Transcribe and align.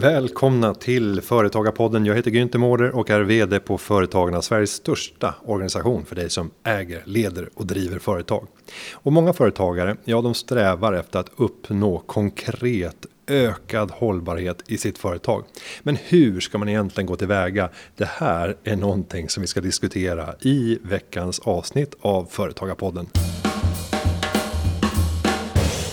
Välkomna 0.00 0.74
till 0.74 1.20
Företagarpodden. 1.20 2.06
Jag 2.06 2.14
heter 2.14 2.30
Günther 2.30 2.58
Mårder 2.58 2.90
och 2.96 3.10
är 3.10 3.20
VD 3.20 3.60
på 3.60 3.78
Företagarna, 3.78 4.42
Sveriges 4.42 4.72
största 4.72 5.34
organisation 5.44 6.04
för 6.04 6.16
dig 6.16 6.30
som 6.30 6.50
äger, 6.64 7.02
leder 7.04 7.48
och 7.54 7.66
driver 7.66 7.98
företag. 7.98 8.46
Och 8.92 9.12
många 9.12 9.32
företagare, 9.32 9.96
ja 10.04 10.22
de 10.22 10.34
strävar 10.34 10.92
efter 10.92 11.18
att 11.18 11.30
uppnå 11.36 11.98
konkret 11.98 13.06
ökad 13.26 13.90
hållbarhet 13.90 14.62
i 14.66 14.78
sitt 14.78 14.98
företag. 14.98 15.44
Men 15.82 15.96
hur 15.96 16.40
ska 16.40 16.58
man 16.58 16.68
egentligen 16.68 17.06
gå 17.06 17.16
tillväga? 17.16 17.68
Det 17.96 18.08
här 18.08 18.56
är 18.64 18.76
någonting 18.76 19.28
som 19.28 19.40
vi 19.40 19.46
ska 19.46 19.60
diskutera 19.60 20.34
i 20.40 20.78
veckans 20.82 21.38
avsnitt 21.38 21.94
av 22.00 22.26
Företagarpodden. 22.30 23.06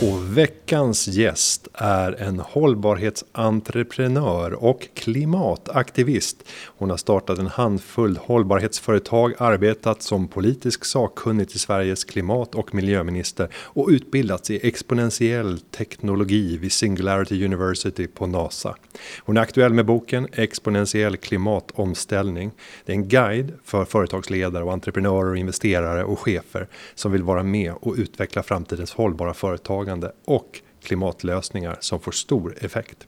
Och 0.02 0.38
veckans 0.38 1.08
gäst 1.08 1.68
är 1.74 2.22
en 2.22 2.40
hållbarhetsentreprenör 2.40 4.64
och 4.64 4.88
klimataktivist. 4.94 6.44
Hon 6.66 6.90
har 6.90 6.98
startat 6.98 7.40
en 7.40 7.48
handfull 7.48 8.18
hållbarhetsföretag, 8.18 9.34
arbetat 9.38 10.02
som 10.02 10.28
politisk 10.28 10.86
sakkunnig 10.86 11.50
till 11.50 11.60
Sveriges 11.60 12.04
klimat 12.04 12.56
och 12.56 12.76
miljöminister 12.76 13.50
och 13.56 13.88
utbildats 13.90 14.50
i 14.50 14.68
exponentiell 14.68 15.60
teknologi 15.60 16.58
vid 16.58 16.72
Singularity 16.72 17.46
University 17.46 18.08
på 18.08 18.28
NASA. 18.28 18.76
Hon 19.20 19.38
är 19.38 19.42
aktuell 19.42 19.74
med 19.74 19.86
boken 19.86 20.28
Exponentiell 20.34 21.18
klimatomställning. 21.18 22.52
Det 22.86 22.92
är 22.92 22.96
en 22.96 23.08
guide 23.08 23.54
för 23.64 23.86
företagsledare 23.86 24.64
och 24.64 24.74
entreprenörer 24.74 25.32
och 25.32 25.38
investerare 25.38 26.04
och 26.04 26.20
chefer 26.20 26.68
som 26.96 27.12
vill 27.12 27.24
vara 27.24 27.44
med 27.44 27.74
och 27.80 27.96
utveckla 27.98 28.44
framtidens 28.44 28.94
hållbara 28.94 29.34
företag 29.34 29.87
företagande 29.88 30.12
och 30.26 30.62
klimatlösningar 30.84 31.78
som 31.80 32.00
får 32.00 32.12
stor 32.12 32.56
effekt. 32.62 33.08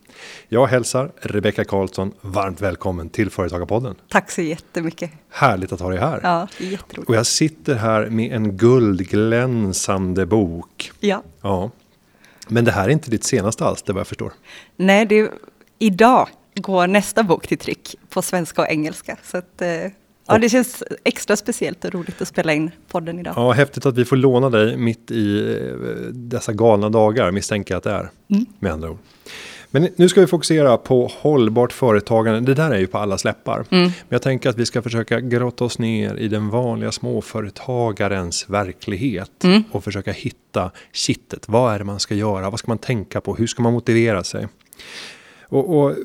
Jag 0.50 0.68
hälsar 0.68 1.12
Rebecka 1.22 1.64
Karlsson 1.64 2.14
varmt 2.22 2.62
välkommen 2.62 3.10
till 3.10 3.30
Företagarpodden. 3.30 3.96
Tack 4.10 4.32
så 4.32 4.42
jättemycket. 4.42 5.12
Härligt 5.30 5.72
att 5.72 5.80
ha 5.80 5.90
dig 5.90 6.00
här. 6.00 6.20
Ja, 6.24 6.48
jätteroligt. 6.58 7.10
Och 7.10 7.16
jag 7.16 7.26
sitter 7.26 7.76
här 7.76 8.10
med 8.10 8.32
en 8.32 8.58
guldglänsande 8.58 10.26
bok. 10.26 10.92
Ja. 11.00 11.24
Ja. 11.42 11.72
Men 12.48 12.66
det 12.66 12.72
här 12.72 12.86
är 12.86 12.90
inte 12.90 13.12
ditt 13.12 13.24
senaste 13.24 13.66
alls, 13.66 13.84
det 13.84 13.94
vad 13.94 14.00
jag 14.00 14.08
förstår. 14.08 14.32
Nej, 14.78 15.06
det 15.06 15.20
är, 15.20 15.30
idag 15.80 16.28
går 16.56 16.88
nästa 16.88 17.24
bok 17.24 17.48
till 17.48 17.58
tryck 17.58 17.96
på 18.10 18.22
svenska 18.22 18.62
och 18.62 18.68
engelska. 18.70 19.18
Så 19.24 19.38
att, 19.38 19.62
eh, 19.62 19.92
Ja, 20.30 20.38
det 20.38 20.50
känns 20.50 20.84
extra 21.04 21.36
speciellt 21.36 21.86
och 21.86 21.94
roligt 21.94 22.22
att 22.22 22.28
spela 22.28 22.54
in 22.54 22.72
podden 22.88 23.20
idag. 23.20 23.34
Ja, 23.38 23.52
häftigt 23.52 23.86
att 23.86 23.98
vi 23.98 24.06
får 24.06 24.16
låna 24.16 24.50
dig 24.50 24.78
mitt 24.78 25.12
i 25.12 25.54
eh, 25.54 25.88
dessa 26.12 26.54
galna 26.54 26.90
dagar, 26.90 27.32
misstänker 27.32 27.74
jag 27.74 27.78
att 27.78 27.84
det 27.84 27.92
är. 27.92 28.10
Mm. 28.30 28.46
Med 28.60 28.72
andra 28.72 28.90
ord. 28.90 28.98
Men 29.72 29.88
nu 29.96 30.10
ska 30.10 30.22
vi 30.22 30.28
fokusera 30.28 30.78
på 30.78 31.12
hållbart 31.20 31.74
företagande. 31.74 32.40
Det 32.40 32.54
där 32.54 32.72
är 32.72 32.80
ju 32.80 32.88
på 32.88 32.98
alla 32.98 33.18
släppar. 33.18 33.66
Mm. 33.70 33.84
Men 33.84 33.94
jag 34.10 34.22
tänker 34.22 34.50
att 34.50 34.58
vi 34.58 34.66
ska 34.66 34.82
försöka 34.82 35.20
grotta 35.20 35.66
oss 35.66 35.80
ner 35.80 36.16
i 36.16 36.28
den 36.28 36.50
vanliga 36.50 36.92
småföretagarens 36.92 38.50
verklighet. 38.50 39.44
Mm. 39.44 39.64
Och 39.72 39.84
försöka 39.84 40.12
hitta 40.12 40.72
kittet. 40.92 41.50
Vad 41.50 41.74
är 41.74 41.80
det 41.80 41.86
man 41.86 42.00
ska 42.00 42.16
göra? 42.16 42.50
Vad 42.50 42.60
ska 42.60 42.72
man 42.72 42.78
tänka 42.78 43.22
på? 43.22 43.36
Hur 43.36 43.48
ska 43.48 43.62
man 43.62 43.74
motivera 43.74 44.24
sig? 44.24 44.48
Och, 45.50 45.78
och, 45.78 45.96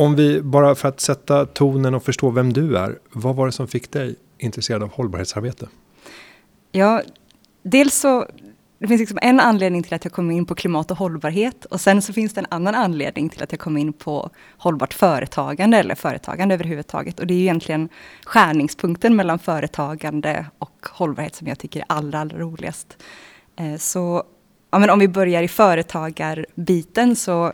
om 0.00 0.14
vi, 0.14 0.42
bara 0.42 0.74
för 0.74 0.88
att 0.88 1.00
sätta 1.00 1.46
tonen 1.46 1.94
och 1.94 2.02
förstå 2.02 2.30
vem 2.30 2.52
du 2.52 2.76
är. 2.76 2.98
Vad 3.12 3.36
var 3.36 3.46
det 3.46 3.52
som 3.52 3.68
fick 3.68 3.90
dig 3.90 4.16
intresserad 4.38 4.82
av 4.82 4.92
hållbarhetsarbete? 4.92 5.68
Ja, 6.72 7.02
dels 7.62 7.94
så 7.94 8.26
det 8.80 8.88
finns 8.88 8.98
liksom 8.98 9.18
en 9.22 9.40
anledning 9.40 9.82
till 9.82 9.94
att 9.94 10.04
jag 10.04 10.12
kom 10.12 10.30
in 10.30 10.46
på 10.46 10.54
klimat 10.54 10.90
och 10.90 10.96
hållbarhet 10.96 11.64
och 11.64 11.80
sen 11.80 12.02
så 12.02 12.12
finns 12.12 12.34
det 12.34 12.40
en 12.40 12.46
annan 12.50 12.74
anledning 12.74 13.28
till 13.28 13.42
att 13.42 13.52
jag 13.52 13.60
kom 13.60 13.76
in 13.76 13.92
på 13.92 14.30
hållbart 14.58 14.94
företagande 14.94 15.78
eller 15.78 15.94
företagande 15.94 16.54
överhuvudtaget. 16.54 17.20
Och 17.20 17.26
det 17.26 17.34
är 17.34 17.38
egentligen 17.38 17.88
skärningspunkten 18.24 19.16
mellan 19.16 19.38
företagande 19.38 20.46
och 20.58 20.86
hållbarhet 20.90 21.34
som 21.34 21.46
jag 21.46 21.58
tycker 21.58 21.80
är 21.80 21.86
allra, 21.88 22.20
allra 22.20 22.38
roligast. 22.38 22.96
Eh, 23.56 23.76
så 23.76 24.24
ja, 24.70 24.78
men 24.78 24.90
om 24.90 24.98
vi 24.98 25.08
börjar 25.08 25.42
i 25.42 25.48
företagarbiten 25.48 27.16
så 27.16 27.52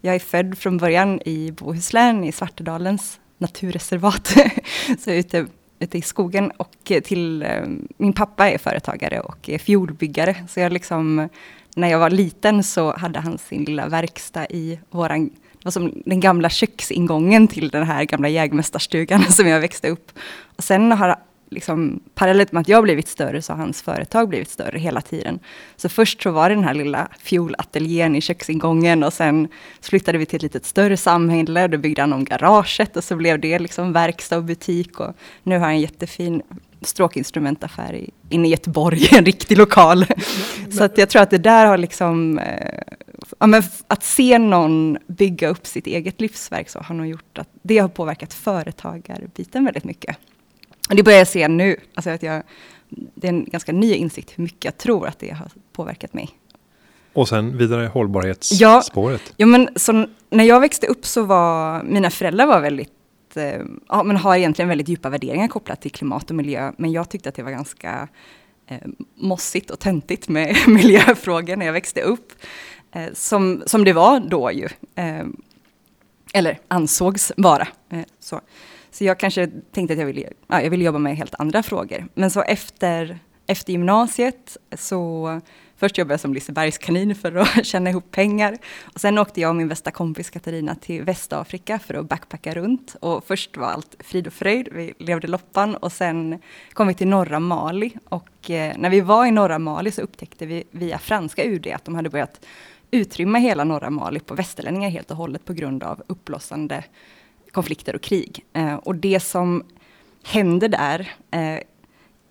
jag 0.00 0.14
är 0.14 0.18
född 0.18 0.58
från 0.58 0.76
början 0.76 1.20
i 1.24 1.52
Bohuslän, 1.52 2.24
i 2.24 2.32
Svartedalens 2.32 3.20
naturreservat. 3.38 4.34
så 4.98 5.10
ute, 5.10 5.46
ute 5.78 5.98
i 5.98 6.02
skogen. 6.02 6.50
Och 6.56 6.92
till, 7.04 7.42
eh, 7.42 7.66
min 7.96 8.12
pappa 8.12 8.50
är 8.50 8.58
företagare 8.58 9.20
och 9.20 9.48
är 9.48 9.58
fjolbyggare. 9.58 10.36
Så 10.48 10.60
jag 10.60 10.72
liksom, 10.72 11.28
när 11.76 11.88
jag 11.88 11.98
var 11.98 12.10
liten 12.10 12.64
så 12.64 12.96
hade 12.96 13.20
han 13.20 13.38
sin 13.38 13.64
lilla 13.64 13.88
verkstad 13.88 14.46
i 14.46 14.80
våran 14.90 15.30
det 15.58 15.64
var 15.64 15.70
som 15.70 16.02
den 16.06 16.20
gamla 16.20 16.50
köksingången 16.50 17.48
till 17.48 17.68
den 17.68 17.86
här 17.86 18.04
gamla 18.04 18.28
jägmästarstugan 18.28 19.22
som 19.32 19.48
jag 19.48 19.60
växte 19.60 19.88
upp. 19.88 20.10
Och 20.56 20.64
sen 20.64 20.92
har 20.92 21.16
liksom, 21.50 22.00
parallellt 22.14 22.52
med 22.52 22.60
att 22.60 22.68
jag 22.68 22.82
blivit 22.82 23.08
större 23.08 23.42
så 23.42 23.52
har 23.52 23.58
hans 23.58 23.82
företag 23.82 24.28
blivit 24.28 24.50
större 24.50 24.78
hela 24.78 25.00
tiden. 25.00 25.38
Så 25.76 25.88
först 25.88 26.22
så 26.22 26.30
var 26.30 26.48
det 26.48 26.54
den 26.54 26.64
här 26.64 26.74
lilla 26.74 27.08
fjolateljén 27.18 28.16
i 28.16 28.20
köksingången 28.20 29.02
och 29.02 29.12
sen 29.12 29.48
flyttade 29.80 30.18
vi 30.18 30.26
till 30.26 30.36
ett 30.36 30.42
lite 30.42 30.60
större 30.68 30.96
samhälle. 30.96 31.68
Då 31.68 31.78
byggde 31.78 32.02
han 32.02 32.12
om 32.12 32.24
garaget 32.24 32.96
och 32.96 33.04
så 33.04 33.16
blev 33.16 33.40
det 33.40 33.58
liksom 33.58 33.92
verkstad 33.92 34.36
och 34.36 34.44
butik. 34.44 35.00
Och 35.00 35.14
nu 35.42 35.54
har 35.54 35.64
han 35.64 35.74
en 35.74 35.80
jättefin 35.80 36.42
stråkinstrumentaffär 36.80 37.94
i, 37.94 38.10
inne 38.28 38.48
i 38.48 38.50
Göteborg, 38.50 39.08
en 39.12 39.24
riktig 39.24 39.58
lokal. 39.58 40.06
så 40.70 40.84
att 40.84 40.98
jag 40.98 41.08
tror 41.08 41.22
att 41.22 41.30
det 41.30 41.38
där 41.38 41.66
har 41.66 41.78
liksom, 41.78 42.38
eh, 42.38 42.82
ja, 43.38 43.46
men 43.46 43.62
att 43.88 44.02
se 44.02 44.38
någon 44.38 44.98
bygga 45.06 45.48
upp 45.48 45.66
sitt 45.66 45.86
eget 45.86 46.20
livsverk 46.20 46.68
så 46.68 46.78
har 46.78 46.94
nog 46.94 47.06
gjort 47.06 47.38
att 47.38 47.48
det 47.62 47.78
har 47.78 47.88
påverkat 47.88 48.34
företagarbiten 48.34 49.64
väldigt 49.64 49.84
mycket. 49.84 50.16
Och 50.88 50.96
det 50.96 51.02
börjar 51.02 51.18
jag 51.18 51.28
se 51.28 51.48
nu. 51.48 51.76
Alltså 51.94 52.10
att 52.10 52.22
jag, 52.22 52.42
det 52.88 53.26
är 53.26 53.32
en 53.32 53.44
ganska 53.44 53.72
ny 53.72 53.94
insikt 53.94 54.32
hur 54.36 54.44
mycket 54.44 54.64
jag 54.64 54.78
tror 54.78 55.06
att 55.06 55.18
det 55.18 55.30
har 55.30 55.50
påverkat 55.72 56.14
mig. 56.14 56.30
Och 57.12 57.28
sen 57.28 57.58
vidare 57.58 57.86
hållbarhetsspåret. 57.86 59.22
Ja, 59.24 59.32
ja 59.36 59.46
men 59.46 59.68
så 59.76 60.06
när 60.30 60.44
jag 60.44 60.60
växte 60.60 60.86
upp 60.86 61.06
så 61.06 61.22
var 61.22 61.82
mina 61.82 62.10
föräldrar 62.10 62.46
var 62.46 62.60
väldigt 62.60 63.36
eh, 63.36 63.60
ja, 63.88 64.02
men 64.02 64.16
har 64.16 64.36
egentligen 64.36 64.68
väldigt 64.68 64.88
djupa 64.88 65.10
värderingar 65.10 65.48
kopplat 65.48 65.80
till 65.80 65.90
klimat 65.92 66.30
och 66.30 66.36
miljö. 66.36 66.72
Men 66.76 66.92
jag 66.92 67.10
tyckte 67.10 67.28
att 67.28 67.34
det 67.34 67.42
var 67.42 67.50
ganska 67.50 68.08
eh, 68.66 68.78
mossigt 69.14 69.70
och 69.70 69.78
töntigt 69.78 70.28
med 70.28 70.56
miljöfrågor 70.66 71.56
när 71.56 71.66
jag 71.66 71.72
växte 71.72 72.02
upp. 72.02 72.32
Eh, 72.92 73.12
som, 73.12 73.62
som 73.66 73.84
det 73.84 73.92
var 73.92 74.20
då 74.20 74.52
ju. 74.52 74.68
Eller 76.34 76.58
ansågs 76.68 77.32
vara. 77.36 77.68
Eh, 77.90 78.04
så. 78.20 78.40
Så 78.90 79.04
jag 79.04 79.18
kanske 79.18 79.46
tänkte 79.72 79.92
att 79.92 79.98
jag 79.98 80.06
ville, 80.06 80.28
ja, 80.46 80.62
jag 80.62 80.70
ville 80.70 80.84
jobba 80.84 80.98
med 80.98 81.16
helt 81.16 81.34
andra 81.38 81.62
frågor. 81.62 82.08
Men 82.14 82.30
så 82.30 82.42
efter, 82.42 83.18
efter 83.46 83.72
gymnasiet 83.72 84.56
så 84.76 85.40
Först 85.78 85.98
jobbade 85.98 86.12
jag 86.12 86.20
som 86.20 86.34
Lisebergskanin 86.34 87.14
för 87.14 87.36
att 87.36 87.66
tjäna 87.66 87.90
ihop 87.90 88.10
pengar. 88.10 88.58
Och 88.94 89.00
sen 89.00 89.18
åkte 89.18 89.40
jag 89.40 89.48
och 89.48 89.56
min 89.56 89.68
bästa 89.68 89.90
kompis 89.90 90.30
Katarina 90.30 90.74
till 90.74 91.02
Västafrika 91.02 91.78
för 91.78 91.94
att 91.94 92.08
backpacka 92.08 92.54
runt. 92.54 92.96
Och 93.00 93.24
först 93.26 93.56
var 93.56 93.66
allt 93.66 93.96
frid 93.98 94.26
och 94.26 94.32
fröjd, 94.32 94.68
vi 94.72 94.94
levde 94.98 95.28
loppan. 95.28 95.74
Och 95.74 95.92
sen 95.92 96.38
kom 96.72 96.88
vi 96.88 96.94
till 96.94 97.08
norra 97.08 97.40
Mali. 97.40 97.92
Och 98.04 98.50
eh, 98.50 98.74
när 98.78 98.90
vi 98.90 99.00
var 99.00 99.26
i 99.26 99.30
norra 99.30 99.58
Mali 99.58 99.90
så 99.90 100.02
upptäckte 100.02 100.46
vi 100.46 100.64
via 100.70 100.98
franska 100.98 101.44
UD 101.44 101.66
att 101.66 101.84
de 101.84 101.94
hade 101.94 102.10
börjat 102.10 102.46
utrymma 102.90 103.38
hela 103.38 103.64
norra 103.64 103.90
Mali 103.90 104.20
på 104.20 104.34
västerlänningar 104.34 104.90
helt 104.90 105.10
och 105.10 105.16
hållet 105.16 105.44
på 105.44 105.52
grund 105.52 105.82
av 105.82 106.02
uppblossande 106.06 106.84
konflikter 107.50 107.94
och 107.94 108.02
krig. 108.02 108.44
Eh, 108.52 108.74
och 108.74 108.94
det 108.94 109.20
som 109.20 109.64
händer 110.24 110.68
där 110.68 111.12
eh, 111.30 111.60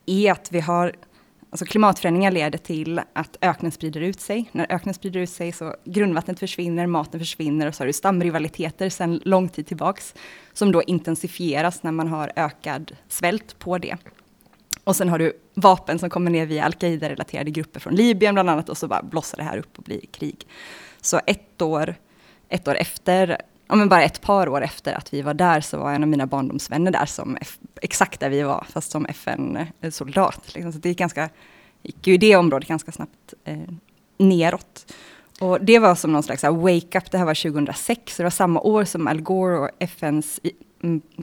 är 0.06 0.32
att 0.32 0.52
vi 0.52 0.60
har 0.60 0.96
Alltså 1.50 1.66
klimatförändringar 1.66 2.32
leder 2.32 2.58
till 2.58 3.02
att 3.14 3.38
öknen 3.42 3.72
sprider 3.72 4.02
ut 4.02 4.22
sig. 4.22 4.50
När 4.52 4.66
öknen 4.70 4.94
sprider 4.94 5.20
ut 5.20 5.30
sig 5.30 5.52
så 5.52 5.76
grundvattnet 5.84 6.40
försvinner, 6.40 6.88
maten 6.88 7.20
försvinner 7.20 7.68
och 7.68 7.76
så 7.76 7.84
har 7.84 7.88
du 7.88 7.94
stamrivaliteter 7.94 8.90
sedan 8.90 9.22
lång 9.26 9.50
tid 9.50 9.68
tillbaks 9.68 10.16
som 10.54 10.72
då 10.72 10.84
intensifieras 10.84 11.84
när 11.84 11.92
man 11.92 12.08
har 12.08 12.32
ökad 12.36 12.96
svält 13.08 13.60
på 13.60 13.78
det. 13.78 13.98
Och 14.84 14.96
sen 14.96 15.10
har 15.10 15.20
du 15.20 15.34
vapen 15.60 16.00
som 16.00 16.10
kommer 16.10 16.32
ner 16.32 16.46
via 16.46 16.66
al-Qaida-relaterade 16.66 17.52
grupper 17.52 17.80
från 17.80 17.96
Libyen 17.96 18.34
bland 18.34 18.50
annat 18.50 18.70
och 18.70 18.78
så 18.78 18.88
bara 18.88 19.04
blossar 19.04 19.38
det 19.38 19.44
här 19.44 19.58
upp 19.58 19.78
och 19.78 19.84
blir 19.84 20.02
krig. 20.12 20.48
Så 21.02 21.20
ett 21.26 21.62
år, 21.62 21.96
ett 22.50 22.68
år 22.68 22.76
efter 22.76 23.38
ja, 23.68 23.76
men 23.76 23.90
bara 23.90 24.04
ett 24.04 24.22
par 24.22 24.50
år 24.50 24.62
efter 24.62 24.94
att 24.94 25.14
vi 25.14 25.22
var 25.22 25.34
där 25.34 25.62
så 25.62 25.78
var 25.78 25.94
en 25.94 26.04
av 26.04 26.10
mina 26.10 26.26
barndomsvänner 26.26 26.92
där 26.92 27.06
som 27.06 27.38
exakt 27.82 28.20
där 28.20 28.30
vi 28.30 28.42
var, 28.42 28.66
fast 28.70 28.92
som 28.92 29.06
FN-soldat. 29.06 30.54
Liksom. 30.54 30.74
Så 30.74 30.80
det 30.80 30.90
gick, 30.90 30.98
ganska, 30.98 31.30
gick 31.84 32.08
ju 32.08 32.14
i 32.14 32.18
det 32.18 32.36
området 32.36 32.68
ganska 32.68 32.92
snabbt 32.92 33.34
eh, 33.44 33.58
neråt. 34.18 34.94
Och 35.40 35.62
det 35.62 35.80
var 35.80 35.96
som 35.96 36.12
någon 36.12 36.24
slags 36.24 36.44
wake-up, 36.44 37.12
det 37.12 37.18
här 37.18 37.26
var 37.26 37.52
2006, 37.52 38.16
så 38.16 38.22
det 38.22 38.26
var 38.26 38.30
samma 38.30 38.60
år 38.60 38.84
som 38.84 39.08
Al 39.08 39.22
Gore 39.22 39.58
och 39.58 39.70
FNs 39.80 40.40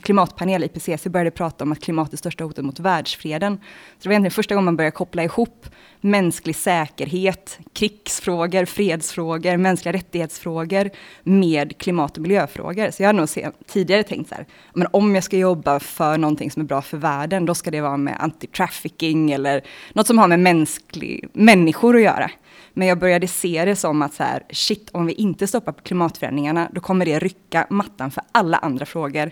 klimatpanel, 0.03 0.65
IPCC, 0.65 1.07
började 1.07 1.31
prata 1.31 1.65
om 1.65 1.73
att 1.73 1.81
klimat 1.81 2.13
är 2.13 2.17
största 2.17 2.45
hotet 2.45 2.65
mot 2.65 2.81
världsfreden. 2.81 3.57
Så 3.57 4.03
det 4.03 4.09
var 4.09 4.13
egentligen 4.13 4.31
första 4.31 4.55
gången 4.55 4.65
man 4.65 4.77
började 4.77 4.97
koppla 4.97 5.25
ihop 5.25 5.67
mänsklig 6.01 6.57
säkerhet, 6.57 7.59
krigsfrågor, 7.73 8.65
fredsfrågor, 8.65 9.57
mänskliga 9.57 9.93
rättighetsfrågor 9.93 10.91
med 11.23 11.79
klimat 11.79 12.17
och 12.17 12.23
miljöfrågor. 12.23 12.91
Så 12.91 13.03
jag 13.03 13.09
har 13.09 13.13
nog 13.13 13.29
tidigare 13.67 14.03
tänkt 14.03 14.29
så 14.29 14.35
här, 14.35 14.47
men 14.75 14.87
om 14.91 15.15
jag 15.15 15.25
ska 15.25 15.37
jobba 15.37 15.81
för 15.81 16.19
någonting 16.19 16.51
som 16.51 16.63
är 16.63 16.67
bra 16.67 16.83
för 16.83 16.97
världen, 16.97 17.47
då 17.47 17.55
ska 17.55 17.71
det 17.71 17.81
vara 17.81 17.97
med 17.97 18.17
anti-trafficking 18.21 19.35
eller 19.35 19.63
något 19.93 20.07
som 20.07 20.19
har 20.19 20.29
med 20.29 20.41
mänsklig, 20.41 21.29
människor 21.33 21.97
att 21.97 22.03
göra. 22.03 22.31
Men 22.75 22.89
jag 22.89 22.99
började 22.99 23.29
se 23.29 23.65
det 23.65 23.77
som 23.77 24.03
att 24.03 24.15
så 24.15 24.23
här, 24.23 24.43
shit, 24.51 24.91
om 24.93 25.07
vi 25.07 25.13
inte 25.13 25.47
stoppar 25.47 25.73
klimatförändringarna, 25.73 26.71
då 26.73 26.81
kommer 26.81 27.05
det 27.05 27.19
rycka 27.19 27.67
mattan 27.71 28.11
för 28.11 28.23
alla 28.33 28.57
andra 28.57 28.87
frågor. 28.87 29.31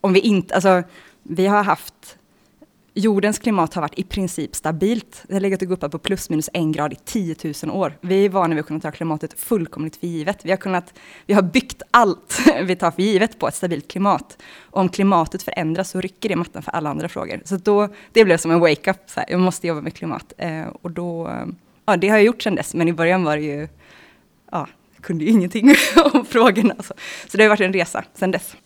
Om 0.00 0.12
vi 0.12 0.20
inte, 0.20 0.54
alltså, 0.54 0.82
vi 1.22 1.46
har 1.46 1.64
haft, 1.64 2.18
jordens 2.94 3.38
klimat 3.38 3.74
har 3.74 3.82
varit 3.82 3.98
i 3.98 4.02
princip 4.02 4.56
stabilt. 4.56 5.22
Det 5.28 5.34
har 5.34 5.40
legat 5.40 5.62
och 5.62 5.68
guppat 5.68 5.92
på 5.92 5.98
plus 5.98 6.30
minus 6.30 6.50
en 6.52 6.72
grad 6.72 6.92
i 6.92 6.96
10 7.04 7.36
000 7.64 7.76
år. 7.76 7.98
Vi 8.00 8.24
är 8.24 8.28
vana 8.28 8.54
vid 8.54 8.60
att 8.60 8.66
kunna 8.66 8.80
ta 8.80 8.90
klimatet 8.90 9.40
fullkomligt 9.40 9.96
för 9.96 10.06
givet. 10.06 10.44
Vi 10.44 10.50
har, 10.50 10.56
kunnat, 10.56 10.94
vi 11.26 11.34
har 11.34 11.42
byggt 11.42 11.82
allt 11.90 12.40
vi 12.62 12.76
tar 12.76 12.90
för 12.90 13.02
givet 13.02 13.38
på 13.38 13.48
ett 13.48 13.54
stabilt 13.54 13.88
klimat. 13.88 14.42
Och 14.60 14.80
om 14.80 14.88
klimatet 14.88 15.42
förändras 15.42 15.90
så 15.90 16.00
rycker 16.00 16.28
det 16.28 16.36
mattan 16.36 16.62
för 16.62 16.72
alla 16.72 16.90
andra 16.90 17.08
frågor. 17.08 17.40
Så 17.44 17.56
då, 17.56 17.88
det 18.12 18.24
blev 18.24 18.36
som 18.36 18.50
en 18.50 18.60
wake-up, 18.60 18.96
jag 19.28 19.40
måste 19.40 19.66
jobba 19.66 19.80
med 19.80 19.94
klimat. 19.94 20.32
Eh, 20.38 20.66
och 20.82 20.90
då 20.90 21.28
eh, 21.28 21.46
ja, 21.86 21.96
det 21.96 22.08
har 22.08 22.16
jag 22.16 22.24
gjort 22.24 22.42
sedan 22.42 22.54
dess, 22.54 22.74
men 22.74 22.88
i 22.88 22.92
början 22.92 23.24
var 23.24 23.36
det 23.36 23.42
ju, 23.42 23.68
ja, 24.50 24.68
jag 24.94 25.04
kunde 25.04 25.24
ju 25.24 25.30
ingenting 25.30 25.74
om 26.12 26.26
frågorna. 26.26 26.74
Så, 26.78 26.94
så 27.28 27.36
det 27.36 27.42
har 27.42 27.48
varit 27.48 27.60
en 27.60 27.72
resa 27.72 28.04
sedan 28.14 28.30
dess. 28.30 28.56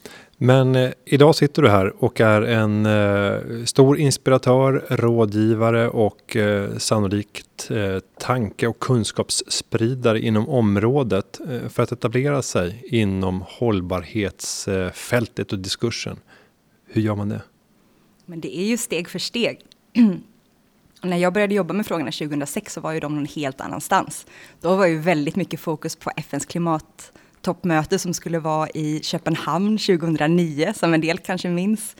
Men 0.43 0.77
eh, 0.77 0.91
idag 1.05 1.35
sitter 1.35 1.63
du 1.63 1.69
här 1.69 2.05
och 2.05 2.21
är 2.21 2.43
en 2.43 2.87
eh, 2.87 3.65
stor 3.65 3.99
inspiratör, 3.99 4.85
rådgivare 4.89 5.89
och 5.89 6.37
eh, 6.37 6.77
sannolikt 6.77 7.71
eh, 7.71 7.99
tanke 8.19 8.67
och 8.67 8.79
kunskapsspridare 8.79 10.21
inom 10.21 10.49
området 10.49 11.41
eh, 11.51 11.69
för 11.69 11.83
att 11.83 11.93
etablera 11.93 12.43
sig 12.43 12.85
inom 12.87 13.45
hållbarhetsfältet 13.49 15.53
och 15.53 15.59
diskursen. 15.59 16.17
Hur 16.87 17.03
gör 17.03 17.15
man 17.15 17.29
det? 17.29 17.43
Men 18.27 18.41
det 18.41 18.59
är 18.59 18.65
ju 18.65 18.77
steg 18.77 19.09
för 19.09 19.19
steg. 19.19 19.61
när 21.02 21.17
jag 21.17 21.32
började 21.32 21.55
jobba 21.55 21.75
med 21.75 21.87
frågorna 21.87 22.11
2006 22.11 22.73
så 22.73 22.81
var 22.81 22.93
ju 22.93 23.00
de 23.00 23.14
någon 23.14 23.26
helt 23.26 23.61
annanstans. 23.61 24.26
Då 24.61 24.76
var 24.76 24.87
ju 24.87 24.99
väldigt 24.99 25.37
mycket 25.37 25.61
fokus 25.61 25.97
på 25.97 26.11
FNs 26.17 26.47
klimattoppmöte 26.47 27.99
som 27.99 28.14
skulle 28.14 28.38
vara 28.38 28.69
i 28.69 29.00
Köpenhamn 29.02 29.79
2009, 29.79 30.73
som 30.76 30.94
en 30.94 31.00
del 31.00 31.19
kanske 31.19 31.49
minns. 31.49 31.97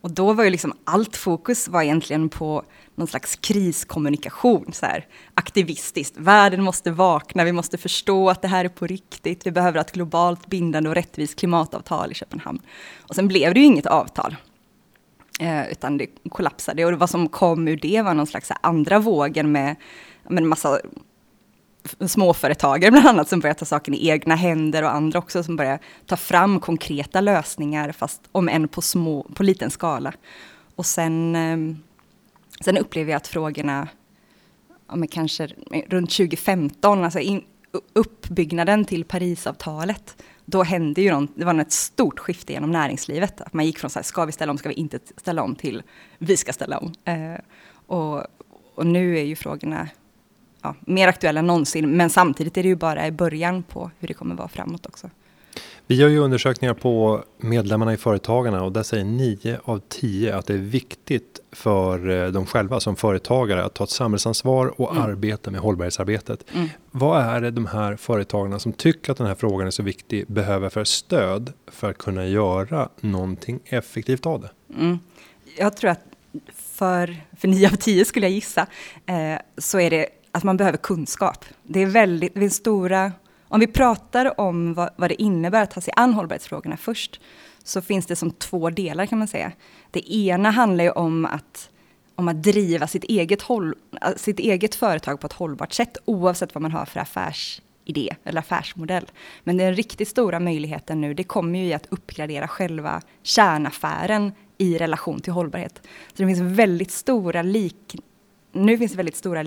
Och 0.00 0.10
då 0.10 0.32
var 0.32 0.44
ju 0.44 0.50
liksom 0.50 0.72
allt 0.84 1.16
fokus 1.16 1.68
var 1.68 1.82
egentligen 1.82 2.28
på 2.28 2.64
någon 2.94 3.06
slags 3.06 3.36
kriskommunikation, 3.36 4.72
så 4.72 4.86
här, 4.86 5.06
aktivistiskt. 5.34 6.16
Världen 6.16 6.62
måste 6.62 6.90
vakna, 6.90 7.44
vi 7.44 7.52
måste 7.52 7.78
förstå 7.78 8.30
att 8.30 8.42
det 8.42 8.48
här 8.48 8.64
är 8.64 8.68
på 8.68 8.86
riktigt. 8.86 9.46
Vi 9.46 9.50
behöver 9.50 9.80
ett 9.80 9.92
globalt 9.92 10.46
bindande 10.46 10.88
och 10.88 10.94
rättvist 10.94 11.38
klimatavtal 11.38 12.10
i 12.10 12.14
Köpenhamn. 12.14 12.60
Och 13.08 13.14
sen 13.14 13.28
blev 13.28 13.54
det 13.54 13.60
ju 13.60 13.66
inget 13.66 13.86
avtal. 13.86 14.36
Eh, 15.38 15.68
utan 15.68 15.98
det 15.98 16.06
kollapsade 16.30 16.84
och 16.84 16.98
vad 16.98 17.10
som 17.10 17.28
kom 17.28 17.68
ur 17.68 17.76
det 17.76 18.02
var 18.02 18.14
någon 18.14 18.26
slags 18.26 18.52
andra 18.60 18.98
vågen 18.98 19.52
med, 19.52 19.76
med 20.28 20.42
en 20.42 20.48
massa 20.48 20.80
småföretagare 22.06 22.90
bland 22.90 23.06
annat 23.06 23.28
som 23.28 23.40
börjar 23.40 23.54
ta 23.54 23.64
saken 23.64 23.94
i 23.94 24.08
egna 24.08 24.34
händer 24.34 24.82
och 24.82 24.94
andra 24.94 25.18
också 25.18 25.42
som 25.42 25.56
börjar 25.56 25.78
ta 26.06 26.16
fram 26.16 26.60
konkreta 26.60 27.20
lösningar 27.20 27.92
fast 27.92 28.22
om 28.32 28.48
än 28.48 28.68
på, 28.68 28.82
små, 28.82 29.22
på 29.34 29.42
liten 29.42 29.70
skala. 29.70 30.12
Och 30.74 30.86
sen, 30.86 31.36
ehm, 31.36 31.78
sen 32.60 32.78
upplever 32.78 33.10
jag 33.10 33.16
att 33.16 33.26
frågorna, 33.26 33.88
ja, 34.88 34.96
men 34.96 35.08
kanske 35.08 35.48
runt 35.86 36.10
2015, 36.10 37.04
alltså 37.04 37.18
in, 37.18 37.44
uppbyggnaden 37.92 38.84
till 38.84 39.04
Parisavtalet 39.04 40.22
då 40.50 40.62
hände 40.62 41.02
ju 41.02 41.12
något, 41.12 41.30
det 41.34 41.44
var 41.44 41.60
ett 41.60 41.72
stort 41.72 42.18
skifte 42.18 42.52
genom 42.52 42.70
näringslivet. 42.70 43.40
Att 43.40 43.52
man 43.52 43.66
gick 43.66 43.78
från 43.78 43.90
så 43.90 43.98
här, 43.98 44.04
ska 44.04 44.24
vi 44.24 44.32
ställa 44.32 44.52
om, 44.52 44.58
ska 44.58 44.68
vi 44.68 44.74
inte 44.74 44.98
ställa 45.16 45.42
om, 45.42 45.54
till 45.54 45.82
vi 46.18 46.36
ska 46.36 46.52
ställa 46.52 46.78
om. 46.78 46.92
Eh, 47.04 47.40
och, 47.86 48.22
och 48.74 48.86
nu 48.86 49.18
är 49.18 49.22
ju 49.22 49.36
frågorna 49.36 49.88
ja, 50.62 50.74
mer 50.80 51.08
aktuella 51.08 51.40
än 51.40 51.46
någonsin, 51.46 51.96
men 51.96 52.10
samtidigt 52.10 52.56
är 52.56 52.62
det 52.62 52.68
ju 52.68 52.76
bara 52.76 53.06
i 53.06 53.12
början 53.12 53.62
på 53.62 53.90
hur 53.98 54.08
det 54.08 54.14
kommer 54.14 54.34
vara 54.34 54.48
framåt 54.48 54.86
också. 54.86 55.10
Vi 55.90 55.94
gör 55.94 56.08
ju 56.08 56.18
undersökningar 56.18 56.74
på 56.74 57.24
medlemmarna 57.38 57.92
i 57.92 57.96
Företagarna 57.96 58.64
och 58.64 58.72
där 58.72 58.82
säger 58.82 59.04
9 59.04 59.60
av 59.64 59.80
10 59.88 60.36
att 60.36 60.46
det 60.46 60.54
är 60.54 60.58
viktigt 60.58 61.40
för 61.52 62.08
eh, 62.08 62.28
dem 62.28 62.46
själva 62.46 62.80
som 62.80 62.96
företagare 62.96 63.64
att 63.64 63.74
ta 63.74 63.84
ett 63.84 63.90
samhällsansvar 63.90 64.80
och 64.80 64.90
mm. 64.90 65.02
arbeta 65.02 65.50
med 65.50 65.60
hållbarhetsarbetet. 65.60 66.44
Mm. 66.54 66.68
Vad 66.90 67.22
är 67.22 67.40
det 67.40 67.50
de 67.50 67.66
här 67.66 67.96
företagarna 67.96 68.58
som 68.58 68.72
tycker 68.72 69.12
att 69.12 69.18
den 69.18 69.26
här 69.26 69.34
frågan 69.34 69.66
är 69.66 69.70
så 69.70 69.82
viktig 69.82 70.26
behöver 70.26 70.68
för 70.68 70.84
stöd 70.84 71.52
för 71.66 71.90
att 71.90 71.98
kunna 71.98 72.26
göra 72.26 72.88
någonting 73.00 73.60
effektivt 73.64 74.26
av 74.26 74.40
det? 74.40 74.50
Mm. 74.74 74.98
Jag 75.58 75.76
tror 75.76 75.90
att 75.90 76.04
för, 76.54 77.16
för 77.36 77.48
9 77.48 77.66
av 77.66 77.76
10 77.76 78.04
skulle 78.04 78.26
jag 78.26 78.32
gissa, 78.32 78.66
eh, 79.06 79.40
så 79.58 79.80
är 79.80 79.90
det 79.90 80.06
att 80.32 80.44
man 80.44 80.56
behöver 80.56 80.78
kunskap. 80.78 81.44
Det 81.62 81.82
är 81.82 81.86
väldigt, 81.86 82.34
det 82.34 82.44
är 82.44 82.48
stora 82.48 83.12
om 83.48 83.60
vi 83.60 83.66
pratar 83.66 84.40
om 84.40 84.74
vad, 84.74 84.90
vad, 84.96 85.10
det 85.10 85.22
innebär 85.22 85.62
att 85.62 85.70
ta 85.70 85.80
sig 85.80 85.92
an 85.96 86.14
hållbarhetsfrågorna 86.14 86.76
först, 86.76 87.20
så 87.64 87.82
finns 87.82 88.06
det 88.06 88.16
som 88.16 88.30
två 88.30 88.70
delar 88.70 89.06
kan 89.06 89.18
man 89.18 89.28
säga. 89.28 89.52
Det 89.90 90.14
ena 90.14 90.50
handlar 90.50 90.84
ju 90.84 90.90
om 90.90 91.24
att, 91.24 91.70
om 92.14 92.28
att 92.28 92.42
driva 92.42 92.86
sitt 92.86 93.04
eget, 93.04 93.42
håll, 93.42 93.74
sitt 94.16 94.38
eget 94.38 94.74
företag 94.74 95.20
på 95.20 95.26
ett 95.26 95.32
hållbart 95.32 95.72
sätt, 95.72 95.96
oavsett 96.04 96.54
vad 96.54 96.62
man 96.62 96.72
har 96.72 96.84
för 96.84 97.00
affärsidé 97.00 98.16
eller 98.24 98.40
affärsmodell. 98.40 99.06
Men 99.44 99.56
den 99.56 99.74
riktigt 99.74 100.08
stora 100.08 100.40
möjligheten 100.40 101.00
nu, 101.00 101.14
det 101.14 101.24
kommer 101.24 101.58
ju 101.58 101.64
i 101.64 101.74
att 101.74 101.86
uppgradera 101.90 102.48
själva 102.48 103.02
kärnaffären 103.22 104.32
i 104.58 104.78
relation 104.78 105.20
till 105.20 105.32
hållbarhet. 105.32 105.80
Så 105.84 106.22
det 106.22 106.26
finns 106.26 106.58
väldigt 106.58 106.90
stora 106.90 107.42
lik, 107.42 107.96
nu 108.52 108.78
finns 108.78 108.92
det 108.92 108.96
väldigt 108.96 109.16
stora 109.16 109.42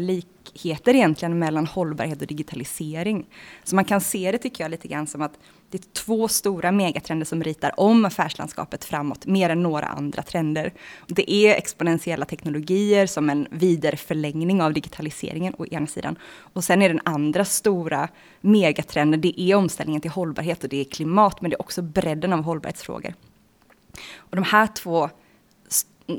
likheter 0.51 0.95
egentligen 0.95 1.39
mellan 1.39 1.65
hållbarhet 1.65 2.21
och 2.21 2.27
digitalisering. 2.27 3.25
Så 3.63 3.75
man 3.75 3.85
kan 3.85 4.01
se 4.01 4.31
det 4.31 4.37
tycker 4.37 4.63
jag 4.63 4.71
lite 4.71 4.87
grann 4.87 5.07
som 5.07 5.21
att 5.21 5.39
det 5.69 5.77
är 5.77 5.93
två 5.93 6.27
stora 6.27 6.71
megatrender 6.71 7.25
som 7.25 7.43
ritar 7.43 7.79
om 7.79 8.05
affärslandskapet 8.05 8.85
framåt, 8.85 9.25
mer 9.25 9.49
än 9.49 9.63
några 9.63 9.85
andra 9.85 10.23
trender. 10.23 10.73
Det 11.07 11.31
är 11.31 11.55
exponentiella 11.55 12.25
teknologier 12.25 13.07
som 13.07 13.29
en 13.29 13.47
vidare 13.51 13.97
förlängning 13.97 14.61
av 14.61 14.73
digitaliseringen 14.73 15.55
å 15.57 15.65
ena 15.65 15.87
sidan. 15.87 16.15
Och 16.53 16.63
sen 16.63 16.81
är 16.81 16.89
den 16.89 17.01
andra 17.05 17.45
stora 17.45 18.09
megatrenden, 18.41 19.21
det 19.21 19.41
är 19.41 19.55
omställningen 19.55 20.01
till 20.01 20.11
hållbarhet 20.11 20.63
och 20.63 20.69
det 20.69 20.77
är 20.77 20.83
klimat, 20.83 21.41
men 21.41 21.49
det 21.49 21.55
är 21.55 21.61
också 21.61 21.81
bredden 21.81 22.33
av 22.33 22.43
hållbarhetsfrågor. 22.43 23.13
Och 24.17 24.35
de 24.35 24.43
här 24.43 24.67
två 24.67 25.09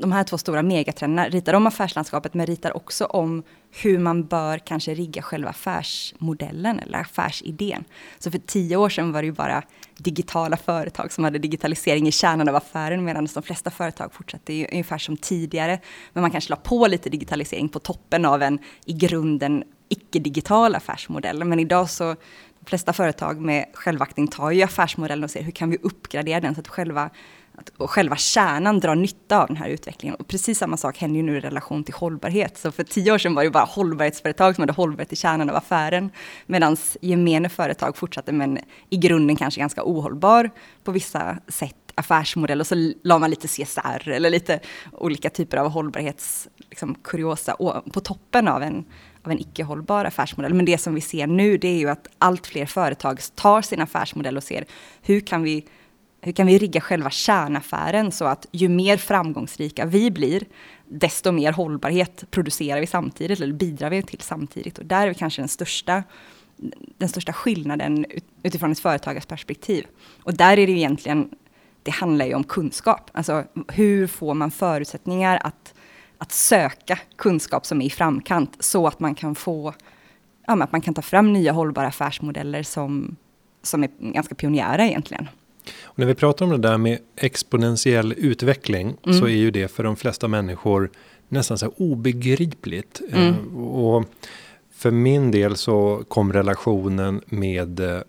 de 0.01 0.11
här 0.11 0.23
två 0.23 0.37
stora 0.37 0.63
megatrenderna 0.63 1.29
ritar 1.29 1.53
om 1.53 1.67
affärslandskapet 1.67 2.33
men 2.33 2.45
ritar 2.45 2.77
också 2.77 3.05
om 3.05 3.43
hur 3.71 3.99
man 3.99 4.25
bör 4.25 4.57
kanske 4.57 4.93
rigga 4.93 5.21
själva 5.21 5.49
affärsmodellen 5.49 6.79
eller 6.79 6.97
affärsidén. 6.97 7.83
Så 8.19 8.31
för 8.31 8.37
tio 8.37 8.77
år 8.77 8.89
sedan 8.89 9.11
var 9.11 9.21
det 9.21 9.25
ju 9.25 9.31
bara 9.31 9.63
digitala 9.97 10.57
företag 10.57 11.11
som 11.11 11.23
hade 11.23 11.39
digitalisering 11.39 12.07
i 12.07 12.11
kärnan 12.11 12.49
av 12.49 12.55
affären 12.55 13.03
medan 13.03 13.27
de 13.33 13.43
flesta 13.43 13.71
företag 13.71 14.13
fortsatte 14.13 14.53
ju 14.53 14.67
ungefär 14.71 14.97
som 14.97 15.17
tidigare. 15.17 15.79
Men 16.13 16.21
man 16.21 16.31
kanske 16.31 16.49
la 16.49 16.55
på 16.55 16.87
lite 16.87 17.09
digitalisering 17.09 17.69
på 17.69 17.79
toppen 17.79 18.25
av 18.25 18.41
en 18.41 18.59
i 18.85 18.93
grunden 18.93 19.63
icke-digital 19.89 20.75
affärsmodell. 20.75 21.43
Men 21.43 21.59
idag 21.59 21.89
så 21.89 22.15
de 22.59 22.65
flesta 22.65 22.93
företag 22.93 23.41
med 23.41 23.65
självaktning 23.73 24.27
tar 24.27 24.51
ju 24.51 24.61
affärsmodellen 24.61 25.23
och 25.23 25.31
ser 25.31 25.41
hur 25.41 25.51
kan 25.51 25.69
vi 25.69 25.77
uppgradera 25.81 26.39
den 26.39 26.55
så 26.55 26.61
att 26.61 26.67
själva 26.67 27.09
att, 27.55 27.89
själva 27.89 28.15
kärnan 28.15 28.79
drar 28.79 28.95
nytta 28.95 29.41
av 29.41 29.47
den 29.47 29.57
här 29.57 29.69
utvecklingen. 29.69 30.15
Och 30.15 30.27
precis 30.27 30.57
samma 30.57 30.77
sak 30.77 30.97
händer 30.97 31.17
ju 31.17 31.23
nu 31.23 31.37
i 31.37 31.39
relation 31.39 31.83
till 31.83 31.93
hållbarhet. 31.93 32.57
Så 32.57 32.71
för 32.71 32.83
tio 32.83 33.11
år 33.13 33.17
sedan 33.17 33.35
var 33.35 33.43
det 33.43 33.49
bara 33.49 33.63
hållbarhetsföretag 33.63 34.55
som 34.55 34.61
hade 34.61 34.73
hållbarhet 34.73 35.13
i 35.13 35.15
kärnan 35.15 35.49
av 35.49 35.55
affären. 35.55 36.11
Medan 36.45 36.77
gemene 37.01 37.49
företag 37.49 37.97
fortsatte 37.97 38.31
med 38.31 38.49
en 38.49 38.59
i 38.89 38.97
grunden 38.97 39.35
kanske 39.35 39.59
ganska 39.59 39.83
ohållbar 39.83 40.49
på 40.83 40.91
vissa 40.91 41.37
sätt 41.47 41.75
affärsmodell 41.95 42.59
och 42.59 42.67
så 42.67 42.93
la 43.03 43.19
man 43.19 43.29
lite 43.29 43.47
CSR 43.47 44.09
eller 44.09 44.29
lite 44.29 44.59
olika 44.91 45.29
typer 45.29 45.57
av 45.57 45.69
hållbarhetskuriosa 45.69 47.51
liksom, 47.59 47.91
på 47.91 47.99
toppen 47.99 48.47
av 48.47 48.63
en, 48.63 48.85
av 49.23 49.31
en 49.31 49.39
icke 49.39 49.63
hållbar 49.63 50.05
affärsmodell. 50.05 50.53
Men 50.53 50.65
det 50.65 50.77
som 50.77 50.95
vi 50.95 51.01
ser 51.01 51.27
nu 51.27 51.57
det 51.57 51.67
är 51.67 51.77
ju 51.77 51.89
att 51.89 52.07
allt 52.17 52.47
fler 52.47 52.65
företag 52.65 53.21
tar 53.35 53.61
sin 53.61 53.81
affärsmodell 53.81 54.37
och 54.37 54.43
ser 54.43 54.65
hur 55.01 55.19
kan 55.19 55.43
vi 55.43 55.65
hur 56.23 56.31
kan 56.31 56.47
vi 56.47 56.57
rigga 56.57 56.81
själva 56.81 57.09
kärnaffären 57.09 58.11
så 58.11 58.25
att 58.25 58.45
ju 58.51 58.69
mer 58.69 58.97
framgångsrika 58.97 59.85
vi 59.85 60.11
blir, 60.11 60.43
desto 60.85 61.31
mer 61.31 61.51
hållbarhet 61.51 62.23
producerar 62.31 62.79
vi 62.79 62.87
samtidigt, 62.87 63.39
eller 63.39 63.53
bidrar 63.53 63.89
vi 63.89 64.01
till 64.01 64.21
samtidigt. 64.21 64.77
Och 64.77 64.85
där 64.85 65.07
är 65.07 65.13
kanske 65.13 65.41
den 65.41 65.49
största, 65.49 66.03
den 66.97 67.09
största 67.09 67.33
skillnaden 67.33 68.05
utifrån 68.43 68.71
ett 68.71 68.79
företagares 68.79 69.25
perspektiv. 69.25 69.85
Och 70.23 70.33
där 70.33 70.59
är 70.59 70.67
det 70.67 70.73
egentligen 70.73 71.29
det 71.83 71.91
handlar 71.91 72.25
ju 72.25 72.33
om 72.33 72.43
kunskap. 72.43 73.11
Alltså 73.13 73.43
hur 73.67 74.07
får 74.07 74.33
man 74.33 74.51
förutsättningar 74.51 75.39
att, 75.43 75.73
att 76.17 76.31
söka 76.31 76.99
kunskap 77.15 77.65
som 77.65 77.81
är 77.81 77.85
i 77.85 77.89
framkant 77.89 78.55
så 78.59 78.87
att 78.87 78.99
man 78.99 79.15
kan 79.15 79.35
få, 79.35 79.73
ja, 80.47 80.63
att 80.63 80.71
man 80.71 80.81
kan 80.81 80.93
ta 80.93 81.01
fram 81.01 81.33
nya 81.33 81.51
hållbara 81.51 81.87
affärsmodeller 81.87 82.63
som, 82.63 83.15
som 83.61 83.83
är 83.83 83.89
ganska 83.99 84.35
pionjära 84.35 84.85
egentligen. 84.85 85.27
Och 85.83 85.99
när 85.99 86.05
vi 86.05 86.15
pratar 86.15 86.45
om 86.45 86.51
det 86.51 86.57
där 86.57 86.77
med 86.77 86.99
exponentiell 87.15 88.13
utveckling 88.17 88.95
mm. 89.05 89.19
så 89.19 89.25
är 89.25 89.35
ju 89.35 89.51
det 89.51 89.67
för 89.67 89.83
de 89.83 89.95
flesta 89.95 90.27
människor 90.27 90.89
nästan 91.29 91.57
så 91.57 91.73
obegripligt. 91.77 93.01
Mm. 93.11 93.27
Eh, 93.27 93.57
och 93.57 94.05
för 94.73 94.91
min 94.91 95.31
del 95.31 95.55
så 95.55 96.03
kom 96.07 96.33
relationen 96.33 97.21
med 97.25 97.79
eh, 97.79 98.01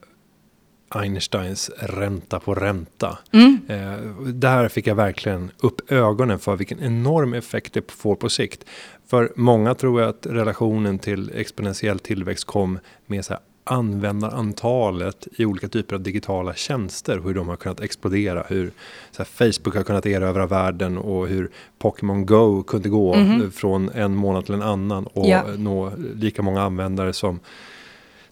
Einsteins 0.88 1.70
ränta 1.78 2.40
på 2.40 2.54
ränta. 2.54 3.18
Mm. 3.32 3.58
Eh, 3.68 4.24
där 4.26 4.68
fick 4.68 4.86
jag 4.86 4.94
verkligen 4.94 5.50
upp 5.58 5.92
ögonen 5.92 6.38
för 6.38 6.56
vilken 6.56 6.80
enorm 6.80 7.34
effekt 7.34 7.72
det 7.72 7.90
får 7.90 8.16
på 8.16 8.28
sikt. 8.28 8.64
För 9.06 9.32
många 9.36 9.74
tror 9.74 10.00
jag 10.00 10.10
att 10.10 10.26
relationen 10.26 10.98
till 10.98 11.30
exponentiell 11.34 11.98
tillväxt 11.98 12.44
kom 12.44 12.78
med 13.06 13.24
så 13.24 13.32
här 13.32 13.42
användarantalet 13.64 15.28
i 15.36 15.44
olika 15.44 15.68
typer 15.68 15.96
av 15.96 16.02
digitala 16.02 16.54
tjänster. 16.54 17.20
Hur 17.24 17.34
de 17.34 17.48
har 17.48 17.56
kunnat 17.56 17.80
explodera. 17.80 18.44
Hur 18.48 18.72
här, 19.18 19.24
Facebook 19.24 19.74
har 19.74 19.82
kunnat 19.82 20.06
erövra 20.06 20.46
världen 20.46 20.98
och 20.98 21.28
hur 21.28 21.50
Pokémon 21.78 22.26
Go 22.26 22.62
kunde 22.62 22.88
gå 22.88 23.14
mm. 23.14 23.52
från 23.52 23.90
en 23.94 24.16
månad 24.16 24.44
till 24.44 24.54
en 24.54 24.62
annan 24.62 25.06
och 25.06 25.28
ja. 25.28 25.44
nå 25.56 25.92
lika 26.14 26.42
många 26.42 26.62
användare 26.62 27.12
som 27.12 27.40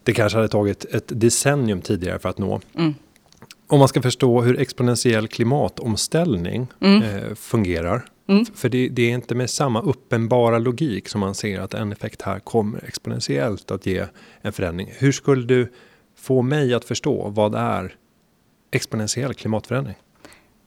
det 0.03 0.13
kanske 0.13 0.39
hade 0.39 0.49
tagit 0.49 0.85
ett 0.85 1.21
decennium 1.21 1.81
tidigare 1.81 2.19
för 2.19 2.29
att 2.29 2.39
nå. 2.39 2.61
Mm. 2.75 2.95
Om 3.67 3.79
man 3.79 3.89
ska 3.89 4.03
förstå 4.03 4.43
hur 4.43 4.61
exponentiell 4.61 5.29
klimatomställning 5.29 6.67
mm. 6.81 7.03
eh, 7.03 7.35
fungerar. 7.35 8.05
Mm. 8.29 8.45
För 8.55 8.69
det, 8.69 8.89
det, 8.89 9.03
är 9.03 9.15
inte 9.15 9.35
med 9.35 9.51
samma 9.51 9.81
uppenbara 9.81 10.59
logik 10.59 11.09
som 11.09 11.21
man 11.21 11.35
ser 11.35 11.61
att 11.61 11.75
en 11.75 11.93
effekt 11.93 12.23
här 12.23 12.39
kommer 12.39 12.85
exponentiellt 12.85 13.71
att 13.71 13.87
ge 13.87 14.05
en 14.43 14.53
förändring. 14.53 14.93
Hur 14.99 15.13
skulle 15.13 15.47
du 15.47 15.73
få 16.17 16.43
mig 16.43 16.75
att 16.75 16.85
förstå 16.85 17.29
vad 17.29 17.55
är 17.55 17.95
exponentiell 18.71 19.35
klimatförändring? 19.35 19.97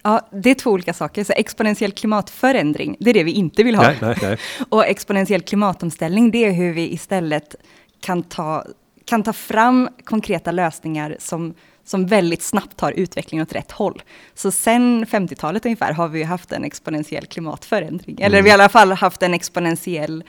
Ja, 0.04 0.30
det 0.32 0.50
är 0.50 0.56
två 0.56 0.72
olika 0.72 0.94
saker. 0.94 1.24
Så 1.24 1.34
exponentiell 1.34 1.92
klimatförändring, 1.92 2.98
det 3.00 3.10
är 3.10 3.14
det 3.14 3.24
vi 3.24 3.32
inte 3.32 3.64
vill 3.64 3.76
ha. 3.76 3.84
Nej, 3.84 3.98
nej, 4.02 4.18
nej. 4.22 4.38
Och 4.70 4.86
exponentiell 4.86 5.42
klimatomställning, 5.42 6.32
det 6.32 6.46
är 6.46 6.52
hur 6.52 6.74
vi 6.74 6.94
istället 6.94 7.56
kan 8.02 8.24
ta 8.24 8.66
kan 9.06 9.24
ta 9.24 9.34
fram 9.34 9.90
konkreta 10.04 10.52
lösningar 10.52 11.16
som, 11.20 11.54
som 11.86 12.06
väldigt 12.06 12.42
snabbt 12.42 12.78
tar 12.78 12.92
utvecklingen 12.92 13.44
åt 13.44 13.54
rätt 13.54 13.72
håll. 13.72 14.04
Så 14.34 14.52
sen 14.52 15.06
50-talet 15.06 15.66
ungefär 15.66 15.94
har 15.94 16.08
vi 16.08 16.24
haft 16.24 16.52
en 16.52 16.64
exponentiell 16.64 17.26
klimatförändring, 17.26 18.16
mm. 18.16 18.26
eller 18.26 18.42
vi 18.42 18.50
har 18.50 18.58
i 18.58 18.62
alla 18.62 18.70
fall 18.70 18.92
haft 18.92 19.24
en 19.24 19.34
exponentiell 19.34 20.24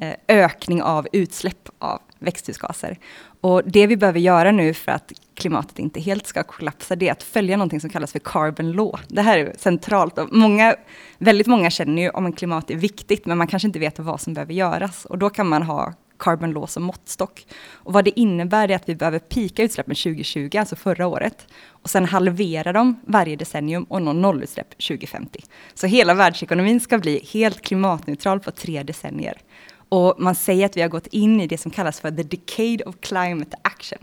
eh, 0.00 0.14
ökning 0.28 0.82
av 0.82 1.08
utsläpp 1.12 1.68
av 1.78 2.00
växthusgaser. 2.18 2.98
Och 3.40 3.62
det 3.64 3.86
vi 3.86 3.96
behöver 3.96 4.20
göra 4.20 4.52
nu 4.52 4.74
för 4.74 4.92
att 4.92 5.12
klimatet 5.34 5.78
inte 5.78 6.00
helt 6.00 6.26
ska 6.26 6.42
kollapsa, 6.42 6.96
det 6.96 7.08
är 7.08 7.12
att 7.12 7.22
följa 7.22 7.56
någonting 7.56 7.80
som 7.80 7.90
kallas 7.90 8.12
för 8.12 8.18
carbon 8.18 8.72
law. 8.72 9.00
Det 9.08 9.22
här 9.22 9.38
är 9.38 9.54
centralt. 9.58 10.18
Och 10.18 10.28
många, 10.32 10.76
väldigt 11.18 11.46
många 11.46 11.70
känner 11.70 12.02
ju 12.02 12.10
om 12.10 12.26
en 12.26 12.32
klimat 12.32 12.70
är 12.70 12.76
viktigt, 12.76 13.26
men 13.26 13.38
man 13.38 13.46
kanske 13.46 13.66
inte 13.68 13.78
vet 13.78 13.98
vad 13.98 14.20
som 14.20 14.34
behöver 14.34 14.54
göras. 14.54 15.04
Och 15.04 15.18
då 15.18 15.30
kan 15.30 15.48
man 15.48 15.62
ha 15.62 15.94
carbon 16.22 16.52
law 16.52 16.66
som 16.66 16.82
måttstock. 16.82 17.46
Och 17.72 17.92
vad 17.92 18.04
det 18.04 18.20
innebär 18.20 18.70
är 18.70 18.76
att 18.76 18.88
vi 18.88 18.94
behöver 18.94 19.18
pika 19.18 19.62
utsläppen 19.62 19.94
2020, 19.94 20.50
alltså 20.58 20.76
förra 20.76 21.06
året, 21.06 21.46
och 21.68 21.90
sen 21.90 22.04
halvera 22.04 22.72
dem 22.72 23.00
varje 23.06 23.36
decennium 23.36 23.84
och 23.84 24.02
nå 24.02 24.12
nollutsläpp 24.12 24.70
2050. 24.70 25.40
Så 25.74 25.86
hela 25.86 26.14
världsekonomin 26.14 26.80
ska 26.80 26.98
bli 26.98 27.28
helt 27.32 27.62
klimatneutral 27.62 28.40
på 28.40 28.50
tre 28.50 28.82
decennier. 28.82 29.40
Och 29.88 30.14
man 30.18 30.34
säger 30.34 30.66
att 30.66 30.76
vi 30.76 30.80
har 30.82 30.88
gått 30.88 31.06
in 31.06 31.40
i 31.40 31.46
det 31.46 31.58
som 31.58 31.70
kallas 31.70 32.00
för 32.00 32.10
the 32.10 32.22
decade 32.22 32.84
of 32.84 32.94
climate 33.00 33.56
action. 33.62 33.98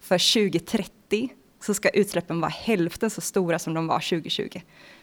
För 0.00 0.48
2030 0.48 1.30
så 1.64 1.74
ska 1.74 1.88
utsläppen 1.88 2.40
vara 2.40 2.50
hälften 2.50 3.10
så 3.10 3.20
stora 3.20 3.58
som 3.58 3.74
de 3.74 3.86
var 3.86 4.00
2020. 4.00 4.60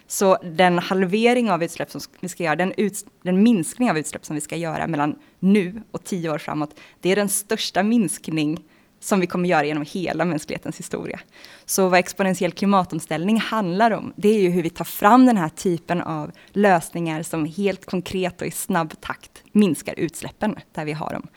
Så 0.07 0.37
den 0.43 0.79
halvering 0.79 1.51
av 1.51 1.63
utsläpp 1.63 1.91
som 1.91 2.01
vi 2.19 2.29
ska 2.29 2.43
göra, 2.43 2.55
den, 2.55 2.73
ut, 2.77 3.05
den 3.23 3.43
minskning 3.43 3.91
av 3.91 3.97
utsläpp 3.97 4.25
som 4.25 4.35
vi 4.35 4.41
ska 4.41 4.55
göra 4.55 4.87
mellan 4.87 5.15
nu 5.39 5.81
och 5.91 6.03
tio 6.03 6.29
år 6.29 6.37
framåt, 6.37 6.79
det 7.01 7.11
är 7.11 7.15
den 7.15 7.29
största 7.29 7.83
minskning 7.83 8.63
som 8.99 9.19
vi 9.19 9.27
kommer 9.27 9.49
göra 9.49 9.65
genom 9.65 9.85
hela 9.91 10.25
mänsklighetens 10.25 10.79
historia. 10.79 11.19
Så 11.65 11.89
vad 11.89 11.99
exponentiell 11.99 12.51
klimatomställning 12.51 13.37
handlar 13.37 13.91
om, 13.91 14.13
det 14.15 14.29
är 14.29 14.41
ju 14.41 14.49
hur 14.49 14.63
vi 14.63 14.69
tar 14.69 14.85
fram 14.85 15.25
den 15.25 15.37
här 15.37 15.49
typen 15.49 16.01
av 16.01 16.31
lösningar 16.51 17.23
som 17.23 17.45
helt 17.45 17.85
konkret 17.85 18.41
och 18.41 18.47
i 18.47 18.51
snabb 18.51 19.01
takt 19.01 19.43
minskar 19.51 19.93
utsläppen 19.97 20.55
där 20.71 20.85
vi 20.85 20.93
har 20.93 21.13
dem. 21.13 21.27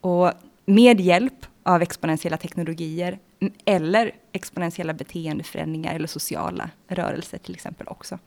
Och 0.00 0.32
med 0.66 1.00
hjälp 1.00 1.46
av 1.62 1.82
exponentiella 1.82 2.36
teknologier 2.36 3.18
eller 3.64 4.14
exponentiella 4.32 4.94
beteendeförändringar 4.94 5.94
eller 5.94 6.06
sociala 6.06 6.70
rörelser 6.88 7.38
till 7.38 7.54
exempel 7.54 7.88
också. 7.88 8.18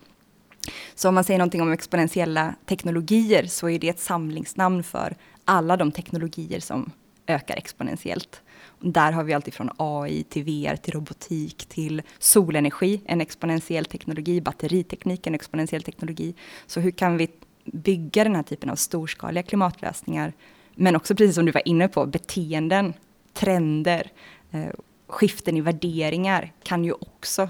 Så 0.95 1.09
om 1.09 1.15
man 1.15 1.23
säger 1.23 1.37
någonting 1.37 1.61
om 1.61 1.71
exponentiella 1.71 2.55
teknologier 2.65 3.45
så 3.45 3.69
är 3.69 3.79
det 3.79 3.89
ett 3.89 3.99
samlingsnamn 3.99 4.83
för 4.83 5.15
alla 5.45 5.77
de 5.77 5.91
teknologier 5.91 6.59
som 6.59 6.91
ökar 7.27 7.57
exponentiellt. 7.57 8.41
Där 8.79 9.11
har 9.11 9.23
vi 9.23 9.33
allt 9.33 9.47
ifrån 9.47 9.69
AI 9.77 10.23
till 10.23 10.43
VR, 10.43 10.75
till 10.75 10.93
robotik, 10.93 11.65
till 11.69 12.01
solenergi, 12.19 13.01
en 13.05 13.21
exponentiell 13.21 13.85
teknologi, 13.85 14.41
batteriteknik, 14.41 15.27
en 15.27 15.35
exponentiell 15.35 15.83
teknologi. 15.83 16.35
Så 16.67 16.79
hur 16.79 16.91
kan 16.91 17.17
vi 17.17 17.27
bygga 17.65 18.23
den 18.23 18.35
här 18.35 18.43
typen 18.43 18.69
av 18.69 18.75
storskaliga 18.75 19.43
klimatlösningar, 19.43 20.33
men 20.75 20.95
också 20.95 21.15
precis 21.15 21.35
som 21.35 21.45
du 21.45 21.51
var 21.51 21.67
inne 21.67 21.87
på, 21.87 22.05
beteenden, 22.05 22.93
trender, 23.33 24.11
eh, 24.51 24.69
skiften 25.09 25.57
i 25.57 25.61
värderingar 25.61 26.53
kan 26.63 26.85
ju 26.85 26.91
också 26.91 27.49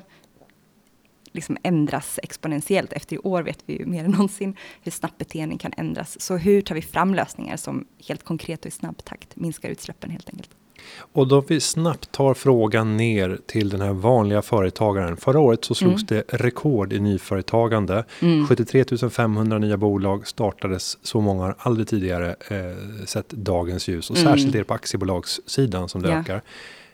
liksom 1.31 1.57
ändras 1.63 2.19
exponentiellt. 2.23 2.93
Efter 2.93 3.15
i 3.15 3.19
år 3.19 3.43
vet 3.43 3.63
vi 3.65 3.77
ju 3.77 3.85
mer 3.85 4.03
än 4.05 4.11
någonsin 4.11 4.55
hur 4.81 4.91
snabbt 4.91 5.17
beteenden 5.17 5.57
kan 5.57 5.73
ändras. 5.77 6.21
Så 6.21 6.37
hur 6.37 6.61
tar 6.61 6.75
vi 6.75 6.81
fram 6.81 7.15
lösningar 7.15 7.57
som 7.57 7.85
helt 8.07 8.23
konkret 8.23 8.59
och 8.59 8.67
i 8.67 8.71
snabb 8.71 9.05
takt 9.05 9.35
minskar 9.35 9.69
utsläppen 9.69 10.11
helt 10.11 10.29
enkelt? 10.29 10.49
Och 10.97 11.27
då 11.27 11.41
vi 11.41 11.59
snabbt 11.59 12.11
tar 12.11 12.33
frågan 12.33 12.97
ner 12.97 13.39
till 13.45 13.69
den 13.69 13.81
här 13.81 13.93
vanliga 13.93 14.41
företagaren. 14.41 15.17
Förra 15.17 15.39
året 15.39 15.65
så 15.65 15.75
slogs 15.75 16.11
mm. 16.11 16.23
det 16.29 16.37
rekord 16.37 16.93
i 16.93 16.99
nyföretagande. 16.99 18.05
Mm. 18.21 18.47
73 18.47 19.09
500 19.09 19.57
nya 19.57 19.77
bolag 19.77 20.27
startades. 20.27 20.97
Så 21.05 21.21
många 21.21 21.43
har 21.43 21.55
aldrig 21.59 21.87
tidigare 21.87 22.35
eh, 22.47 23.05
sett 23.05 23.29
dagens 23.29 23.87
ljus. 23.87 24.09
Och 24.09 24.17
mm. 24.17 24.27
särskilt 24.27 24.55
är 24.55 24.59
det 24.59 24.65
på 24.65 24.73
aktiebolagssidan 24.73 25.89
som 25.89 26.01
det 26.01 26.09
ja. 26.09 26.19
ökar. 26.19 26.41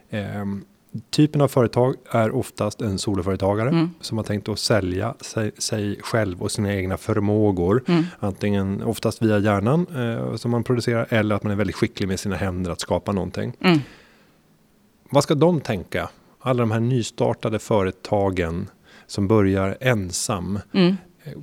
Eh, 0.10 0.46
typen 1.10 1.42
av 1.42 1.48
företag 1.48 1.96
är 2.12 2.36
oftast 2.36 2.82
en 2.82 2.98
soloföretagare 2.98 3.70
mm. 3.70 3.90
som 4.02 4.18
har 4.18 4.26
tänkt 4.26 4.50
att 4.50 4.60
sälja 4.60 5.16
sig, 5.22 5.52
sig, 5.58 6.00
själv 6.02 6.42
och 6.42 6.52
sina 6.52 6.74
egna 6.74 6.98
förmågor. 6.98 7.84
Mm. 7.88 8.04
Antingen 8.20 8.84
oftast 8.84 9.22
via 9.22 9.40
hjärnan 9.40 9.88
eh, 9.96 10.36
som 10.36 10.52
man 10.52 10.64
producerar 10.64 11.08
eller 11.10 11.36
att 11.36 11.44
man 11.44 11.52
är 11.52 11.56
väldigt 11.56 11.76
skicklig 11.76 12.08
med 12.08 12.20
sina 12.20 12.36
händer 12.36 12.72
att 12.72 12.80
skapa 12.80 13.12
någonting. 13.12 13.54
Mm. 13.60 13.80
Vad 15.10 15.24
ska 15.24 15.36
de 15.36 15.62
tänka? 15.62 16.10
Alla 16.40 16.60
de 16.60 16.72
här 16.72 16.80
nystartade 16.80 17.60
företagen 17.60 18.70
som 19.08 19.28
börjar 19.28 19.78
ensam. 19.82 20.60
Mm. 20.72 20.96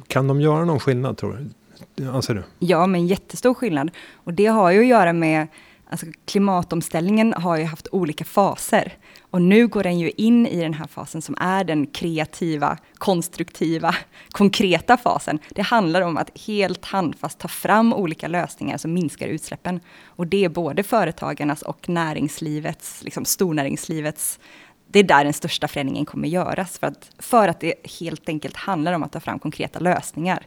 Kan 0.06 0.28
de 0.28 0.40
göra 0.40 0.64
någon 0.64 0.80
skillnad 0.80 1.16
tror 1.16 1.48
du? 1.96 2.08
Anser 2.08 2.34
du? 2.34 2.42
Ja, 2.58 2.86
men 2.86 3.06
jättestor 3.06 3.54
skillnad. 3.54 3.90
Och 4.14 4.34
det 4.34 4.46
har 4.46 4.70
ju 4.70 4.80
att 4.80 4.86
göra 4.86 5.12
med 5.12 5.46
Alltså 5.92 6.06
klimatomställningen 6.24 7.34
har 7.36 7.56
ju 7.56 7.64
haft 7.64 7.88
olika 7.92 8.24
faser. 8.24 8.92
Och 9.20 9.42
nu 9.42 9.66
går 9.66 9.82
den 9.82 9.98
ju 9.98 10.10
in 10.10 10.46
i 10.46 10.60
den 10.60 10.74
här 10.74 10.86
fasen 10.86 11.22
som 11.22 11.34
är 11.40 11.64
den 11.64 11.86
kreativa, 11.86 12.78
konstruktiva, 12.94 13.94
konkreta 14.30 14.96
fasen. 14.96 15.38
Det 15.48 15.62
handlar 15.62 16.02
om 16.02 16.16
att 16.16 16.38
helt 16.46 16.84
handfast 16.84 17.38
ta 17.38 17.48
fram 17.48 17.92
olika 17.92 18.28
lösningar 18.28 18.76
som 18.76 18.92
minskar 18.92 19.26
utsläppen. 19.26 19.80
Och 20.04 20.26
det 20.26 20.44
är 20.44 20.48
både 20.48 20.82
företagarnas 20.82 21.62
och 21.62 21.88
näringslivets, 21.88 23.02
liksom 23.02 23.24
stornäringslivets 23.24 24.38
det 24.86 24.98
är 24.98 25.04
där 25.04 25.24
den 25.24 25.32
största 25.32 25.68
förändringen 25.68 26.04
kommer 26.04 26.28
göras, 26.28 26.78
för 26.78 26.86
att, 26.86 27.10
för 27.18 27.48
att 27.48 27.60
det 27.60 27.74
helt 28.00 28.28
enkelt 28.28 28.56
handlar 28.56 28.92
om 28.92 29.02
att 29.02 29.12
ta 29.12 29.20
fram 29.20 29.38
konkreta 29.38 29.78
lösningar. 29.78 30.46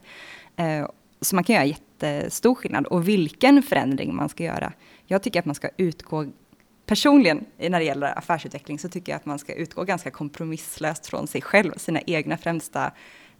Eh, 0.55 0.87
så 1.21 1.35
man 1.35 1.43
kan 1.43 1.55
göra 1.55 1.75
jättestor 2.01 2.55
skillnad. 2.55 2.85
Och 2.87 3.07
vilken 3.07 3.63
förändring 3.63 4.15
man 4.15 4.29
ska 4.29 4.43
göra, 4.43 4.73
jag 5.05 5.23
tycker 5.23 5.39
att 5.39 5.45
man 5.45 5.55
ska 5.55 5.69
utgå 5.77 6.25
Personligen 6.87 7.45
när 7.57 7.79
det 7.79 7.85
gäller 7.85 8.17
affärsutveckling 8.17 8.79
så 8.79 8.89
tycker 8.89 9.11
jag 9.11 9.17
att 9.17 9.25
man 9.25 9.39
ska 9.39 9.53
utgå 9.53 9.83
ganska 9.83 10.11
kompromisslöst 10.11 11.07
från 11.07 11.27
sig 11.27 11.41
själv, 11.41 11.71
sina 11.77 12.01
egna 12.01 12.37
främsta 12.37 12.91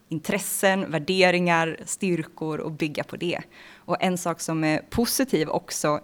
intressen, 0.09 0.91
värderingar, 0.91 1.77
styrkor 1.85 2.59
och 2.59 2.71
bygga 2.71 3.03
på 3.03 3.15
det. 3.15 3.41
Och 3.75 3.97
en 3.99 4.17
sak 4.17 4.41
som 4.41 4.63
är 4.63 4.77
positiv 4.89 5.49
också 5.49 5.99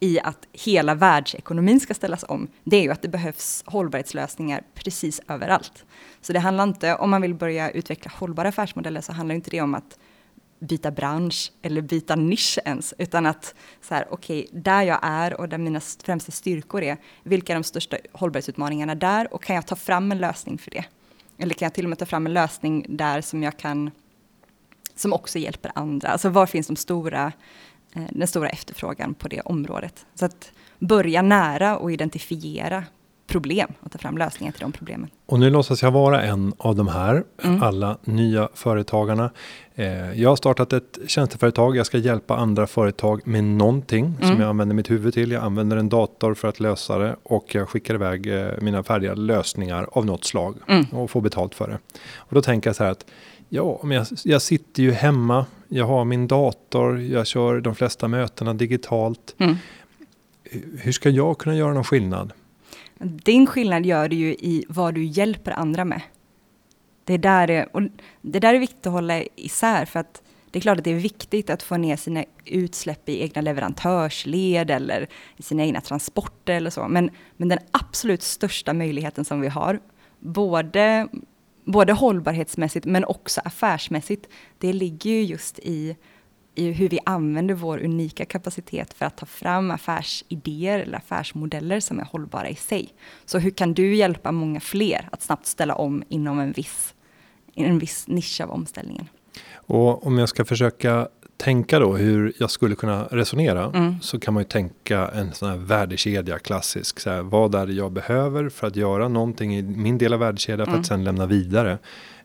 i 0.00 0.20
att 0.20 0.48
hela 0.52 0.94
världsekonomin 0.94 1.80
ska 1.80 1.94
ställas 1.94 2.24
om, 2.28 2.48
det 2.64 2.76
är 2.76 2.82
ju 2.82 2.90
att 2.90 3.02
det 3.02 3.08
behövs 3.08 3.62
hållbarhetslösningar 3.66 4.62
precis 4.74 5.20
överallt. 5.28 5.84
Så 6.20 6.32
det 6.32 6.40
handlar 6.40 6.64
inte, 6.64 6.94
om 6.94 7.10
man 7.10 7.22
vill 7.22 7.34
börja 7.34 7.70
utveckla 7.70 8.12
hållbara 8.14 8.48
affärsmodeller, 8.48 9.00
så 9.00 9.12
handlar 9.12 9.34
inte 9.34 9.50
det 9.50 9.60
om 9.60 9.74
att 9.74 9.98
byta 10.58 10.90
bransch 10.90 11.52
eller 11.62 11.80
byta 11.80 12.16
nisch 12.16 12.58
ens, 12.64 12.94
utan 12.98 13.26
att 13.26 13.54
så 13.82 13.94
här, 13.94 14.06
okej, 14.10 14.46
okay, 14.48 14.60
där 14.60 14.82
jag 14.82 14.98
är 15.02 15.40
och 15.40 15.48
där 15.48 15.58
mina 15.58 15.80
främsta 15.80 16.32
styrkor 16.32 16.82
är, 16.82 16.96
vilka 17.22 17.52
är 17.52 17.54
de 17.54 17.64
största 17.64 17.96
hållbarhetsutmaningarna 18.12 18.94
där 18.94 19.34
och 19.34 19.42
kan 19.42 19.56
jag 19.56 19.66
ta 19.66 19.76
fram 19.76 20.12
en 20.12 20.18
lösning 20.18 20.58
för 20.58 20.70
det? 20.70 20.84
Eller 21.38 21.54
kan 21.54 21.66
jag 21.66 21.74
till 21.74 21.84
och 21.84 21.88
med 21.88 21.98
ta 21.98 22.06
fram 22.06 22.26
en 22.26 22.32
lösning 22.32 22.86
där 22.88 23.20
som 23.20 23.42
jag 23.42 23.56
kan, 23.58 23.90
som 24.94 25.12
också 25.12 25.38
hjälper 25.38 25.72
andra? 25.74 26.08
Alltså 26.08 26.28
var 26.28 26.46
finns 26.46 26.66
de 26.66 26.76
stora, 26.76 27.32
eh, 27.94 28.02
den 28.10 28.28
stora 28.28 28.48
efterfrågan 28.48 29.14
på 29.14 29.28
det 29.28 29.40
området? 29.40 30.06
Så 30.14 30.24
att 30.24 30.52
börja 30.78 31.22
nära 31.22 31.78
och 31.78 31.92
identifiera 31.92 32.84
problem 33.28 33.72
och 33.80 33.92
ta 33.92 33.98
fram 33.98 34.18
lösningar 34.18 34.52
till 34.52 34.60
de 34.60 34.72
problemen. 34.72 35.10
Och 35.26 35.40
nu 35.40 35.50
låtsas 35.50 35.82
jag 35.82 35.90
vara 35.90 36.22
en 36.22 36.52
av 36.58 36.76
de 36.76 36.88
här, 36.88 37.24
mm. 37.42 37.62
alla 37.62 37.98
nya 38.04 38.48
företagarna. 38.54 39.30
Eh, 39.74 40.20
jag 40.20 40.28
har 40.28 40.36
startat 40.36 40.72
ett 40.72 40.98
tjänsteföretag, 41.06 41.76
jag 41.76 41.86
ska 41.86 41.98
hjälpa 41.98 42.36
andra 42.36 42.66
företag 42.66 43.26
med 43.26 43.44
någonting 43.44 44.04
mm. 44.04 44.28
som 44.28 44.40
jag 44.40 44.48
använder 44.48 44.74
mitt 44.74 44.90
huvud 44.90 45.14
till. 45.14 45.30
Jag 45.30 45.44
använder 45.44 45.76
en 45.76 45.88
dator 45.88 46.34
för 46.34 46.48
att 46.48 46.60
lösa 46.60 46.98
det 46.98 47.16
och 47.22 47.54
jag 47.54 47.68
skickar 47.68 47.94
iväg 47.94 48.26
eh, 48.26 48.48
mina 48.60 48.82
färdiga 48.82 49.14
lösningar 49.14 49.88
av 49.92 50.06
något 50.06 50.24
slag 50.24 50.56
mm. 50.68 50.84
och 50.92 51.10
får 51.10 51.20
betalt 51.20 51.54
för 51.54 51.68
det. 51.68 51.78
Och 52.16 52.34
då 52.34 52.42
tänker 52.42 52.68
jag 52.68 52.76
så 52.76 52.84
här 52.84 52.90
att 52.90 53.04
Ja, 53.48 53.80
men 53.82 53.96
jag, 53.96 54.06
jag, 54.24 54.42
sitter 54.42 54.82
ju 54.82 54.92
hemma, 54.92 55.46
jag 55.68 55.86
har 55.86 56.04
min 56.04 56.28
dator, 56.28 57.00
jag 57.00 57.26
kör 57.26 57.60
de 57.60 57.74
flesta 57.74 58.08
mötena 58.08 58.54
digitalt. 58.54 59.34
Mm. 59.38 59.56
Hur 60.78 60.92
ska 60.92 61.10
jag 61.10 61.38
kunna 61.38 61.56
göra 61.56 61.74
någon 61.74 61.84
skillnad? 61.84 62.32
Din 62.98 63.46
skillnad 63.46 63.86
gör 63.86 64.08
du 64.08 64.16
ju 64.16 64.30
i 64.30 64.64
vad 64.68 64.94
du 64.94 65.04
hjälper 65.04 65.50
andra 65.50 65.84
med. 65.84 66.00
Det, 67.04 67.14
är 67.14 67.18
där 67.18 67.46
det, 67.46 67.66
och 67.72 67.82
det 68.22 68.40
där 68.40 68.54
är 68.54 68.58
viktigt 68.58 68.86
att 68.86 68.92
hålla 68.92 69.22
isär, 69.36 69.84
för 69.84 70.00
att 70.00 70.22
det 70.50 70.58
är 70.58 70.60
klart 70.60 70.78
att 70.78 70.84
det 70.84 70.90
är 70.90 70.94
viktigt 70.94 71.50
att 71.50 71.62
få 71.62 71.76
ner 71.76 71.96
sina 71.96 72.24
utsläpp 72.44 73.08
i 73.08 73.22
egna 73.22 73.40
leverantörsled 73.40 74.70
eller 74.70 75.08
i 75.36 75.42
sina 75.42 75.62
egna 75.64 75.80
transporter 75.80 76.54
eller 76.54 76.70
så. 76.70 76.88
Men, 76.88 77.10
men 77.36 77.48
den 77.48 77.58
absolut 77.70 78.22
största 78.22 78.72
möjligheten 78.72 79.24
som 79.24 79.40
vi 79.40 79.48
har, 79.48 79.80
både, 80.18 81.08
både 81.64 81.92
hållbarhetsmässigt 81.92 82.86
men 82.86 83.04
också 83.04 83.40
affärsmässigt, 83.44 84.28
det 84.58 84.72
ligger 84.72 85.10
ju 85.10 85.22
just 85.22 85.58
i 85.58 85.96
i 86.58 86.72
hur 86.72 86.88
vi 86.88 86.98
använder 87.04 87.54
vår 87.54 87.84
unika 87.84 88.24
kapacitet 88.24 88.94
för 88.94 89.06
att 89.06 89.16
ta 89.16 89.26
fram 89.26 89.70
affärsidéer 89.70 90.78
eller 90.78 90.98
affärsmodeller 90.98 91.80
som 91.80 92.00
är 92.00 92.04
hållbara 92.04 92.48
i 92.48 92.54
sig. 92.54 92.88
Så 93.24 93.38
hur 93.38 93.50
kan 93.50 93.74
du 93.74 93.94
hjälpa 93.94 94.32
många 94.32 94.60
fler 94.60 95.08
att 95.12 95.22
snabbt 95.22 95.46
ställa 95.46 95.74
om 95.74 96.02
inom 96.08 96.40
en 96.40 96.52
viss, 96.52 96.94
en 97.54 97.78
viss 97.78 98.08
nisch 98.08 98.40
av 98.40 98.50
omställningen? 98.50 99.08
Och 99.54 100.06
om 100.06 100.18
jag 100.18 100.28
ska 100.28 100.44
försöka 100.44 101.08
tänka 101.36 101.78
då 101.78 101.96
hur 101.96 102.32
jag 102.38 102.50
skulle 102.50 102.74
kunna 102.74 103.04
resonera 103.04 103.64
mm. 103.64 104.00
så 104.00 104.20
kan 104.20 104.34
man 104.34 104.40
ju 104.42 104.48
tänka 104.48 105.08
en 105.08 105.32
sån 105.32 105.48
här 105.48 105.56
värdekedja 105.56 106.38
klassisk. 106.38 107.00
Så 107.00 107.10
här, 107.10 107.22
vad 107.22 107.54
är 107.54 107.66
det 107.66 107.72
jag 107.72 107.92
behöver 107.92 108.48
för 108.48 108.66
att 108.66 108.76
göra 108.76 109.08
någonting 109.08 109.56
i 109.56 109.62
min 109.62 109.98
del 109.98 110.12
av 110.12 110.20
värdekedjan 110.20 110.66
för 110.66 110.72
mm. 110.72 110.80
att 110.80 110.86
sen 110.86 111.04
lämna 111.04 111.26
vidare. 111.26 111.78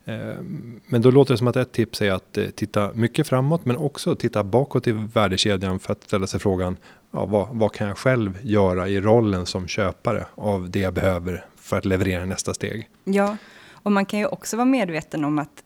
Ehm, 0.04 0.80
men 0.86 1.02
då 1.02 1.10
låter 1.10 1.34
det 1.34 1.38
som 1.38 1.48
att 1.48 1.56
ett 1.56 1.72
tips 1.72 2.02
är 2.02 2.12
att 2.12 2.38
eh, 2.38 2.46
titta 2.46 2.92
mycket 2.94 3.28
framåt 3.28 3.64
men 3.64 3.76
också 3.76 4.14
titta 4.16 4.44
bakåt 4.44 4.86
i 4.86 4.92
värdekedjan 4.92 5.78
för 5.78 5.92
att 5.92 6.02
ställa 6.02 6.26
sig 6.26 6.40
frågan 6.40 6.76
ja, 7.10 7.26
vad, 7.26 7.48
vad 7.52 7.72
kan 7.72 7.88
jag 7.88 7.98
själv 7.98 8.38
göra 8.42 8.88
i 8.88 9.00
rollen 9.00 9.46
som 9.46 9.68
köpare 9.68 10.26
av 10.34 10.70
det 10.70 10.80
jag 10.80 10.94
behöver 10.94 11.44
för 11.56 11.78
att 11.78 11.84
leverera 11.84 12.24
nästa 12.24 12.54
steg. 12.54 12.88
Ja, 13.04 13.36
och 13.72 13.92
man 13.92 14.06
kan 14.06 14.18
ju 14.18 14.26
också 14.26 14.56
vara 14.56 14.64
medveten 14.66 15.24
om 15.24 15.38
att 15.38 15.62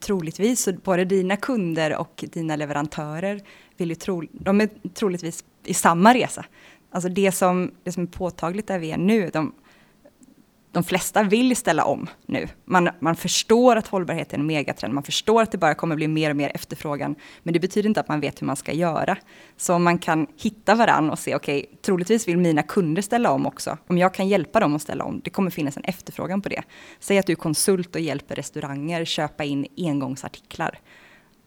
troligtvis 0.00 0.62
så 0.62 0.72
både 0.72 1.04
dina 1.04 1.36
kunder 1.36 1.96
och 1.96 2.24
dina 2.32 2.56
leverantörer 2.56 3.40
vill 3.76 3.88
ju 3.88 3.94
tro, 3.94 4.22
de 4.32 4.60
är 4.60 4.68
troligtvis 4.94 5.44
i 5.64 5.74
samma 5.74 6.14
resa. 6.14 6.44
Alltså 6.90 7.08
det 7.08 7.32
som, 7.32 7.70
det 7.82 7.92
som 7.92 8.02
är 8.02 8.06
påtagligt 8.06 8.66
där 8.66 8.78
vi 8.78 8.90
är 8.90 8.98
nu, 8.98 9.30
de, 9.32 9.52
de 10.74 10.84
flesta 10.84 11.22
vill 11.22 11.56
ställa 11.56 11.84
om 11.84 12.06
nu. 12.26 12.48
Man, 12.64 12.90
man 12.98 13.16
förstår 13.16 13.76
att 13.76 13.86
hållbarhet 13.86 14.32
är 14.32 14.38
en 14.38 14.46
megatrend, 14.46 14.94
man 14.94 15.02
förstår 15.02 15.42
att 15.42 15.52
det 15.52 15.58
bara 15.58 15.74
kommer 15.74 15.96
bli 15.96 16.08
mer 16.08 16.30
och 16.30 16.36
mer 16.36 16.50
efterfrågan, 16.54 17.14
men 17.42 17.54
det 17.54 17.60
betyder 17.60 17.88
inte 17.88 18.00
att 18.00 18.08
man 18.08 18.20
vet 18.20 18.42
hur 18.42 18.46
man 18.46 18.56
ska 18.56 18.72
göra. 18.72 19.16
Så 19.56 19.74
om 19.74 19.84
man 19.84 19.98
kan 19.98 20.26
hitta 20.36 20.74
varann 20.74 21.10
och 21.10 21.18
se, 21.18 21.34
okej, 21.34 21.58
okay, 21.58 21.76
troligtvis 21.82 22.28
vill 22.28 22.38
mina 22.38 22.62
kunder 22.62 23.02
ställa 23.02 23.30
om 23.30 23.46
också. 23.46 23.78
Om 23.86 23.98
jag 23.98 24.14
kan 24.14 24.28
hjälpa 24.28 24.60
dem 24.60 24.76
att 24.76 24.82
ställa 24.82 25.04
om, 25.04 25.20
det 25.24 25.30
kommer 25.30 25.50
finnas 25.50 25.76
en 25.76 25.84
efterfrågan 25.84 26.42
på 26.42 26.48
det. 26.48 26.62
Säg 27.00 27.18
att 27.18 27.26
du 27.26 27.32
är 27.32 27.36
konsult 27.36 27.94
och 27.94 28.00
hjälper 28.00 28.34
restauranger 28.34 29.04
köpa 29.04 29.44
in 29.44 29.66
engångsartiklar. 29.76 30.78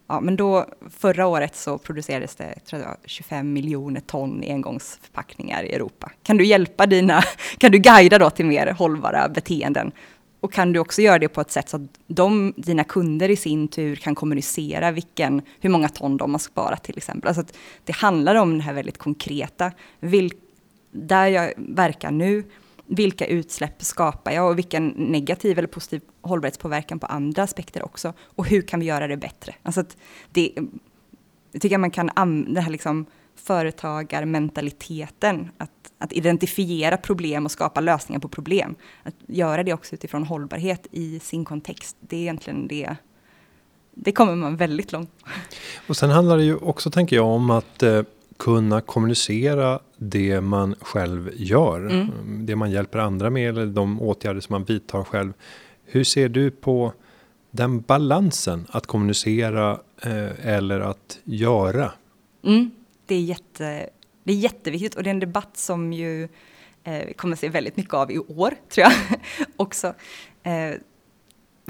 Ja, 0.08 0.20
men 0.22 0.36
då, 0.36 0.66
förra 0.90 1.28
året 1.28 1.56
så 1.56 1.78
producerades 1.78 2.36
det 2.36 2.60
tror 2.66 2.82
jag, 2.82 2.98
25 3.06 3.54
miljoner 3.54 4.02
ton 4.02 4.44
engångsförpackningar 4.48 5.64
i 5.64 5.74
Europa. 5.74 6.12
Kan 6.24 6.38
du 6.38 6.46
hjälpa 6.46 6.86
dina, 6.86 7.22
kan 7.58 7.72
du 7.72 7.78
guida 7.78 8.20
då 8.20 8.30
till 8.30 8.46
mer 8.46 8.68
hållbara 8.68 9.30
beteenden? 9.30 9.92
Och 10.40 10.54
kan 10.54 10.74
du 10.74 10.80
också 10.80 11.02
göra 11.02 11.20
det 11.20 11.28
på 11.28 11.42
ett 11.42 11.52
sätt 11.52 11.70
så 11.70 11.78
att 11.78 12.00
de, 12.08 12.54
dina 12.58 12.84
kunder 12.84 13.30
i 13.30 13.36
sin 13.36 13.68
tur 13.68 13.96
kan 13.96 14.16
kommunicera 14.16 14.92
vilken, 14.92 15.42
hur 15.60 15.70
många 15.70 15.90
ton 15.90 16.18
de 16.18 16.32
har 16.32 16.40
sparat 16.40 16.84
till 16.84 16.98
exempel. 16.98 17.28
Alltså 17.28 17.44
det 17.84 17.96
handlar 17.96 18.36
om 18.36 18.58
det 18.58 18.64
här 18.64 18.74
väldigt 18.74 18.98
konkreta. 18.98 19.72
Vil, 20.00 20.34
där 20.92 21.28
jag 21.28 21.54
verkar 21.58 22.12
nu, 22.12 22.44
vilka 22.88 23.26
utsläpp 23.26 23.84
skapar 23.84 24.32
jag 24.32 24.50
och 24.50 24.58
vilken 24.58 24.88
negativ 24.88 25.58
eller 25.58 25.68
positiv 25.68 26.02
hållbarhetspåverkan 26.22 27.00
på 27.00 27.06
andra 27.06 27.44
aspekter 27.44 27.86
också. 27.86 28.14
Och 28.20 28.48
hur 28.48 28.62
kan 28.62 28.80
vi 28.80 28.86
göra 28.86 29.08
det 29.08 29.18
bättre? 29.18 29.56
Alltså 29.64 29.82
att 29.82 29.98
det, 30.32 30.52
jag 31.52 31.62
tycker 31.62 31.78
man 31.78 31.92
kan 31.92 32.10
använda 32.16 32.54
den 32.54 32.64
här 32.64 32.72
liksom 32.72 33.06
företagarmentaliteten, 33.36 35.52
att, 35.58 35.72
att 35.98 36.14
identifiera 36.14 36.98
problem 36.98 37.46
och 37.46 37.52
skapa 37.52 37.82
lösningar 37.82 38.20
på 38.20 38.28
problem. 38.28 38.76
Att 39.04 39.16
göra 39.28 39.64
det 39.64 39.74
också 39.74 39.96
utifrån 39.96 40.24
hållbarhet 40.24 40.88
i 40.92 41.20
sin 41.20 41.46
kontext, 41.46 41.98
det 42.00 42.16
är 42.16 42.22
egentligen 42.22 42.68
det 42.68 42.96
det 44.00 44.12
kommer 44.12 44.36
man 44.36 44.58
väldigt 44.58 44.92
långt. 44.92 45.12
Och 45.88 45.98
sen 45.98 46.10
handlar 46.10 46.38
det 46.38 46.44
ju 46.44 46.56
också, 46.56 46.92
tänker 46.92 47.16
jag, 47.16 47.26
om 47.26 47.50
att 47.50 47.84
eh, 47.84 48.02
kunna 48.38 48.82
kommunicera 48.82 49.80
det 49.98 50.42
man 50.42 50.76
själv 50.82 51.32
gör. 51.36 51.80
Mm. 51.80 52.46
Det 52.46 52.56
man 52.56 52.72
hjälper 52.72 53.00
andra 53.00 53.30
med 53.30 53.50
eller 53.50 53.66
de 53.66 54.02
åtgärder 54.02 54.42
som 54.42 54.54
man 54.54 54.64
vidtar 54.64 55.04
själv. 55.04 55.34
Hur 55.86 56.04
ser 56.04 56.30
du 56.30 56.52
på 56.52 56.94
den 57.52 57.82
balansen 57.82 58.68
att 58.70 58.88
kommunicera 58.88 59.80
eh, 60.02 60.48
eller 60.48 60.80
att 60.80 61.20
göra? 61.24 61.92
Mm. 62.44 62.72
Det, 63.06 63.16
är 63.16 63.22
jätte, 63.22 63.90
det 64.24 64.32
är 64.32 64.38
jätteviktigt 64.38 64.96
och 64.96 65.04
det 65.04 65.10
är 65.10 65.14
en 65.14 65.20
debatt 65.20 65.58
som 65.58 65.94
ju 65.94 66.28
eh, 66.84 67.14
kommer 67.16 67.36
se 67.36 67.50
väldigt 67.50 67.78
mycket 67.78 67.94
av 67.94 68.12
i 68.12 68.20
år, 68.20 68.54
tror 68.70 68.88
jag 68.88 68.94
också. 69.56 69.88
Eh, 70.44 70.74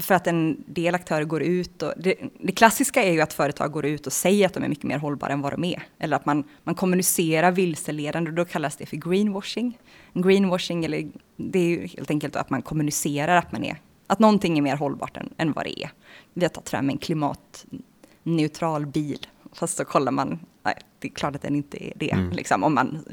för 0.02 0.14
att 0.14 0.26
en 0.26 0.64
del 0.66 0.94
aktörer 0.94 1.24
går 1.24 1.42
ut 1.42 1.82
och 1.82 1.92
det, 1.96 2.14
det, 2.40 2.52
klassiska 2.52 3.02
är 3.02 3.12
ju 3.12 3.20
att 3.20 3.32
företag 3.32 3.72
går 3.72 3.86
ut 3.86 4.06
och 4.06 4.12
säger 4.12 4.46
att 4.46 4.54
de 4.54 4.64
är 4.64 4.68
mycket 4.68 4.84
mer 4.84 4.98
hållbara 4.98 5.32
än 5.32 5.40
vad 5.40 5.52
de 5.52 5.64
är. 5.64 5.82
Eller 5.98 6.16
att 6.16 6.26
man, 6.26 6.44
man 6.64 6.74
kommunicerar 6.74 7.50
vilseledande 7.50 8.30
och 8.30 8.34
då 8.34 8.44
kallas 8.44 8.76
det 8.76 8.86
för 8.86 8.96
greenwashing. 8.96 9.78
Greenwashing, 10.14 10.84
eller 10.84 11.08
det 11.36 11.58
är 11.58 11.68
ju 11.68 11.86
helt 11.86 12.10
enkelt 12.10 12.36
att 12.36 12.50
man 12.50 12.62
kommunicerar 12.62 13.36
att 13.36 13.52
man 13.52 13.64
är, 13.64 13.76
att 14.06 14.18
någonting 14.18 14.58
är 14.58 14.62
mer 14.62 14.76
hållbart 14.76 15.16
än, 15.16 15.34
än 15.36 15.52
vad 15.52 15.64
det 15.64 15.82
är. 15.82 15.90
Vi 16.34 16.44
har 16.44 16.48
tagit 16.48 16.68
fram 16.68 16.90
en 16.90 16.98
klimatneutral 16.98 18.86
bil, 18.86 19.26
fast 19.52 19.76
så 19.76 19.84
kollar 19.84 20.12
man, 20.12 20.38
nej, 20.62 20.74
det 20.98 21.08
är 21.08 21.12
klart 21.12 21.34
att 21.34 21.42
den 21.42 21.56
inte 21.56 21.84
är 21.84 21.92
det, 21.96 22.12
mm. 22.12 22.30
liksom, 22.30 22.64
om 22.64 22.74
man 22.74 23.04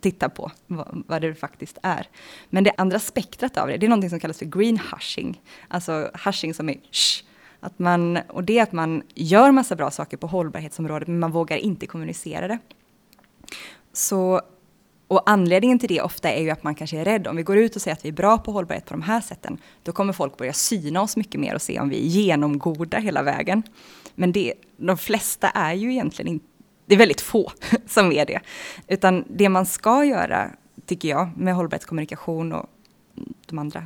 titta 0.00 0.28
på 0.28 0.50
vad, 0.66 1.02
vad, 1.06 1.22
det 1.22 1.34
faktiskt 1.34 1.78
är. 1.82 2.06
Men 2.50 2.64
det 2.64 2.72
andra 2.76 2.98
spektrat 2.98 3.56
av 3.56 3.68
det, 3.68 3.76
det 3.76 3.86
är 3.86 3.90
något 3.90 4.10
som 4.10 4.20
kallas 4.20 4.38
för 4.38 4.46
green 4.46 4.80
hushing. 4.92 5.40
Alltså 5.68 6.10
hushing 6.24 6.54
som 6.54 6.68
är 6.68 6.76
shh, 6.92 7.24
att 7.60 7.78
man, 7.78 8.18
och 8.28 8.44
det 8.44 8.58
är 8.58 8.62
att 8.62 8.72
man 8.72 9.02
gör 9.14 9.52
massa 9.52 9.76
bra 9.76 9.90
saker 9.90 10.16
på 10.16 10.26
hållbarhetsområdet, 10.26 11.08
men 11.08 11.18
man 11.18 11.32
vågar 11.32 11.56
inte 11.56 11.86
kommunicera 11.86 12.48
det. 12.48 12.58
Så, 13.92 14.40
och 15.08 15.30
anledningen 15.30 15.78
till 15.78 15.88
det 15.88 16.00
ofta 16.00 16.30
är 16.30 16.42
ju 16.42 16.50
att 16.50 16.62
man 16.62 16.74
kanske 16.74 16.98
är 16.98 17.04
rädd. 17.04 17.26
Om 17.26 17.36
vi 17.36 17.42
går 17.42 17.56
ut 17.56 17.76
och 17.76 17.82
säger 17.82 17.96
att 17.96 18.04
vi 18.04 18.08
är 18.08 18.12
bra 18.12 18.38
på 18.38 18.52
hållbarhet 18.52 18.84
på 18.84 18.94
de 18.94 19.02
här 19.02 19.20
sätten, 19.20 19.58
då 19.82 19.92
kommer 19.92 20.12
folk 20.12 20.36
börja 20.36 20.52
syna 20.52 21.02
oss 21.02 21.16
mycket 21.16 21.40
mer 21.40 21.54
och 21.54 21.62
se 21.62 21.80
om 21.80 21.88
vi 21.88 21.96
är 21.96 22.08
genomgoda 22.08 22.98
hela 22.98 23.22
vägen. 23.22 23.62
Men 24.14 24.32
det, 24.32 24.54
de 24.76 24.98
flesta 24.98 25.48
är 25.48 25.74
ju 25.74 25.92
egentligen 25.92 26.32
inte 26.32 26.57
det 26.88 26.94
är 26.94 26.98
väldigt 26.98 27.20
få 27.20 27.52
som 27.86 28.12
är 28.12 28.26
det. 28.26 28.40
Utan 28.88 29.24
det 29.28 29.48
man 29.48 29.66
ska 29.66 30.04
göra, 30.04 30.50
tycker 30.86 31.08
jag, 31.08 31.30
med 31.36 31.54
hållbarhetskommunikation 31.54 32.52
och 32.52 32.66
de 33.46 33.58
andra 33.58 33.84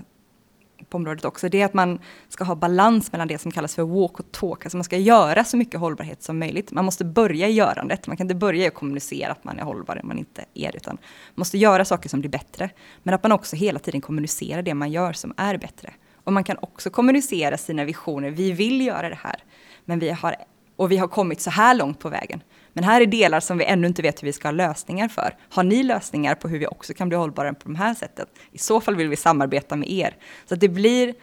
på 0.92 0.96
området 0.96 1.24
också, 1.24 1.48
det 1.48 1.60
är 1.60 1.64
att 1.64 1.74
man 1.74 1.98
ska 2.28 2.44
ha 2.44 2.54
balans 2.54 3.12
mellan 3.12 3.28
det 3.28 3.38
som 3.38 3.50
kallas 3.50 3.74
för 3.74 3.82
walk 3.82 4.20
och 4.20 4.32
talk, 4.32 4.64
alltså 4.64 4.76
man 4.76 4.84
ska 4.84 4.96
göra 4.96 5.44
så 5.44 5.56
mycket 5.56 5.80
hållbarhet 5.80 6.22
som 6.22 6.38
möjligt. 6.38 6.70
Man 6.70 6.84
måste 6.84 7.04
börja 7.04 7.48
i 7.48 7.52
görandet, 7.52 8.06
man 8.06 8.16
kan 8.16 8.24
inte 8.24 8.34
börja 8.34 8.64
i 8.64 8.66
att 8.66 8.74
kommunicera 8.74 9.32
att 9.32 9.44
man 9.44 9.58
är 9.58 9.62
hållbar 9.62 10.00
om 10.02 10.08
man 10.08 10.18
inte 10.18 10.44
är 10.54 10.72
det, 10.72 10.76
utan 10.76 10.94
man 10.94 11.34
måste 11.34 11.58
göra 11.58 11.84
saker 11.84 12.08
som 12.08 12.20
blir 12.20 12.30
bättre. 12.30 12.70
Men 13.02 13.14
att 13.14 13.22
man 13.22 13.32
också 13.32 13.56
hela 13.56 13.78
tiden 13.78 14.00
kommunicerar 14.00 14.62
det 14.62 14.74
man 14.74 14.90
gör 14.90 15.12
som 15.12 15.34
är 15.36 15.58
bättre. 15.58 15.92
Och 16.24 16.32
man 16.32 16.44
kan 16.44 16.56
också 16.60 16.90
kommunicera 16.90 17.58
sina 17.58 17.84
visioner, 17.84 18.30
vi 18.30 18.52
vill 18.52 18.86
göra 18.86 19.08
det 19.08 19.18
här, 19.22 19.44
men 19.84 19.98
vi 19.98 20.10
har, 20.10 20.36
och 20.76 20.90
vi 20.90 20.96
har 20.96 21.08
kommit 21.08 21.40
så 21.40 21.50
här 21.50 21.74
långt 21.74 21.98
på 21.98 22.08
vägen. 22.08 22.42
Men 22.72 22.84
här 22.84 23.00
är 23.00 23.06
delar 23.06 23.40
som 23.40 23.58
vi 23.58 23.64
ännu 23.64 23.86
inte 23.86 24.02
vet 24.02 24.22
hur 24.22 24.26
vi 24.26 24.32
ska 24.32 24.48
ha 24.48 24.52
lösningar 24.52 25.08
för. 25.08 25.36
Har 25.48 25.62
ni 25.62 25.82
lösningar 25.82 26.34
på 26.34 26.48
hur 26.48 26.58
vi 26.58 26.66
också 26.66 26.94
kan 26.94 27.08
bli 27.08 27.18
hållbara 27.18 27.54
på 27.54 27.68
de 27.68 27.74
här 27.74 27.94
sättet? 27.94 28.28
I 28.52 28.58
så 28.58 28.80
fall 28.80 28.96
vill 28.96 29.08
vi 29.08 29.16
samarbeta 29.16 29.76
med 29.76 29.90
er. 29.90 30.16
Så 30.46 30.54
att 30.54 30.60
det 30.60 30.68
blir, 30.68 31.14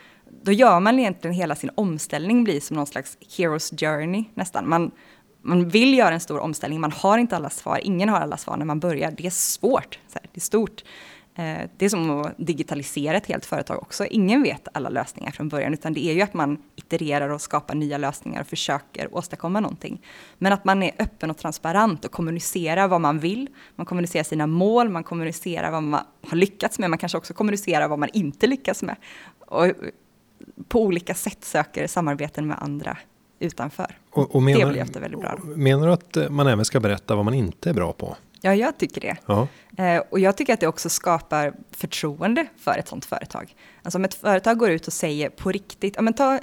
då 0.43 0.51
gör 0.51 0.79
man 0.79 0.99
egentligen 0.99 1.33
hela 1.33 1.55
sin 1.55 1.69
omställning 1.75 2.43
blir 2.43 2.59
som 2.59 2.75
någon 2.75 2.88
slags 2.88 3.17
hero's 3.38 3.79
journey 3.79 4.23
nästan. 4.33 4.69
Man, 4.69 4.91
man 5.41 5.69
vill 5.69 5.97
göra 5.97 6.13
en 6.13 6.19
stor 6.19 6.39
omställning, 6.39 6.81
man 6.81 6.91
har 6.91 7.17
inte 7.17 7.35
alla 7.35 7.49
svar, 7.49 7.79
ingen 7.83 8.09
har 8.09 8.19
alla 8.19 8.38
svar 8.38 8.57
när 8.57 8.65
man 8.65 8.79
börjar. 8.79 9.12
Det 9.12 9.25
är 9.25 9.31
svårt, 9.31 9.99
det 10.13 10.38
är 10.38 10.41
stort. 10.41 10.83
Eh, 11.39 11.69
det 11.78 11.86
är 11.86 11.89
som 11.89 12.21
att 12.21 12.34
digitalisera 12.38 13.17
ett 13.17 13.25
helt 13.25 13.45
företag 13.45 13.78
också. 13.82 14.06
Ingen 14.06 14.43
vet 14.43 14.67
alla 14.73 14.89
lösningar 14.89 15.32
från 15.32 15.49
början, 15.49 15.73
utan 15.73 15.93
det 15.93 16.06
är 16.06 16.13
ju 16.13 16.21
att 16.21 16.34
man 16.34 16.58
itererar 16.75 17.30
och 17.30 17.41
skapar 17.41 17.75
nya 17.75 17.97
lösningar 17.97 18.41
och 18.41 18.47
försöker 18.47 19.15
åstadkomma 19.15 19.60
någonting. 19.60 20.02
Men 20.38 20.54
att 20.54 20.65
man 20.65 20.84
är 20.84 20.91
öppen 20.99 21.30
och 21.30 21.38
transparent 21.38 22.06
och 22.06 22.12
kommunicerar 22.12 22.88
vad 22.88 23.02
man 23.02 23.19
vill. 23.19 23.47
Man 23.75 23.86
kommunicerar 23.86 24.23
sina 24.23 24.47
mål, 24.47 24.89
man 24.89 25.04
kommunicerar 25.04 25.71
vad 25.71 25.84
man 25.84 26.02
har 26.30 26.38
lyckats 26.38 26.80
med, 26.80 26.89
man 26.89 26.99
kanske 26.99 27.17
också 27.17 27.34
kommunicerar 27.34 27.88
vad 27.88 27.99
man 27.99 28.10
inte 28.13 28.47
lyckas 28.47 28.84
med. 28.84 28.95
Och 29.39 29.65
på 30.67 30.82
olika 30.82 31.13
sätt 31.13 31.45
söker 31.45 31.88
samarbeten 31.88 32.47
med 32.47 32.58
andra 32.62 32.97
utanför. 33.39 33.97
Och, 34.10 34.36
och 34.36 34.43
menar, 34.43 34.65
det 34.65 34.71
blir 34.71 34.84
ofta 34.84 34.99
väldigt 34.99 35.19
bra. 35.19 35.39
Menar 35.43 35.88
du 35.88 35.93
att 35.93 36.32
man 36.32 36.47
även 36.47 36.65
ska 36.65 36.80
berätta 36.80 37.15
vad 37.15 37.25
man 37.25 37.34
inte 37.34 37.69
är 37.69 37.73
bra 37.73 37.93
på? 37.93 38.17
Ja, 38.41 38.56
jag 38.56 38.78
tycker 38.78 39.02
det. 39.02 39.17
Ja. 39.25 39.47
Eh, 39.78 40.04
och 40.10 40.19
jag 40.19 40.38
tycker 40.38 40.54
att 40.54 40.60
det 40.60 40.67
också 40.67 40.89
skapar 40.89 41.54
förtroende 41.71 42.47
för 42.58 42.78
ett 42.78 42.88
sådant 42.88 43.06
företag. 43.06 43.56
Alltså 43.84 43.97
om 43.97 44.06
ett 44.06 44.13
företag 44.13 44.58
går 44.58 44.69
ut 44.69 44.88
och 44.88 44.93
säger 44.93 45.30
på 45.30 45.52
riktigt, 45.52 45.93
ja 45.95 46.02
men 46.02 46.13
ta, 46.13 46.39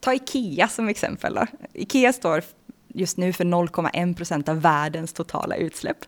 ta 0.00 0.14
Ikea 0.14 0.68
som 0.68 0.88
exempel 0.88 1.34
då. 1.34 1.46
Ikea 1.72 2.12
står 2.12 2.42
just 2.88 3.16
nu 3.16 3.32
för 3.32 3.44
0,1 3.44 4.14
procent 4.14 4.48
av 4.48 4.60
världens 4.60 5.12
totala 5.12 5.56
utsläpp. 5.56 5.98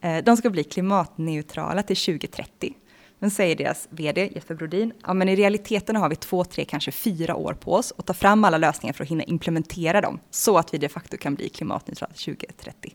Eh, 0.00 0.24
de 0.24 0.36
ska 0.36 0.50
bli 0.50 0.64
klimatneutrala 0.64 1.82
till 1.82 1.96
2030. 1.96 2.74
Men 3.22 3.30
säger 3.30 3.56
deras 3.56 3.88
vd 3.90 4.30
Jesper 4.34 4.54
Brodin, 4.54 4.92
ja 5.06 5.14
men 5.14 5.28
i 5.28 5.36
realiteten 5.36 5.96
har 5.96 6.08
vi 6.08 6.16
två, 6.16 6.44
tre, 6.44 6.64
kanske 6.64 6.92
fyra 6.92 7.36
år 7.36 7.54
på 7.54 7.74
oss 7.74 7.92
att 7.96 8.06
ta 8.06 8.14
fram 8.14 8.44
alla 8.44 8.58
lösningar 8.58 8.92
för 8.92 9.04
att 9.04 9.10
hinna 9.10 9.24
implementera 9.24 10.00
dem 10.00 10.20
så 10.30 10.58
att 10.58 10.74
vi 10.74 10.78
de 10.78 10.88
facto 10.88 11.16
kan 11.16 11.34
bli 11.34 11.48
klimatneutrala 11.48 12.14
2030. 12.14 12.94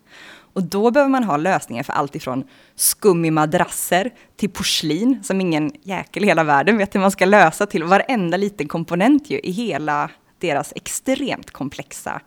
Och 0.53 0.63
då 0.63 0.91
behöver 0.91 1.09
man 1.11 1.23
ha 1.23 1.37
lösningar 1.37 1.83
för 1.83 1.93
allt 1.93 2.15
ifrån 2.15 2.43
skum 2.75 3.25
i 3.25 3.31
madrasser 3.31 4.13
till 4.35 4.49
porslin 4.49 5.23
som 5.23 5.41
ingen 5.41 5.71
jäkel 5.83 6.23
i 6.23 6.27
hela 6.27 6.43
världen 6.43 6.77
vet 6.77 6.95
hur 6.95 6.99
man 6.99 7.11
ska 7.11 7.25
lösa 7.25 7.65
till 7.65 7.83
varenda 7.83 8.37
liten 8.37 8.67
komponent 8.67 9.29
ju 9.29 9.39
i 9.39 9.51
hela 9.51 10.11
deras 10.39 10.73
extremt 10.75 11.51
komplexa 11.51 12.21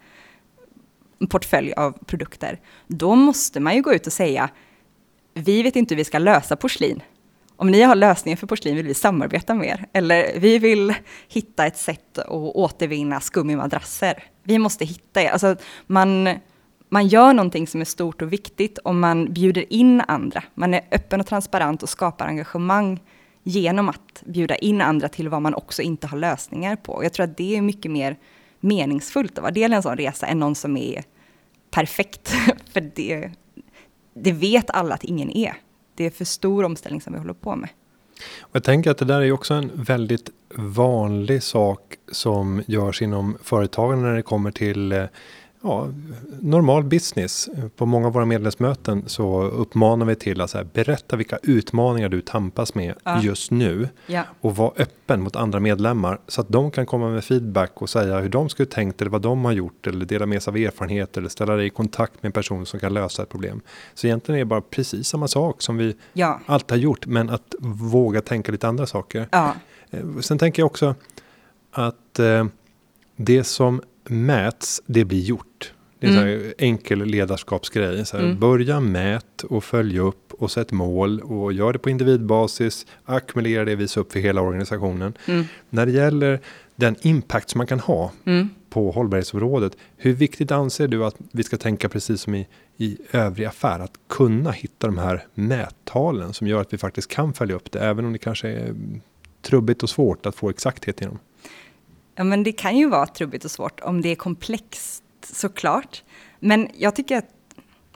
portfölj 1.31 1.73
av 1.73 1.93
produkter. 2.07 2.61
Då 2.87 3.15
måste 3.15 3.61
man 3.61 3.75
ju 3.75 3.83
gå 3.83 3.95
ut 3.95 4.07
och 4.07 4.13
säga 4.13 4.51
vi 5.35 5.63
vet 5.63 5.77
inte 5.77 5.95
hur 5.95 5.97
vi 5.97 6.05
ska 6.05 6.19
lösa 6.19 6.57
porslin, 6.57 7.03
om 7.61 7.71
ni 7.71 7.83
har 7.83 7.95
lösningen 7.95 8.37
för 8.37 8.47
porslin 8.47 8.77
vill 8.77 8.87
vi 8.87 8.95
samarbeta 8.95 9.55
med 9.55 9.69
er. 9.69 9.87
Eller 9.93 10.41
vi 10.41 10.59
vill 10.59 10.95
hitta 11.29 11.67
ett 11.67 11.77
sätt 11.77 12.19
att 12.19 12.29
återvinna 12.31 13.21
skum 13.21 13.51
i 13.51 13.57
madrasser. 13.57 14.25
Vi 14.43 14.59
måste 14.59 14.85
hitta 14.85 15.23
er. 15.23 15.31
Alltså, 15.31 15.57
man, 15.87 16.29
man 16.89 17.09
gör 17.09 17.33
någonting 17.33 17.67
som 17.67 17.81
är 17.81 17.85
stort 17.85 18.23
och 18.23 18.33
viktigt 18.33 18.79
om 18.85 19.01
man 19.01 19.33
bjuder 19.33 19.73
in 19.73 20.03
andra. 20.09 20.43
Man 20.55 20.75
är 20.75 20.81
öppen 20.91 21.21
och 21.21 21.27
transparent 21.27 21.83
och 21.83 21.89
skapar 21.89 22.27
engagemang 22.27 23.01
genom 23.43 23.89
att 23.89 24.23
bjuda 24.25 24.57
in 24.57 24.81
andra 24.81 25.09
till 25.09 25.29
vad 25.29 25.43
man 25.43 25.55
också 25.55 25.83
inte 25.83 26.07
har 26.07 26.19
lösningar 26.19 26.77
på. 26.77 27.05
Jag 27.05 27.13
tror 27.13 27.25
att 27.25 27.37
det 27.37 27.57
är 27.57 27.63
mycket 27.63 27.91
mer 27.91 28.17
meningsfullt 28.61 29.39
att 29.39 29.43
vara 29.43 29.53
del 29.53 29.73
i 29.73 29.77
en 29.77 29.83
sån 29.83 29.97
resa 29.97 30.27
än 30.27 30.39
någon 30.39 30.55
som 30.55 30.77
är 30.77 31.05
perfekt. 31.71 32.29
För 32.73 32.81
det, 32.81 33.31
det 34.15 34.33
vet 34.33 34.71
alla 34.71 34.95
att 34.95 35.05
ingen 35.05 35.31
är 35.31 35.55
det 35.99 36.07
är 36.07 36.11
för 36.11 36.25
stor 36.25 36.65
omställning 36.65 37.01
som 37.01 37.13
vi 37.13 37.19
håller 37.19 37.35
på 37.35 37.57
med. 37.57 37.69
Och 38.41 38.57
jag 38.57 38.65
tänker 38.65 38.91
att 38.91 38.99
det 38.99 39.05
där 39.05 39.21
är 39.21 39.33
också 39.33 39.55
en 39.55 39.71
väldigt 39.75 40.31
vanlig 40.55 41.43
sak 41.43 41.95
som 42.13 42.63
görs 42.67 43.03
inom 43.03 43.39
företagen 43.43 44.03
när 44.03 44.15
det 44.15 44.23
kommer 44.23 44.51
till 44.51 44.93
eh, 44.93 45.05
ja, 45.63 45.89
normal 46.41 46.85
business. 46.85 47.49
På 47.77 47.87
många 47.87 48.07
av 48.07 48.13
våra 48.13 48.25
medlemsmöten 48.25 49.05
så 49.07 49.43
uppmanar 49.43 50.07
vi 50.07 50.15
till 50.15 50.41
att 50.41 50.51
så 50.51 50.59
här, 50.59 50.65
berätta 50.65 51.17
vilka 51.17 51.39
utmaningar 51.43 52.09
du 52.09 52.21
tampas 52.21 52.75
med 52.75 52.95
ja. 53.05 53.23
just 53.23 53.51
nu. 53.51 53.89
Ja. 54.07 54.23
Och 54.41 54.57
vara 54.57 54.73
öppen 54.77 55.21
mot 55.21 55.37
andra 55.37 55.61
medlemmar 55.61 56.19
så 56.29 56.41
att 56.41 56.49
de 56.49 56.71
kan 56.71 56.87
komma 56.87 57.11
med 57.11 57.25
feedback 57.25 57.83
och 57.83 57.91
säga 57.91 58.19
hur 58.19 58.29
de 58.29 58.49
skulle 58.49 58.69
tänkt 58.69 59.01
eller 59.01 59.11
vad 59.11 59.23
de 59.23 59.45
har 59.45 59.53
gjort 59.53 59.87
eller 59.87 60.05
dela 60.05 60.27
med 60.27 60.43
sig 60.43 60.51
av 60.51 60.57
erfarenheter 60.57 61.21
eller 61.21 61.31
ställa 61.31 61.57
dig 61.57 61.67
i 61.67 61.71
kontakt 61.71 62.15
med 62.23 62.29
en 62.29 62.33
person 62.33 62.67
som 62.67 62.81
kan 62.81 62.95
lösa 62.95 63.23
ett 63.23 63.29
problem. 63.29 63.61
Så 63.95 64.07
egentligen 64.07 64.37
är 64.37 64.41
det 64.41 64.45
bara 64.49 64.61
precis 64.61 65.09
samma 65.09 65.29
sak 65.29 65.63
som 65.63 65.77
vi 65.77 65.97
ja. 66.13 66.41
alltid 66.47 66.71
har 66.71 66.79
gjort 66.79 67.07
men 67.07 67.31
att 67.31 67.55
våga 67.61 68.21
tänka 68.21 68.53
lite 68.53 68.69
andra 68.69 68.87
saker. 68.87 69.29
Eh, 69.91 70.01
sen 70.21 70.39
tänker 70.39 70.63
jag 70.63 70.67
också 70.67 70.95
att 71.73 72.19
eh, 72.19 72.47
det 73.17 73.45
som 73.45 73.83
mäts, 74.11 74.83
det 74.87 75.05
blir 75.05 75.21
gjort. 75.21 75.73
Det 76.01 76.07
är 76.07 76.27
mm. 76.27 76.45
en 76.47 76.53
enkel 76.59 77.05
ledarskapsgrej. 77.05 78.07
Så 78.07 78.17
här, 78.17 78.25
mm. 78.25 78.39
Börja 78.39 78.81
mät 78.81 79.43
och 79.43 79.65
följ 79.65 79.99
upp 79.99 80.33
och 80.33 80.51
sätt 80.51 80.73
mål 80.73 81.21
och 81.21 81.53
gör 81.53 81.73
det 81.73 81.79
på 81.79 81.91
individbasis. 81.91 82.87
Ackumulera 83.05 83.65
det, 83.65 83.77
visa 83.77 84.01
upp 84.01 84.13
för 84.13 84.21
hela 84.21 84.41
organisationen. 84.41 85.15
Mm. 85.27 85.45
När 85.71 85.87
det 85.87 85.93
gäller 85.93 86.41
den 86.77 86.97
impact 87.03 87.51
som 87.51 87.59
man 87.59 87.67
kan 87.67 87.81
ha 87.81 88.13
mm. 88.25 88.49
på 88.71 88.91
hållbarhetsområdet. 88.91 89.77
Hur 89.97 90.13
viktigt 90.13 90.51
anser 90.51 90.89
du 90.89 91.05
att 91.05 91.17
vi 91.33 91.43
ska 91.43 91.57
tänka 91.57 91.89
precis 91.89 92.21
som 92.21 92.35
i, 92.35 92.47
i 92.77 92.99
övrig 93.13 93.47
affär? 93.47 93.81
Att 93.81 93.93
kunna 94.09 94.51
hitta 94.51 94.87
de 94.87 94.99
här 94.99 95.27
mättalen 95.35 96.33
som 96.33 96.47
gör 96.47 96.61
att 96.61 96.73
vi 96.73 96.79
faktiskt 96.79 97.11
kan 97.11 97.33
följa 97.33 97.57
upp 97.57 97.73
det. 97.73 97.81
Även 97.81 98.05
om 98.05 98.13
det 98.13 98.19
kanske 98.19 98.49
är 98.49 98.75
trubbigt 99.43 99.83
och 99.83 99.91
svårt 99.91 100.27
att 100.27 100.35
få 100.35 100.51
exakthet 100.51 101.03
inom. 101.03 101.19
Ja, 102.19 102.25
men 102.25 102.43
det 102.43 102.53
kan 102.53 102.77
ju 102.77 102.89
vara 102.89 103.07
trubbigt 103.07 103.45
och 103.45 103.51
svårt 103.51 103.81
om 103.81 104.03
det 104.03 104.09
är 104.09 104.17
komplext 104.17 105.05
såklart. 105.23 106.05
Men 106.39 106.69
jag 106.75 106.97
tycker 106.97 107.19
att 107.19 107.25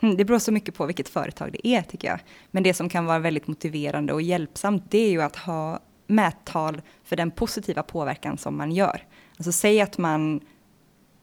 hmm, 0.01 0.17
det 0.17 0.25
beror 0.25 0.39
så 0.39 0.51
mycket 0.51 0.75
på 0.75 0.85
vilket 0.85 1.09
företag 1.09 1.51
det 1.51 1.67
är 1.67 1.81
tycker 1.81 2.07
jag. 2.07 2.19
Men 2.51 2.63
det 2.63 2.73
som 2.73 2.89
kan 2.89 3.05
vara 3.05 3.19
väldigt 3.19 3.47
motiverande 3.47 4.13
och 4.13 4.21
hjälpsamt 4.21 4.91
det 4.91 4.97
är 4.97 5.09
ju 5.09 5.21
att 5.21 5.35
ha 5.35 5.79
mättal 6.07 6.81
för 7.03 7.15
den 7.15 7.31
positiva 7.31 7.83
påverkan 7.83 8.37
som 8.37 8.57
man 8.57 8.71
gör. 8.71 9.03
Alltså 9.37 9.51
säg 9.51 9.81
att 9.81 9.97
man 9.97 10.41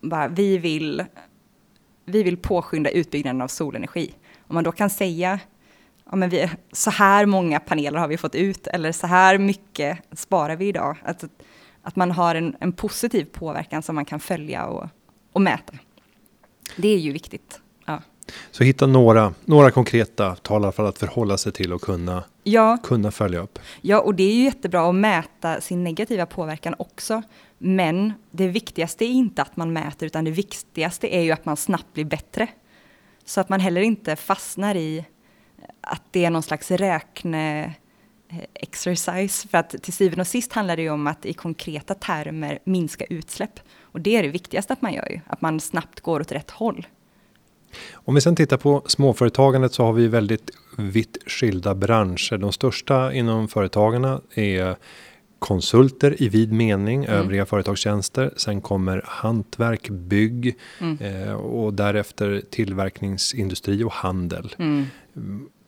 bara, 0.00 0.28
vi 0.28 0.58
vill, 0.58 1.04
vi 2.04 2.22
vill 2.22 2.36
påskynda 2.36 2.90
utbyggnaden 2.90 3.42
av 3.42 3.48
solenergi. 3.48 4.14
Om 4.46 4.54
man 4.54 4.64
då 4.64 4.72
kan 4.72 4.90
säga 4.90 5.40
ja, 6.10 6.16
men 6.16 6.30
vi, 6.30 6.50
så 6.72 6.90
här 6.90 7.26
många 7.26 7.60
paneler 7.60 7.98
har 7.98 8.08
vi 8.08 8.16
fått 8.16 8.34
ut 8.34 8.66
eller 8.66 8.92
så 8.92 9.06
här 9.06 9.38
mycket 9.38 9.98
sparar 10.12 10.56
vi 10.56 10.68
idag. 10.68 10.96
Alltså, 11.04 11.28
att 11.82 11.96
man 11.96 12.10
har 12.10 12.34
en, 12.34 12.56
en 12.60 12.72
positiv 12.72 13.24
påverkan 13.24 13.82
som 13.82 13.94
man 13.94 14.04
kan 14.04 14.20
följa 14.20 14.66
och, 14.66 14.88
och 15.32 15.40
mäta. 15.40 15.72
Det 16.76 16.88
är 16.88 16.98
ju 16.98 17.12
viktigt. 17.12 17.60
Ja. 17.86 18.02
Så 18.50 18.64
hitta 18.64 18.86
några, 18.86 19.34
några 19.44 19.70
konkreta 19.70 20.36
talar 20.36 20.72
för 20.72 20.88
att 20.88 20.98
förhålla 20.98 21.36
sig 21.36 21.52
till 21.52 21.72
och 21.72 21.82
kunna, 21.82 22.24
ja. 22.42 22.78
kunna 22.82 23.10
följa 23.10 23.40
upp. 23.40 23.58
Ja, 23.80 24.00
och 24.00 24.14
det 24.14 24.22
är 24.22 24.34
ju 24.34 24.44
jättebra 24.44 24.88
att 24.88 24.94
mäta 24.94 25.60
sin 25.60 25.84
negativa 25.84 26.26
påverkan 26.26 26.74
också. 26.78 27.22
Men 27.58 28.12
det 28.30 28.48
viktigaste 28.48 29.04
är 29.04 29.08
inte 29.08 29.42
att 29.42 29.56
man 29.56 29.72
mäter, 29.72 30.06
utan 30.06 30.24
det 30.24 30.30
viktigaste 30.30 31.14
är 31.14 31.20
ju 31.20 31.30
att 31.30 31.44
man 31.44 31.56
snabbt 31.56 31.92
blir 31.94 32.04
bättre. 32.04 32.48
Så 33.24 33.40
att 33.40 33.48
man 33.48 33.60
heller 33.60 33.80
inte 33.80 34.16
fastnar 34.16 34.74
i 34.74 35.04
att 35.80 36.02
det 36.10 36.24
är 36.24 36.30
någon 36.30 36.42
slags 36.42 36.70
räkne 36.70 37.74
exercise. 38.54 39.48
För 39.48 39.58
att 39.58 39.82
till 39.82 39.92
syvende 39.92 40.20
och 40.20 40.26
sist 40.26 40.52
handlar 40.52 40.76
det 40.76 40.82
ju 40.82 40.90
om 40.90 41.06
att 41.06 41.26
i 41.26 41.32
konkreta 41.32 41.94
termer 41.94 42.58
minska 42.64 43.04
utsläpp. 43.04 43.60
Och 43.82 44.00
det 44.00 44.16
är 44.16 44.22
det 44.22 44.28
viktigaste 44.28 44.72
att 44.72 44.82
man 44.82 44.92
gör 44.92 45.08
ju, 45.10 45.20
att 45.26 45.40
man 45.40 45.60
snabbt 45.60 46.00
går 46.00 46.20
åt 46.20 46.32
rätt 46.32 46.50
håll. 46.50 46.86
Om 47.92 48.14
vi 48.14 48.20
sen 48.20 48.36
tittar 48.36 48.56
på 48.56 48.82
småföretagandet 48.86 49.72
så 49.72 49.84
har 49.84 49.92
vi 49.92 50.08
väldigt 50.08 50.50
vitt 50.78 51.18
skilda 51.26 51.74
branscher. 51.74 52.38
De 52.38 52.52
största 52.52 53.12
inom 53.12 53.48
företagarna 53.48 54.20
är 54.34 54.76
konsulter 55.38 56.22
i 56.22 56.28
vid 56.28 56.52
mening, 56.52 57.04
mm. 57.04 57.16
övriga 57.16 57.46
företagstjänster. 57.46 58.34
Sen 58.36 58.60
kommer 58.60 59.02
hantverk, 59.06 59.88
bygg 59.90 60.56
mm. 60.80 60.98
eh, 60.98 61.32
och 61.32 61.74
därefter 61.74 62.42
tillverkningsindustri 62.50 63.84
och 63.84 63.92
handel. 63.92 64.54
Mm 64.58 64.86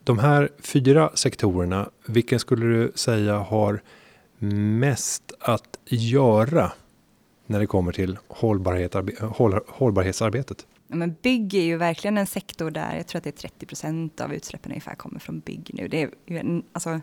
de 0.04 0.18
här 0.18 0.48
fyra 0.58 1.10
sektorerna, 1.14 1.90
vilken 2.06 2.38
skulle 2.38 2.66
du 2.66 2.92
säga 2.94 3.38
har 3.38 3.82
mest 4.78 5.32
att 5.40 5.78
göra 5.84 6.72
när 7.46 7.60
det 7.60 7.66
kommer 7.66 7.92
till 7.92 8.18
hållbarhet, 8.28 8.94
håll, 9.20 9.60
hållbarhetsarbetet? 9.68 10.66
Ja, 10.88 10.96
men 10.96 11.16
bygg 11.22 11.54
är 11.54 11.62
ju 11.62 11.76
verkligen 11.76 12.18
en 12.18 12.26
sektor 12.26 12.70
där 12.70 12.96
jag 12.96 13.06
tror 13.06 13.18
att 13.18 13.24
det 13.24 13.30
är 13.30 13.48
30 13.48 13.66
procent 13.66 14.20
av 14.20 14.34
utsläppen 14.34 14.72
ungefär 14.72 14.94
kommer 14.94 15.20
från 15.20 15.40
bygg 15.40 15.70
nu. 15.74 15.88
Det 15.88 16.02
är 16.02 16.10
ju 16.26 16.38
en 16.38 16.62
alltså, 16.72 17.00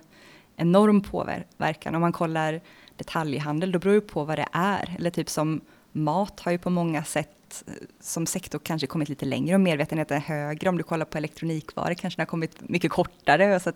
enorm 0.56 1.02
påverkan. 1.02 1.96
Om 1.96 2.02
man 2.02 2.12
kollar 2.12 2.62
detaljhandel, 2.98 3.72
då 3.72 3.80
beror 3.80 3.94
det 3.94 4.02
på 4.02 4.24
vad 4.24 4.38
det 4.38 4.48
är. 4.52 4.96
Eller 5.00 5.10
typ 5.10 5.30
som 5.30 5.62
mat 5.92 6.40
har 6.40 6.52
ju 6.52 6.58
på 6.58 6.70
många 6.70 7.04
sätt 7.04 7.64
eh, 7.68 7.74
som 8.02 8.26
sektor 8.26 8.60
kanske 8.60 8.88
kommit 8.88 9.10
lite 9.10 9.26
längre 9.26 9.56
och 9.56 9.62
medvetenheten 9.62 10.18
är 10.18 10.22
högre. 10.22 10.70
Om 10.70 10.78
du 10.78 10.84
kollar 10.84 11.06
på 11.06 11.18
elektronikvaror 11.18 11.94
kanske 11.94 12.18
den 12.18 12.22
har 12.22 12.30
kommit 12.30 12.70
mycket 12.70 12.92
kortare. 12.92 13.60
Så 13.60 13.72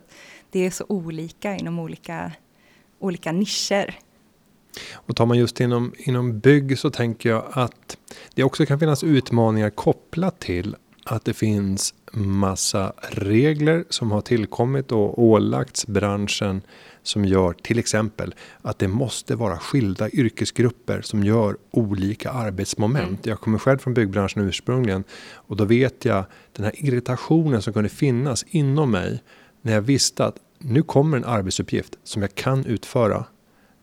det 0.50 0.66
är 0.66 0.70
så 0.70 0.84
olika 0.88 1.56
inom 1.56 1.78
olika, 1.78 2.32
olika 2.98 3.32
nischer. 3.32 3.98
Och 4.92 5.16
tar 5.16 5.26
man 5.26 5.38
just 5.38 5.60
inom, 5.60 5.94
inom 5.98 6.40
bygg 6.40 6.78
så 6.78 6.90
tänker 6.90 7.28
jag 7.28 7.44
att 7.52 7.96
det 8.34 8.44
också 8.44 8.66
kan 8.66 8.78
finnas 8.78 9.04
utmaningar 9.04 9.70
kopplat 9.70 10.40
till 10.40 10.76
att 11.04 11.24
det 11.24 11.34
finns 11.34 11.94
massa 12.12 12.92
regler 13.10 13.84
som 13.88 14.12
har 14.12 14.20
tillkommit 14.20 14.92
och 14.92 15.22
ålagts 15.22 15.86
branschen 15.86 16.62
som 17.04 17.24
gör 17.24 17.52
till 17.52 17.78
exempel 17.78 18.34
att 18.62 18.78
det 18.78 18.88
måste 18.88 19.36
vara 19.36 19.58
skilda 19.58 20.10
yrkesgrupper 20.10 21.00
som 21.00 21.24
gör 21.24 21.56
olika 21.70 22.30
arbetsmoment. 22.30 23.08
Mm. 23.08 23.20
Jag 23.22 23.40
kommer 23.40 23.58
själv 23.58 23.78
från 23.78 23.94
byggbranschen 23.94 24.48
ursprungligen 24.48 25.04
och 25.32 25.56
då 25.56 25.64
vet 25.64 26.04
jag 26.04 26.24
den 26.52 26.64
här 26.64 26.72
irritationen 26.76 27.62
som 27.62 27.72
kunde 27.72 27.88
finnas 27.88 28.44
inom 28.48 28.90
mig 28.90 29.22
när 29.62 29.72
jag 29.72 29.82
visste 29.82 30.24
att 30.24 30.36
nu 30.58 30.82
kommer 30.82 31.16
en 31.16 31.24
arbetsuppgift 31.24 31.98
som 32.04 32.22
jag 32.22 32.34
kan 32.34 32.66
utföra 32.66 33.24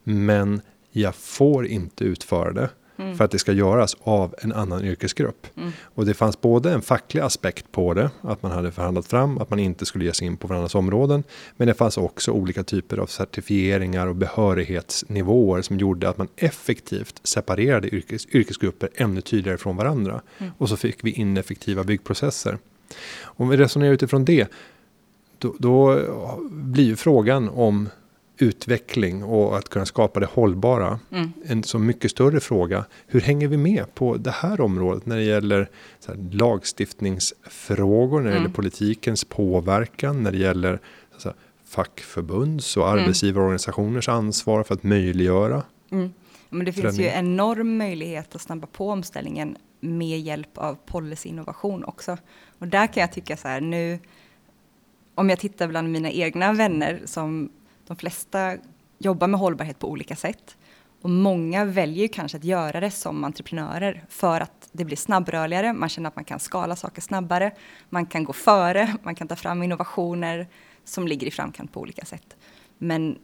men 0.04 0.62
jag 0.92 1.16
får 1.16 1.68
inte 1.68 2.04
utföra 2.04 2.54
det. 2.54 2.70
Mm. 3.02 3.18
För 3.18 3.26
att 3.26 3.32
det 3.32 3.40
ska 3.40 3.52
göras 3.52 3.98
av 4.04 4.36
en 4.42 4.54
annan 4.54 4.86
yrkesgrupp. 4.86 5.48
Mm. 5.58 5.72
Och 5.84 6.06
det 6.06 6.14
fanns 6.14 6.42
både 6.42 6.72
en 6.72 6.82
facklig 6.82 7.22
aspekt 7.22 7.72
på 7.72 7.94
det. 7.94 8.12
Att 8.22 8.44
man 8.44 8.52
hade 8.52 8.72
förhandlat 8.72 9.08
fram 9.08 9.38
att 9.38 9.50
man 9.50 9.60
inte 9.60 9.86
skulle 9.86 10.06
ge 10.06 10.14
sig 10.14 10.28
in 10.28 10.38
på 10.38 10.48
varandras 10.48 10.76
områden. 10.76 11.24
Men 11.58 11.68
det 11.68 11.74
fanns 11.74 11.98
också 11.98 12.32
olika 12.32 12.64
typer 12.64 12.98
av 12.98 13.06
certifieringar 13.06 14.08
och 14.08 14.16
behörighetsnivåer. 14.16 15.62
Som 15.62 15.78
gjorde 15.78 16.10
att 16.10 16.18
man 16.18 16.28
effektivt 16.36 17.20
separerade 17.24 17.96
yrkes, 17.96 18.26
yrkesgrupper 18.26 18.90
ännu 18.96 19.22
tydligare 19.22 19.58
från 19.58 19.78
varandra. 19.78 20.22
Mm. 20.38 20.52
Och 20.58 20.70
så 20.70 20.78
fick 20.78 21.04
vi 21.04 21.12
ineffektiva 21.12 21.84
byggprocesser. 21.84 22.58
Om 23.22 23.50
vi 23.50 23.58
resonerar 23.58 23.94
utifrån 23.94 24.26
det. 24.26 24.48
Då, 25.38 25.56
då 25.60 26.06
blir 26.52 26.84
ju 26.84 26.96
frågan 26.96 27.50
om 27.50 27.90
utveckling 28.42 29.24
och 29.24 29.58
att 29.58 29.70
kunna 29.70 29.86
skapa 29.86 30.20
det 30.20 30.26
hållbara. 30.26 31.00
Mm. 31.12 31.32
En 31.46 31.64
så 31.64 31.80
mycket 31.80 32.12
större 32.12 32.40
fråga. 32.40 32.86
Hur 33.08 33.22
hänger 33.22 33.48
vi 33.48 33.58
med 33.58 33.96
på 33.96 34.18
det 34.18 34.32
här 34.32 34.62
området 34.62 35.06
när 35.06 35.16
det 35.16 35.24
gäller 35.24 35.70
här, 36.08 36.16
lagstiftningsfrågor, 36.32 38.18
när 38.18 38.26
det 38.26 38.32
mm. 38.32 38.44
gäller 38.44 38.56
politikens 38.56 39.26
påverkan, 39.26 40.24
när 40.24 40.32
det 40.32 40.38
gäller 40.38 40.80
så 41.18 41.30
här, 41.30 41.38
fackförbunds 41.66 42.78
och 42.78 42.90
mm. 42.90 43.00
arbetsgivarorganisationers 43.00 44.10
ansvar 44.10 44.64
för 44.64 44.74
att 44.74 44.84
möjliggöra. 44.84 45.64
Mm. 45.92 46.14
Men 46.50 46.66
det 46.66 46.74
finns 46.74 47.00
ju 47.00 47.06
enorm 47.06 47.78
möjlighet 47.78 48.36
att 48.36 48.42
snabba 48.42 48.68
på 48.68 48.90
omställningen 48.90 49.58
med 49.80 50.20
hjälp 50.20 50.58
av 50.58 50.78
policyinnovation 50.86 51.84
också. 51.84 52.18
Och 52.60 52.68
där 52.68 52.88
kan 52.88 53.02
jag 53.02 53.12
tycka 53.12 53.38
så 53.38 53.48
här 53.48 53.62
nu, 53.62 54.00
om 55.16 55.30
jag 55.30 55.40
tittar 55.40 55.68
bland 55.68 55.92
mina 55.92 56.12
egna 56.12 56.54
vänner 56.54 57.02
som 57.06 57.52
de 57.92 57.98
flesta 57.98 58.58
jobbar 58.98 59.28
med 59.28 59.40
hållbarhet 59.40 59.80
på 59.80 59.90
olika 59.90 60.16
sätt. 60.16 60.58
Och 61.02 61.10
många 61.10 61.66
väljer 61.66 62.08
kanske 62.08 62.38
att 62.38 62.44
göra 62.44 62.80
det 62.80 62.92
som 62.92 63.24
entreprenörer 63.24 64.06
för 64.10 64.42
att 64.42 64.70
det 64.72 64.86
blir 64.86 64.98
snabbrörligare, 64.98 65.74
man 65.74 65.90
känner 65.90 66.08
att 66.08 66.16
man 66.16 66.26
kan 66.26 66.40
skala 66.40 66.76
saker 66.76 67.02
snabbare, 67.02 67.52
man 67.90 68.06
kan 68.06 68.24
gå 68.24 68.34
före, 68.34 68.96
man 69.04 69.16
kan 69.16 69.28
ta 69.28 69.36
fram 69.36 69.64
innovationer 69.64 70.48
som 70.84 71.08
ligger 71.08 71.28
i 71.28 71.32
framkant 71.32 71.74
på 71.74 71.80
olika 71.80 72.06
sätt. 72.06 72.38
Men 72.78 73.18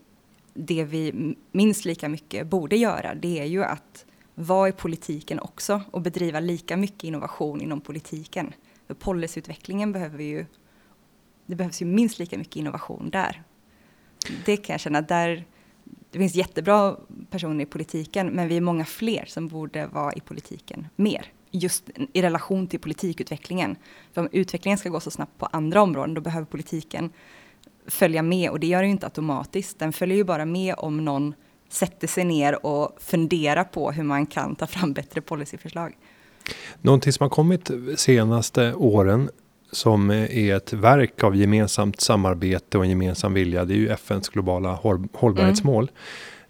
det 0.53 0.83
vi 0.83 1.35
minst 1.51 1.85
lika 1.85 2.09
mycket 2.09 2.47
borde 2.47 2.75
göra, 2.75 3.15
det 3.15 3.39
är 3.39 3.45
ju 3.45 3.63
att 3.63 4.05
vara 4.35 4.69
i 4.69 4.71
politiken 4.71 5.39
också 5.39 5.81
och 5.91 6.01
bedriva 6.01 6.39
lika 6.39 6.77
mycket 6.77 7.03
innovation 7.03 7.61
inom 7.61 7.81
politiken. 7.81 8.53
För 8.87 8.93
policyutvecklingen 8.93 9.91
behöver 9.91 10.23
ju, 10.23 10.45
det 11.45 11.55
behövs 11.55 11.81
ju 11.81 11.85
minst 11.85 12.19
lika 12.19 12.37
mycket 12.37 12.55
innovation 12.55 13.09
där 13.09 13.43
det 14.45 14.57
kan 14.57 14.73
jag 14.73 14.79
känna, 14.79 15.01
där 15.01 15.45
det 16.11 16.19
finns 16.19 16.35
jättebra 16.35 16.95
personer 17.29 17.63
i 17.63 17.65
politiken, 17.65 18.27
men 18.27 18.47
vi 18.47 18.57
är 18.57 18.61
många 18.61 18.85
fler 18.85 19.25
som 19.27 19.47
borde 19.47 19.87
vara 19.87 20.13
i 20.13 20.19
politiken 20.19 20.87
mer. 20.95 21.25
Just 21.51 21.89
i 22.13 22.21
relation 22.21 22.67
till 22.67 22.79
politikutvecklingen. 22.79 23.75
För 24.13 24.21
om 24.21 24.29
utvecklingen 24.31 24.77
ska 24.77 24.89
gå 24.89 24.99
så 24.99 25.11
snabbt 25.11 25.37
på 25.37 25.45
andra 25.45 25.81
områden, 25.81 26.13
då 26.13 26.21
behöver 26.21 26.45
politiken 26.45 27.09
följa 27.87 28.21
med 28.21 28.49
och 28.49 28.59
det 28.59 28.67
gör 28.67 28.79
den 28.79 28.89
ju 28.89 28.91
inte 28.91 29.05
automatiskt. 29.05 29.79
Den 29.79 29.93
följer 29.93 30.17
ju 30.17 30.23
bara 30.23 30.45
med 30.45 30.75
om 30.77 31.05
någon 31.05 31.33
sätter 31.69 32.07
sig 32.07 32.23
ner 32.23 32.65
och 32.65 32.97
funderar 32.99 33.63
på 33.63 33.91
hur 33.91 34.03
man 34.03 34.25
kan 34.25 34.55
ta 34.55 34.67
fram 34.67 34.93
bättre 34.93 35.21
policyförslag. 35.21 35.97
Någonting 36.81 37.13
som 37.13 37.23
har 37.23 37.29
kommit 37.29 37.71
senaste 37.95 38.73
åren 38.73 39.29
som 39.77 40.09
är 40.11 40.55
ett 40.55 40.73
verk 40.73 41.23
av 41.23 41.35
gemensamt 41.35 42.01
samarbete 42.01 42.77
och 42.77 42.83
en 42.83 42.89
gemensam 42.89 43.33
vilja. 43.33 43.65
Det 43.65 43.73
är 43.73 43.77
ju 43.77 43.89
FNs 43.89 44.29
globala 44.29 44.73
hållbarhetsmål. 45.13 45.91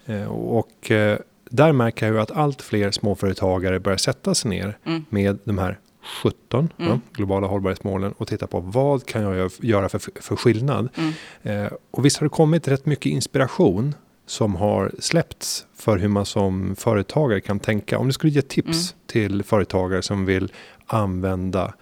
Mm. 0.06 0.28
Och 0.30 0.92
eh, 0.92 1.20
där 1.50 1.72
märker 1.72 2.06
jag 2.06 2.16
ju 2.16 2.22
att 2.22 2.32
allt 2.32 2.62
fler 2.62 2.92
småföretagare 2.92 3.80
börjar 3.80 3.98
sätta 3.98 4.36
sig 4.36 4.50
ner 4.50 4.78
mm. 4.86 5.06
med 5.10 5.40
de 5.44 5.58
här 5.58 5.80
17 6.24 6.70
mm. 6.78 6.92
ja, 6.92 7.00
globala 7.14 7.48
hållbarhetsmålen 7.48 8.12
och 8.18 8.28
titta 8.28 8.48
på 8.48 8.60
vad 8.60 9.06
kan 9.06 9.22
jag 9.22 9.52
göra 9.62 9.90
för, 9.90 10.02
för 10.22 10.36
skillnad. 10.36 10.90
Mm. 10.96 11.14
Eh, 11.44 11.72
och 11.92 12.06
visst 12.06 12.18
har 12.18 12.26
det 12.26 12.30
kommit 12.30 12.68
rätt 12.68 12.86
mycket 12.86 13.12
inspiration 13.12 13.96
som 14.26 14.56
har 14.56 14.92
släppts 15.00 15.66
för 15.76 15.98
hur 15.98 16.08
man 16.08 16.26
som 16.26 16.76
företagare 16.76 17.42
kan 17.42 17.60
tänka. 17.60 17.98
Om 17.98 18.08
du 18.08 18.14
skulle 18.14 18.34
ge 18.34 18.42
tips 18.42 18.68
mm. 18.94 19.02
till 19.08 19.44
företagare 19.44 20.02
som 20.02 20.26
vill 20.26 20.52
använda 20.86 21.64
Eh, 21.66 21.74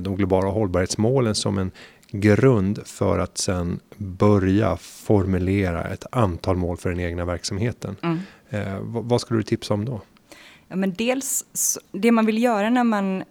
de 0.00 0.16
globala 0.16 0.50
hållbarhetsmålen 0.50 1.34
som 1.34 1.58
en 1.58 1.70
grund 2.10 2.86
för 2.86 3.18
att 3.18 3.38
sen 3.38 3.80
börja 3.96 4.76
formulera 4.76 5.84
ett 5.84 6.06
antal 6.10 6.56
mål 6.56 6.76
för 6.76 6.90
den 6.90 7.00
egna 7.00 7.24
verksamheten. 7.24 7.96
Mm. 8.02 8.18
Eh, 8.50 8.78
vad 8.80 9.20
skulle 9.20 9.40
du 9.40 9.44
tipsa 9.44 9.74
om 9.74 9.84
då? 9.84 10.00
Ja, 10.68 10.76
men 10.76 10.94
dels 10.94 11.44
det 11.92 12.12
man 12.12 12.26
vill 12.26 12.42
göra 12.42 12.70
när 12.70 12.84
man 12.84 13.24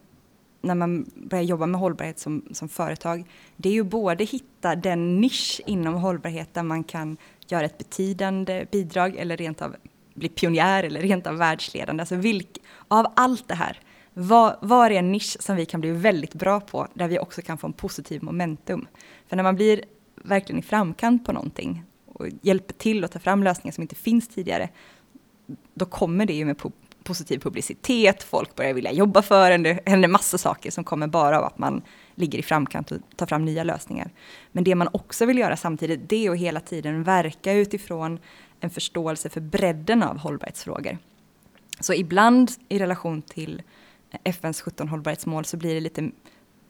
när 0.61 0.75
man 0.75 1.05
börjar 1.15 1.43
jobba 1.43 1.65
med 1.65 1.81
hållbarhet 1.81 2.19
som, 2.19 2.45
som 2.51 2.69
företag, 2.69 3.25
det 3.55 3.69
är 3.69 3.73
ju 3.73 3.83
både 3.83 4.23
hitta 4.23 4.75
den 4.75 5.21
nisch 5.21 5.61
inom 5.65 5.93
hållbarhet 5.93 6.53
där 6.53 6.63
man 6.63 6.83
kan 6.83 7.17
göra 7.47 7.65
ett 7.65 7.77
betydande 7.77 8.65
bidrag 8.71 9.15
eller 9.15 9.37
rent 9.37 9.61
av 9.61 9.75
bli 10.13 10.29
pionjär 10.29 10.83
eller 10.83 11.01
rent 11.01 11.27
av 11.27 11.37
världsledande. 11.37 12.01
Alltså 12.01 12.15
vilk, 12.15 12.57
av 12.87 13.13
allt 13.15 13.47
det 13.47 13.55
här, 13.55 13.79
var, 14.13 14.57
var 14.61 14.85
är 14.89 14.99
en 14.99 15.11
nisch 15.11 15.37
som 15.39 15.55
vi 15.55 15.65
kan 15.65 15.81
bli 15.81 15.91
väldigt 15.91 16.33
bra 16.33 16.59
på, 16.59 16.87
där 16.93 17.07
vi 17.07 17.19
också 17.19 17.41
kan 17.41 17.57
få 17.57 17.67
en 17.67 17.73
positiv 17.73 18.23
momentum? 18.23 18.87
För 19.27 19.35
när 19.35 19.43
man 19.43 19.55
blir 19.55 19.83
verkligen 20.15 20.59
i 20.59 20.61
framkant 20.61 21.25
på 21.25 21.31
någonting 21.31 21.83
och 22.05 22.27
hjälper 22.41 22.73
till 22.73 23.03
att 23.03 23.11
ta 23.11 23.19
fram 23.19 23.43
lösningar 23.43 23.73
som 23.73 23.81
inte 23.81 23.95
finns 23.95 24.27
tidigare, 24.27 24.69
då 25.73 25.85
kommer 25.85 26.25
det 26.25 26.33
ju 26.33 26.45
med 26.45 26.61
positiv 27.03 27.39
publicitet, 27.39 28.23
folk 28.23 28.55
börjar 28.55 28.73
vilja 28.73 28.91
jobba 28.91 29.21
för 29.21 29.51
en, 29.51 29.63
det 29.63 29.79
händer 29.85 30.07
massa 30.07 30.37
saker 30.37 30.71
som 30.71 30.83
kommer 30.83 31.07
bara 31.07 31.39
av 31.39 31.45
att 31.45 31.57
man 31.57 31.81
ligger 32.15 32.39
i 32.39 32.43
framkant 32.43 32.91
och 32.91 32.97
tar 33.15 33.25
fram 33.25 33.45
nya 33.45 33.63
lösningar. 33.63 34.11
Men 34.51 34.63
det 34.63 34.75
man 34.75 34.89
också 34.93 35.25
vill 35.25 35.37
göra 35.37 35.57
samtidigt, 35.57 36.09
det 36.09 36.25
är 36.25 36.31
att 36.31 36.37
hela 36.37 36.59
tiden 36.59 37.03
verka 37.03 37.53
utifrån 37.53 38.19
en 38.59 38.69
förståelse 38.69 39.29
för 39.29 39.41
bredden 39.41 40.03
av 40.03 40.17
hållbarhetsfrågor. 40.17 40.97
Så 41.79 41.93
ibland 41.93 42.51
i 42.69 42.79
relation 42.79 43.21
till 43.21 43.61
FNs 44.23 44.61
17 44.61 44.87
hållbarhetsmål 44.87 45.45
så 45.45 45.57
blir 45.57 45.73
det 45.73 45.79
lite 45.79 46.11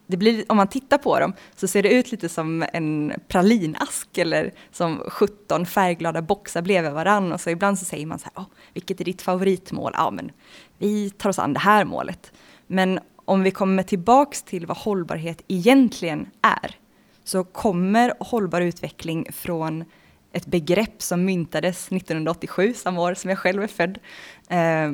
det 0.07 0.17
blir, 0.17 0.45
om 0.49 0.57
man 0.57 0.67
tittar 0.67 0.97
på 0.97 1.19
dem 1.19 1.33
så 1.55 1.67
ser 1.67 1.83
det 1.83 1.93
ut 1.93 2.11
lite 2.11 2.29
som 2.29 2.65
en 2.73 3.13
pralinask 3.27 4.17
eller 4.17 4.53
som 4.71 5.03
17 5.07 5.65
färgglada 5.65 6.21
boxar 6.21 6.61
bredvid 6.61 6.91
varann 6.91 7.31
och 7.31 7.41
så 7.41 7.49
ibland 7.49 7.79
så 7.79 7.85
säger 7.85 8.05
man 8.05 8.19
så 8.19 8.29
här, 8.33 8.43
oh, 8.43 8.47
vilket 8.73 9.01
är 9.01 9.05
ditt 9.05 9.21
favoritmål? 9.21 9.91
Ja, 9.95 10.11
men 10.11 10.31
vi 10.77 11.09
tar 11.09 11.29
oss 11.29 11.39
an 11.39 11.53
det 11.53 11.59
här 11.59 11.85
målet. 11.85 12.31
Men 12.67 12.99
om 13.25 13.43
vi 13.43 13.51
kommer 13.51 13.83
tillbaks 13.83 14.43
till 14.43 14.65
vad 14.65 14.77
hållbarhet 14.77 15.43
egentligen 15.47 16.29
är 16.41 16.75
så 17.23 17.43
kommer 17.43 18.13
hållbar 18.19 18.61
utveckling 18.61 19.27
från 19.31 19.83
ett 20.31 20.45
begrepp 20.45 21.01
som 21.01 21.25
myntades 21.25 21.91
1987, 21.91 22.73
samma 22.73 23.01
år 23.01 23.13
som 23.13 23.29
jag 23.29 23.39
själv 23.39 23.63
är 23.63 23.67
född, 23.67 23.99
eh, 24.47 24.91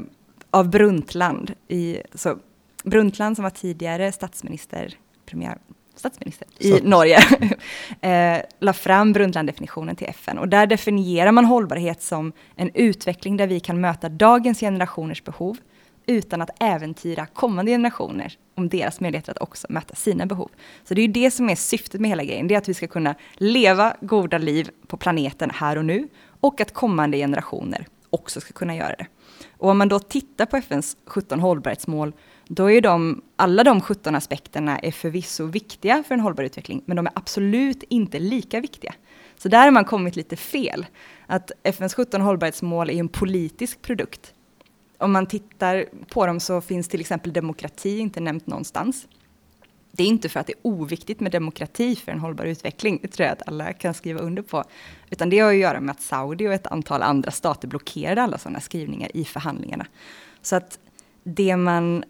av 0.52 0.70
Bruntland. 0.70 1.54
I, 1.68 2.02
så 2.14 2.38
Bruntland 2.84 3.36
som 3.36 3.44
var 3.44 3.50
tidigare 3.50 4.12
statsminister, 4.12 4.94
premiär, 5.26 5.58
statsminister 5.96 6.48
i 6.60 6.82
Norge, 6.84 7.18
eh, 8.02 8.42
la 8.60 8.74
fram 8.74 9.14
Brundtland-definitionen 9.14 9.96
till 9.96 10.08
FN. 10.08 10.38
Och 10.38 10.50
där 10.50 10.68
definierar 10.68 11.32
man 11.32 11.46
hållbarhet 11.46 12.02
som 12.02 12.32
en 12.56 12.72
utveckling 12.74 13.38
där 13.38 13.48
vi 13.48 13.60
kan 13.60 13.82
möta 13.82 14.10
dagens 14.10 14.60
generationers 14.60 15.24
behov 15.24 15.58
utan 16.06 16.42
att 16.42 16.50
äventyra 16.60 17.26
kommande 17.26 17.72
generationer 17.72 18.38
om 18.56 18.70
deras 18.70 19.00
möjligheter 19.00 19.32
att 19.32 19.42
också 19.42 19.68
möta 19.70 19.96
sina 19.96 20.26
behov. 20.26 20.50
Så 20.84 20.94
det 20.94 21.02
är 21.02 21.08
ju 21.08 21.14
det 21.14 21.32
som 21.32 21.50
är 21.50 21.56
syftet 21.56 22.02
med 22.02 22.10
hela 22.10 22.24
grejen, 22.24 22.48
det 22.48 22.54
är 22.54 22.58
att 22.58 22.70
vi 22.70 22.74
ska 22.74 22.88
kunna 22.88 23.16
leva 23.34 23.96
goda 24.02 24.38
liv 24.38 24.70
på 24.88 24.98
planeten 24.98 25.52
här 25.54 25.78
och 25.78 25.86
nu 25.86 26.08
och 26.40 26.62
att 26.62 26.74
kommande 26.74 27.18
generationer 27.18 27.88
också 28.10 28.42
ska 28.42 28.54
kunna 28.54 28.76
göra 28.76 28.96
det. 28.96 29.08
Och 29.60 29.70
om 29.70 29.78
man 29.78 29.90
då 29.90 30.00
tittar 30.00 30.46
på 30.46 30.58
FNs 30.58 30.98
17 31.06 31.40
hållbarhetsmål, 31.40 32.14
då 32.48 32.72
är 32.72 32.82
de, 32.82 33.22
alla 33.36 33.64
de 33.64 33.82
17 33.82 34.16
aspekterna 34.16 34.80
är 34.80 34.92
förvisso 34.92 35.46
viktiga 35.46 36.04
för 36.08 36.16
en 36.16 36.22
hållbar 36.22 36.44
utveckling, 36.44 36.82
men 36.86 36.98
de 36.98 37.06
är 37.06 37.12
absolut 37.16 37.84
inte 37.90 38.20
lika 38.20 38.60
viktiga. 38.60 38.94
Så 39.38 39.50
där 39.50 39.64
har 39.64 39.72
man 39.72 39.86
kommit 39.86 40.16
lite 40.16 40.36
fel. 40.36 40.86
Att 41.28 41.52
FNs 41.64 41.94
17 41.94 42.22
hållbarhetsmål 42.22 42.90
är 42.90 42.94
en 42.94 43.08
politisk 43.08 43.82
produkt. 43.82 44.34
Om 44.98 45.12
man 45.12 45.26
tittar 45.26 45.86
på 46.14 46.26
dem 46.26 46.40
så 46.40 46.62
finns 46.62 46.88
till 46.88 47.02
exempel 47.02 47.34
demokrati 47.34 47.98
inte 47.98 48.20
nämnt 48.20 48.48
någonstans. 48.48 49.08
Det 50.00 50.04
är 50.04 50.08
inte 50.08 50.30
för 50.30 50.40
att 50.40 50.48
det 50.48 50.54
är 50.54 50.60
oviktigt 50.62 51.20
med 51.20 51.32
demokrati 51.32 51.96
för 51.96 52.12
en 52.12 52.20
hållbar 52.20 52.46
utveckling, 52.46 53.00
det 53.02 53.08
tror 53.08 53.26
jag 53.26 53.34
att 53.34 53.48
alla 53.48 53.74
kan 53.74 53.94
skriva 53.94 54.20
under 54.20 54.42
på, 54.42 54.64
utan 55.10 55.30
det 55.30 55.40
har 55.40 55.50
att 55.50 55.58
göra 55.58 55.80
med 55.80 55.92
att 55.92 56.02
Saudi 56.02 56.48
och 56.48 56.54
ett 56.54 56.68
antal 56.68 57.02
andra 57.02 57.32
stater 57.32 57.68
blockerade 57.68 58.22
alla 58.22 58.38
sådana 58.38 58.60
skrivningar 58.60 59.18
i 59.18 59.26
förhandlingarna. 59.26 59.86
Så 60.42 60.56
att 60.56 60.80
det 61.24 61.58
man, 61.58 62.04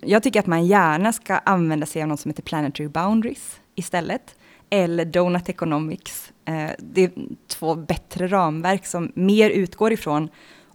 jag 0.00 0.22
tycker 0.22 0.40
att 0.40 0.46
man 0.46 0.66
gärna 0.66 1.12
ska 1.12 1.38
använda 1.38 1.86
sig 1.86 2.02
av 2.02 2.08
något 2.08 2.20
som 2.20 2.28
heter 2.28 2.42
planetary 2.42 2.88
boundaries 2.88 3.60
istället, 3.74 4.36
eller 4.70 5.04
donut 5.04 5.48
economics. 5.48 6.32
Eh, 6.44 6.70
det 6.78 7.04
är 7.04 7.10
två 7.46 7.74
bättre 7.74 8.26
ramverk 8.28 8.86
som 8.86 9.12
mer 9.14 9.50
utgår 9.50 9.92
ifrån 9.92 10.28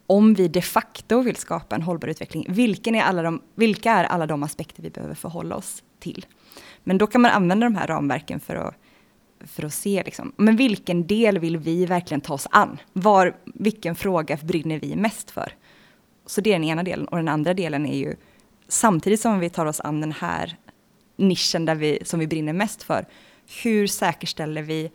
om 0.07 0.33
vi 0.33 0.47
de 0.47 0.61
facto 0.61 1.21
vill 1.21 1.35
skapa 1.35 1.75
en 1.75 1.81
hållbar 1.81 2.07
utveckling, 2.07 2.45
vilken 2.49 2.95
är 2.95 3.03
alla 3.03 3.21
de, 3.21 3.41
vilka 3.55 3.91
är 3.91 4.03
alla 4.03 4.27
de 4.27 4.43
aspekter 4.43 4.83
vi 4.83 4.89
behöver 4.89 5.15
förhålla 5.15 5.55
oss 5.55 5.83
till? 5.99 6.25
Men 6.83 6.97
då 6.97 7.07
kan 7.07 7.21
man 7.21 7.31
använda 7.31 7.65
de 7.65 7.75
här 7.75 7.87
ramverken 7.87 8.39
för 8.39 8.55
att, 8.55 8.75
för 9.45 9.65
att 9.65 9.73
se, 9.73 10.03
liksom, 10.05 10.33
men 10.37 10.55
vilken 10.55 11.07
del 11.07 11.39
vill 11.39 11.57
vi 11.57 11.85
verkligen 11.85 12.21
ta 12.21 12.33
oss 12.33 12.47
an? 12.51 12.77
Var, 12.93 13.35
vilken 13.45 13.95
fråga 13.95 14.37
brinner 14.43 14.79
vi 14.79 14.95
mest 14.95 15.31
för? 15.31 15.53
Så 16.25 16.41
det 16.41 16.49
är 16.49 16.53
den 16.53 16.63
ena 16.63 16.83
delen. 16.83 17.07
Och 17.07 17.17
den 17.17 17.27
andra 17.27 17.53
delen 17.53 17.85
är 17.85 17.97
ju, 17.97 18.15
samtidigt 18.67 19.21
som 19.21 19.39
vi 19.39 19.49
tar 19.49 19.65
oss 19.65 19.79
an 19.79 20.01
den 20.01 20.11
här 20.11 20.57
nischen 21.15 21.65
där 21.65 21.75
vi, 21.75 21.99
som 22.03 22.19
vi 22.19 22.27
brinner 22.27 22.53
mest 22.53 22.83
för, 22.83 23.05
hur 23.63 23.87
säkerställer 23.87 24.61
vi 24.61 24.91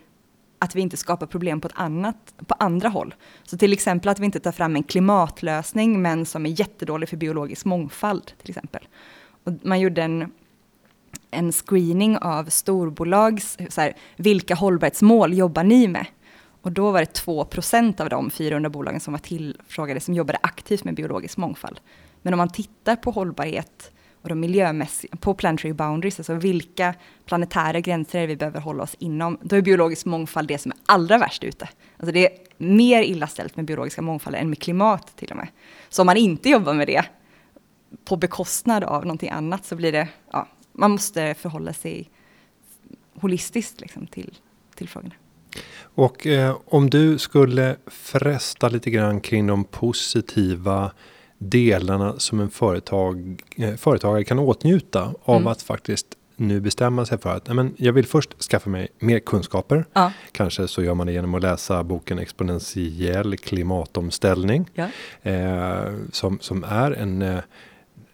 att 0.61 0.77
vi 0.77 0.81
inte 0.81 0.97
skapar 0.97 1.27
problem 1.27 1.61
på, 1.61 1.69
ett 1.69 1.75
annat, 1.77 2.35
på 2.47 2.55
andra 2.59 2.89
håll. 2.89 3.15
Så 3.45 3.59
till 3.59 3.73
exempel 3.73 4.09
att 4.09 4.19
vi 4.19 4.25
inte 4.25 4.41
tar 4.41 4.53
fram 4.53 4.77
en 4.77 4.83
klimatlösning 4.83 6.03
men 6.03 6.27
som 6.27 6.47
är 6.47 6.61
jättedålig 6.61 7.09
för 7.09 7.17
biologisk 7.17 7.65
mångfald 7.65 8.33
till 8.43 8.51
exempel. 8.51 8.89
Och 9.45 9.53
man 9.63 9.81
gjorde 9.81 10.03
en, 10.03 10.33
en 11.31 11.53
screening 11.53 12.19
av 12.19 12.45
storbolags, 12.45 13.59
så 13.69 13.81
här, 13.81 13.97
vilka 14.17 14.55
hållbarhetsmål 14.55 15.35
jobbar 15.35 15.65
ni 15.65 15.89
med? 15.89 16.07
Och 16.63 16.73
då 16.73 16.91
var 16.91 17.01
det 17.01 17.25
2% 17.25 18.01
av 18.01 18.09
de 18.09 18.31
400 18.31 18.71
bolagen 18.71 19.01
som 19.01 19.13
var 19.13 19.19
tillfrågade 19.19 20.01
som 20.01 20.15
jobbade 20.15 20.39
aktivt 20.43 20.85
med 20.85 20.95
biologisk 20.95 21.37
mångfald. 21.37 21.81
Men 22.23 22.35
om 22.35 22.39
man 22.39 22.51
tittar 22.51 22.97
på 22.97 23.11
hållbarhet 23.11 23.93
och 24.23 24.29
de 24.29 24.41
miljömässiga, 24.41 25.17
på 25.17 25.35
planetary 25.35 25.73
boundaries, 25.73 26.21
alltså 26.21 26.35
vilka 26.35 26.95
planetära 27.25 27.81
gränser 27.81 28.27
vi 28.27 28.37
behöver 28.37 28.61
hålla 28.61 28.83
oss 28.83 28.97
inom, 28.99 29.39
då 29.43 29.57
är 29.57 29.63
biologisk 29.63 30.07
mångfald 30.07 30.49
det 30.49 30.59
som 30.59 30.73
är 30.73 30.79
allra 30.87 31.19
värst 31.19 31.45
ute. 31.45 31.69
Alltså 31.97 32.13
det 32.13 32.27
är 32.27 32.39
mer 32.59 33.03
illa 33.03 33.27
ställt 33.27 33.57
med 33.57 33.65
biologiska 33.65 34.03
mångfalden 34.03 34.41
än 34.41 34.49
med 34.49 34.59
klimat 34.59 35.17
till 35.17 35.31
och 35.31 35.37
med. 35.37 35.49
Så 35.89 36.03
om 36.03 36.07
man 36.07 36.17
inte 36.17 36.49
jobbar 36.49 36.75
med 36.75 36.87
det 36.87 37.05
på 38.05 38.17
bekostnad 38.17 38.85
av 38.85 39.03
någonting 39.03 39.31
annat 39.31 39.65
så 39.65 39.77
blir 39.77 39.93
det, 39.93 40.09
ja, 40.33 40.49
man 40.73 40.91
måste 40.91 41.35
förhålla 41.35 41.73
sig 41.73 42.11
holistiskt 43.21 43.81
liksom, 43.81 44.07
till, 44.07 44.39
till 44.75 44.89
frågorna. 44.89 45.15
Och 45.81 46.27
eh, 46.27 46.57
om 46.67 46.91
du 46.91 47.19
skulle 47.19 47.77
fresta 47.87 48.69
lite 48.69 48.91
grann 48.91 49.21
kring 49.21 49.47
de 49.47 49.65
positiva 49.65 50.93
delarna 51.43 52.19
som 52.19 52.41
en 52.41 52.51
företag, 52.51 53.43
eh, 53.57 53.75
företagare 53.75 54.25
kan 54.25 54.39
åtnjuta 54.39 55.15
av 55.25 55.37
mm. 55.37 55.47
att 55.47 55.63
faktiskt 55.63 56.07
nu 56.37 56.61
bestämma 56.61 57.07
sig 57.07 57.19
för 57.19 57.37
att 57.37 57.55
men 57.55 57.75
jag 57.77 57.93
vill 57.93 58.07
först 58.07 58.43
skaffa 58.43 58.71
mig 58.71 58.89
mer 58.99 59.19
kunskaper. 59.19 59.85
Ja. 59.93 60.13
Kanske 60.33 60.69
så 60.69 60.83
gör 60.83 60.95
man 60.95 61.07
det 61.07 61.13
genom 61.13 61.35
att 61.35 61.43
läsa 61.43 61.85
boken 61.85 62.19
Exponentiell 62.19 63.37
klimatomställning. 63.37 64.71
Ja. 64.75 64.89
Eh, 65.31 65.93
som, 66.13 66.39
som 66.41 66.65
är 66.65 66.93
en 66.93 67.23
eh, 67.23 67.39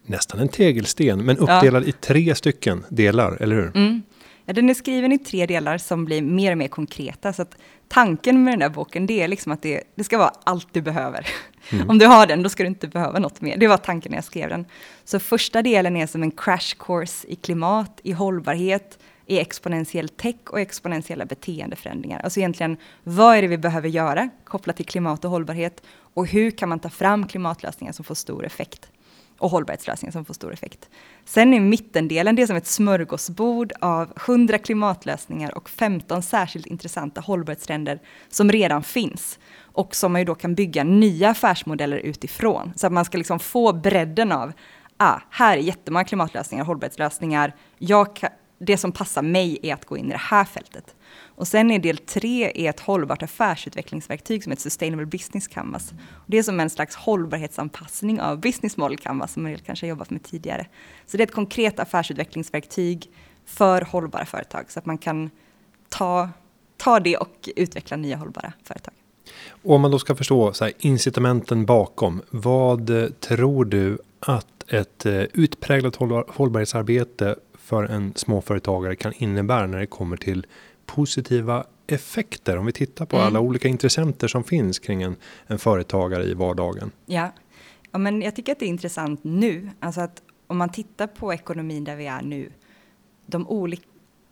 nästan 0.06 0.40
en 0.40 0.48
tegelsten 0.48 1.24
men 1.24 1.38
uppdelad 1.38 1.82
ja. 1.82 1.88
i 1.88 1.92
tre 1.92 2.34
stycken 2.34 2.84
delar, 2.88 3.36
eller 3.42 3.56
hur? 3.56 3.76
Mm. 3.76 4.02
Ja, 4.44 4.52
den 4.52 4.70
är 4.70 4.74
skriven 4.74 5.12
i 5.12 5.18
tre 5.18 5.46
delar 5.46 5.78
som 5.78 6.04
blir 6.04 6.22
mer 6.22 6.52
och 6.52 6.58
mer 6.58 6.68
konkreta. 6.68 7.32
Så 7.32 7.42
att 7.42 7.56
tanken 7.88 8.44
med 8.44 8.52
den 8.52 8.60
där 8.60 8.68
boken 8.68 9.06
det 9.06 9.22
är 9.22 9.28
liksom 9.28 9.52
att 9.52 9.62
det, 9.62 9.82
det 9.94 10.04
ska 10.04 10.18
vara 10.18 10.32
allt 10.44 10.68
du 10.72 10.82
behöver. 10.82 11.26
Mm. 11.70 11.90
Om 11.90 11.98
du 11.98 12.06
har 12.06 12.26
den, 12.26 12.42
då 12.42 12.48
ska 12.48 12.62
du 12.62 12.68
inte 12.68 12.88
behöva 12.88 13.18
något 13.18 13.40
mer. 13.40 13.56
Det 13.56 13.68
var 13.68 13.76
tanken 13.76 14.10
när 14.10 14.16
jag 14.16 14.24
skrev 14.24 14.48
den. 14.48 14.66
Så 15.04 15.18
första 15.18 15.62
delen 15.62 15.96
är 15.96 16.06
som 16.06 16.22
en 16.22 16.30
crash 16.30 16.74
course 16.78 17.26
i 17.28 17.36
klimat, 17.36 18.00
i 18.02 18.12
hållbarhet, 18.12 18.98
i 19.26 19.38
exponentiell 19.38 20.08
tech 20.08 20.36
och 20.46 20.60
exponentiella 20.60 21.24
beteendeförändringar. 21.24 22.20
Alltså 22.20 22.40
egentligen, 22.40 22.76
vad 23.02 23.36
är 23.36 23.42
det 23.42 23.48
vi 23.48 23.58
behöver 23.58 23.88
göra 23.88 24.28
kopplat 24.44 24.76
till 24.76 24.86
klimat 24.86 25.24
och 25.24 25.30
hållbarhet? 25.30 25.82
Och 26.14 26.26
hur 26.26 26.50
kan 26.50 26.68
man 26.68 26.78
ta 26.78 26.88
fram 26.88 27.26
klimatlösningar 27.26 27.92
som 27.92 28.04
får 28.04 28.14
stor 28.14 28.46
effekt? 28.46 28.90
och 29.38 29.50
hållbarhetslösningar 29.50 30.12
som 30.12 30.24
får 30.24 30.34
stor 30.34 30.52
effekt. 30.52 30.88
Sen 31.24 31.54
är 31.54 31.60
mittendelen, 31.60 32.36
det 32.36 32.42
är 32.42 32.46
som 32.46 32.56
ett 32.56 32.66
smörgåsbord 32.66 33.72
av 33.80 34.12
100 34.26 34.58
klimatlösningar 34.58 35.56
och 35.56 35.70
15 35.70 36.22
särskilt 36.22 36.66
intressanta 36.66 37.20
hållbarhetstrender 37.20 38.00
som 38.28 38.52
redan 38.52 38.82
finns 38.82 39.38
och 39.76 39.94
som 39.94 40.12
man 40.12 40.20
ju 40.20 40.24
då 40.24 40.34
kan 40.34 40.54
bygga 40.54 40.84
nya 40.84 41.30
affärsmodeller 41.30 41.96
utifrån. 41.96 42.72
Så 42.76 42.86
att 42.86 42.92
man 42.92 43.04
ska 43.04 43.18
liksom 43.18 43.38
få 43.38 43.72
bredden 43.72 44.32
av, 44.32 44.52
ah, 44.96 45.20
här 45.30 45.56
är 45.56 45.60
jättemånga 45.60 46.04
klimatlösningar, 46.04 46.64
hållbarhetslösningar. 46.64 47.54
Jag 47.78 48.16
kan, 48.16 48.30
det 48.58 48.76
som 48.76 48.92
passar 48.92 49.22
mig 49.22 49.58
är 49.62 49.74
att 49.74 49.84
gå 49.84 49.96
in 49.96 50.06
i 50.06 50.12
det 50.12 50.18
här 50.18 50.44
fältet. 50.44 50.96
Och 51.24 51.48
sen 51.48 51.70
är 51.70 51.78
del 51.78 51.98
tre 51.98 52.52
är 52.54 52.70
ett 52.70 52.80
hållbart 52.80 53.22
affärsutvecklingsverktyg 53.22 54.42
som 54.42 54.52
heter 54.52 54.62
Sustainable 54.62 55.06
Business 55.06 55.48
Canvas. 55.48 55.90
Och 55.90 56.26
det 56.26 56.38
är 56.38 56.42
som 56.42 56.60
en 56.60 56.70
slags 56.70 56.96
hållbarhetsanpassning 56.96 58.20
av 58.20 58.40
Business 58.40 58.76
Model 58.76 58.98
Canvas 58.98 59.32
som 59.32 59.42
man 59.42 59.58
kanske 59.58 59.86
har 59.86 59.88
jobbat 59.88 60.10
med 60.10 60.22
tidigare. 60.22 60.66
Så 61.06 61.16
det 61.16 61.22
är 61.22 61.26
ett 61.26 61.34
konkret 61.34 61.80
affärsutvecklingsverktyg 61.80 63.10
för 63.44 63.82
hållbara 63.82 64.24
företag 64.24 64.70
så 64.70 64.78
att 64.78 64.86
man 64.86 64.98
kan 64.98 65.30
ta, 65.88 66.30
ta 66.76 67.00
det 67.00 67.16
och 67.16 67.48
utveckla 67.56 67.96
nya 67.96 68.16
hållbara 68.16 68.52
företag. 68.64 68.94
Och 69.48 69.74
om 69.74 69.80
man 69.80 69.90
då 69.90 69.98
ska 69.98 70.14
förstå 70.14 70.52
så 70.52 70.64
här, 70.64 70.72
incitamenten 70.78 71.66
bakom, 71.66 72.22
vad 72.30 72.90
tror 73.20 73.64
du 73.64 73.98
att 74.20 74.72
ett 74.72 75.06
eh, 75.06 75.22
utpräglat 75.22 75.96
hållbarhetsarbete 76.28 77.36
för 77.58 77.84
en 77.84 78.12
småföretagare 78.16 78.96
kan 78.96 79.12
innebära 79.16 79.66
när 79.66 79.78
det 79.78 79.86
kommer 79.86 80.16
till 80.16 80.46
positiva 80.86 81.64
effekter 81.86 82.56
om 82.56 82.66
vi 82.66 82.72
tittar 82.72 83.06
på 83.06 83.16
mm. 83.16 83.26
alla 83.26 83.40
olika 83.40 83.68
intressenter 83.68 84.28
som 84.28 84.44
finns 84.44 84.78
kring 84.78 85.02
en, 85.02 85.16
en 85.46 85.58
företagare 85.58 86.24
i 86.24 86.34
vardagen? 86.34 86.90
Ja. 87.06 87.32
ja, 87.90 87.98
men 87.98 88.22
jag 88.22 88.36
tycker 88.36 88.52
att 88.52 88.58
det 88.58 88.64
är 88.64 88.68
intressant 88.68 89.24
nu, 89.24 89.70
alltså 89.80 90.00
att 90.00 90.22
om 90.46 90.56
man 90.56 90.68
tittar 90.68 91.06
på 91.06 91.34
ekonomin 91.34 91.84
där 91.84 91.96
vi 91.96 92.06
är 92.06 92.22
nu, 92.22 92.52
de 93.26 93.48
olika 93.48 93.86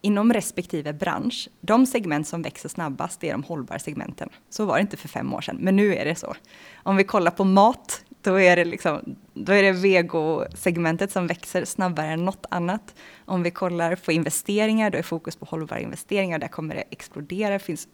inom 0.04 0.32
respektive 0.32 0.92
bransch, 0.92 1.48
de 1.60 1.86
segment 1.86 2.28
som 2.28 2.42
växer 2.42 2.68
snabbast 2.68 3.24
är 3.24 3.32
de 3.32 3.42
hållbara 3.42 3.78
segmenten. 3.78 4.28
Så 4.50 4.64
var 4.64 4.74
det 4.74 4.80
inte 4.80 4.96
för 4.96 5.08
fem 5.08 5.34
år 5.34 5.40
sedan, 5.40 5.58
men 5.60 5.76
nu 5.76 5.94
är 5.94 6.04
det 6.04 6.14
så. 6.14 6.34
Om 6.82 6.96
vi 6.96 7.04
kollar 7.04 7.30
på 7.30 7.44
mat, 7.44 8.04
då 8.22 8.40
är 8.40 8.56
det, 8.56 8.64
liksom, 8.64 9.16
då 9.34 9.52
är 9.52 9.62
det 9.62 9.72
vego-segmentet 9.72 11.12
som 11.12 11.26
växer 11.26 11.64
snabbare 11.64 12.06
än 12.06 12.24
något 12.24 12.46
annat. 12.50 12.94
Om 13.24 13.42
vi 13.42 13.50
kollar 13.50 13.96
på 13.96 14.12
investeringar, 14.12 14.90
då 14.90 14.98
är 14.98 15.02
fokus 15.02 15.36
på 15.36 15.44
hållbara 15.44 15.80
investeringar, 15.80 16.38
där 16.38 16.48
kommer 16.48 16.74
det 16.74 16.84
explodera. 16.90 17.52
Det 17.52 17.58
finns 17.58 17.88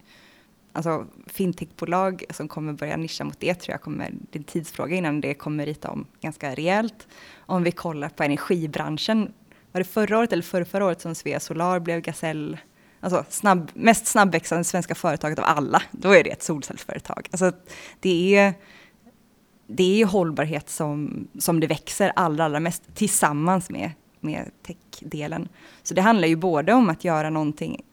alltså, 0.73 1.07
fintechbolag 1.27 2.25
som 2.31 2.49
kommer 2.49 2.73
börja 2.73 2.97
nischa 2.97 3.25
mot 3.25 3.41
det, 3.41 3.55
tror 3.55 3.73
jag 3.73 3.81
kommer, 3.81 4.11
det 4.11 4.37
är 4.37 4.41
en 4.41 4.45
tidsfråga 4.45 4.97
innan 4.97 5.21
det 5.21 5.35
kommer 5.35 5.67
rita 5.67 5.91
om 5.91 6.07
ganska 6.21 6.55
rejält. 6.55 7.09
Om 7.39 7.63
vi 7.63 7.73
kollar 7.73 8.09
på 8.09 8.23
energibranschen, 8.23 9.33
var 9.73 9.81
det 9.81 9.85
förra 9.85 10.19
året 10.19 10.33
eller 10.33 10.43
förra, 10.43 10.65
förra 10.65 10.87
året 10.87 11.01
som 11.01 11.15
Svea 11.15 11.41
Solar 11.41 11.81
blev 11.81 12.01
Gasell 12.01 12.59
alltså 13.01 13.25
snabb, 13.29 13.71
mest 13.75 14.07
snabbväxande 14.07 14.65
svenska 14.65 14.95
företaget 14.95 15.39
av 15.39 15.45
alla, 15.45 15.83
då 15.91 16.11
är 16.11 16.25
det 16.25 16.31
ett 16.31 16.43
solcellsföretag. 16.43 17.29
Alltså 17.31 17.53
det 18.01 18.37
är 18.37 18.55
det 19.67 20.03
är 20.03 20.07
hållbarhet 20.07 20.71
som, 20.71 21.29
som 21.39 21.61
det 21.61 21.67
växer 21.67 22.13
allra, 22.17 22.45
allra 22.45 22.61
mest 22.61 22.95
tillsammans 22.95 23.71
med 23.71 23.91
med 24.21 24.51
techdelen. 24.63 25.49
Så 25.83 25.95
det 25.95 26.03
handlar 26.03 26.29
ju 26.29 26.37
både 26.37 26.73
om 26.73 26.91
att 26.91 27.05
göra 27.05 27.31
någonting 27.31 27.85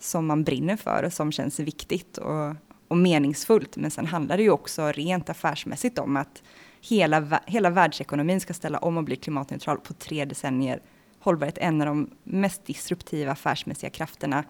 som 0.00 0.26
man 0.26 0.44
brinner 0.44 0.76
för 0.76 1.02
och 1.02 1.12
som 1.12 1.32
känns 1.32 1.60
viktigt 1.60 2.18
och, 2.18 2.54
och 2.88 2.96
meningsfullt. 2.96 3.76
Men 3.76 3.90
sen 3.90 4.06
handlar 4.06 4.36
det 4.36 4.42
ju 4.42 4.50
också 4.50 4.92
rent 4.92 5.30
affärsmässigt 5.30 5.98
om 5.98 6.16
att 6.16 6.42
hela, 6.80 7.40
hela 7.46 7.70
världsekonomin 7.70 8.40
ska 8.40 8.54
ställa 8.54 8.78
om 8.78 8.96
och 8.96 9.04
bli 9.04 9.16
klimatneutral 9.16 9.78
på 9.78 9.92
tre 9.92 10.24
decennier. 10.24 10.80
Hållbarhet 11.24 11.58
är 11.58 11.62
en 11.62 11.80
av 11.80 11.86
de 11.86 12.10
mest 12.24 12.66
disruptiva 12.66 13.32
affärsmässiga 13.32 13.90
krafterna. 13.90 14.44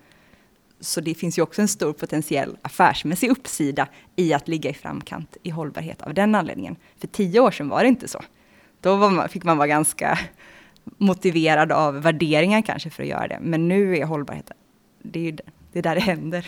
Så 0.80 1.00
det 1.00 1.14
finns 1.14 1.38
ju 1.38 1.42
också 1.42 1.62
en 1.62 1.68
stor 1.68 1.92
potentiell 1.92 2.56
affärsmässig 2.62 3.30
uppsida 3.30 3.88
i 4.16 4.34
att 4.34 4.48
ligga 4.48 4.70
i 4.70 4.74
framkant 4.74 5.36
i 5.42 5.50
hållbarhet 5.50 6.02
av 6.02 6.14
den 6.14 6.34
anledningen. 6.34 6.76
För 6.98 7.06
tio 7.06 7.40
år 7.40 7.50
sedan 7.50 7.68
var 7.68 7.82
det 7.82 7.88
inte 7.88 8.08
så. 8.08 8.22
Då 8.80 8.96
man, 8.96 9.28
fick 9.28 9.44
man 9.44 9.56
vara 9.56 9.68
ganska 9.68 10.18
motiverad 10.84 11.72
av 11.72 12.02
värderingar 12.02 12.62
kanske 12.62 12.90
för 12.90 13.02
att 13.02 13.08
göra 13.08 13.28
det. 13.28 13.38
Men 13.42 13.68
nu 13.68 13.96
är 13.96 14.04
hållbarhet, 14.04 14.50
det 15.02 15.18
är 15.18 15.24
ju 15.24 15.36
det 15.74 15.80
är 15.80 15.82
där 15.82 15.94
det 15.94 16.00
händer. 16.00 16.46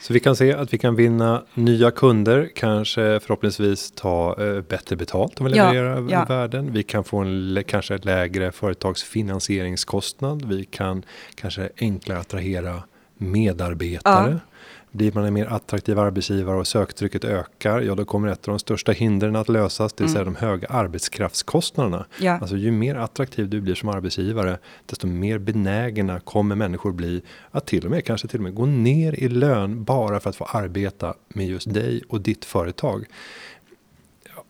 Så 0.00 0.12
vi 0.12 0.20
kan 0.20 0.36
se 0.36 0.52
att 0.52 0.74
vi 0.74 0.78
kan 0.78 0.96
vinna 0.96 1.42
nya 1.54 1.90
kunder, 1.90 2.50
kanske 2.54 3.20
förhoppningsvis 3.20 3.90
ta 3.90 4.36
eh, 4.40 4.60
bättre 4.60 4.96
betalt 4.96 5.40
om 5.40 5.46
vi 5.46 5.52
levererar 5.52 5.96
ja, 5.96 6.06
ja. 6.10 6.24
värden. 6.24 6.72
Vi 6.72 6.82
kan 6.82 7.04
få 7.04 7.18
en 7.18 7.64
kanske 7.66 7.98
lägre 7.98 8.52
företagsfinansieringskostnad. 8.52 10.44
Vi 10.44 10.64
kan 10.64 11.02
kanske 11.34 11.68
enklare 11.80 12.18
attrahera 12.18 12.82
medarbetare. 13.16 14.30
Ja. 14.30 14.51
Blir 14.92 15.12
man 15.12 15.24
en 15.24 15.34
mer 15.34 15.46
attraktiv 15.46 15.98
arbetsgivare 15.98 16.56
och 16.56 16.66
söktrycket 16.66 17.24
ökar, 17.24 17.80
ja 17.80 17.94
då 17.94 18.04
kommer 18.04 18.28
ett 18.28 18.48
av 18.48 18.52
de 18.52 18.58
största 18.58 18.92
hindren 18.92 19.36
att 19.36 19.48
lösas, 19.48 19.92
det 19.92 20.04
vill 20.04 20.12
säga 20.12 20.22
mm. 20.22 20.34
de 20.34 20.46
höga 20.46 20.68
arbetskraftskostnaderna. 20.68 22.06
Ja. 22.20 22.38
Alltså 22.38 22.56
ju 22.56 22.70
mer 22.70 22.94
attraktiv 22.94 23.48
du 23.48 23.60
blir 23.60 23.74
som 23.74 23.88
arbetsgivare, 23.88 24.58
desto 24.86 25.06
mer 25.06 25.38
benägna 25.38 26.20
kommer 26.20 26.54
människor 26.56 26.92
bli 26.92 27.22
att 27.50 27.66
till 27.66 27.84
och 27.84 27.90
med, 27.90 28.04
kanske 28.04 28.28
till 28.28 28.38
och 28.38 28.44
med 28.44 28.54
gå 28.54 28.66
ner 28.66 29.12
i 29.12 29.28
lön 29.28 29.84
bara 29.84 30.20
för 30.20 30.30
att 30.30 30.36
få 30.36 30.44
arbeta 30.44 31.14
med 31.28 31.46
just 31.46 31.74
dig 31.74 32.02
och 32.08 32.20
ditt 32.20 32.44
företag. 32.44 33.06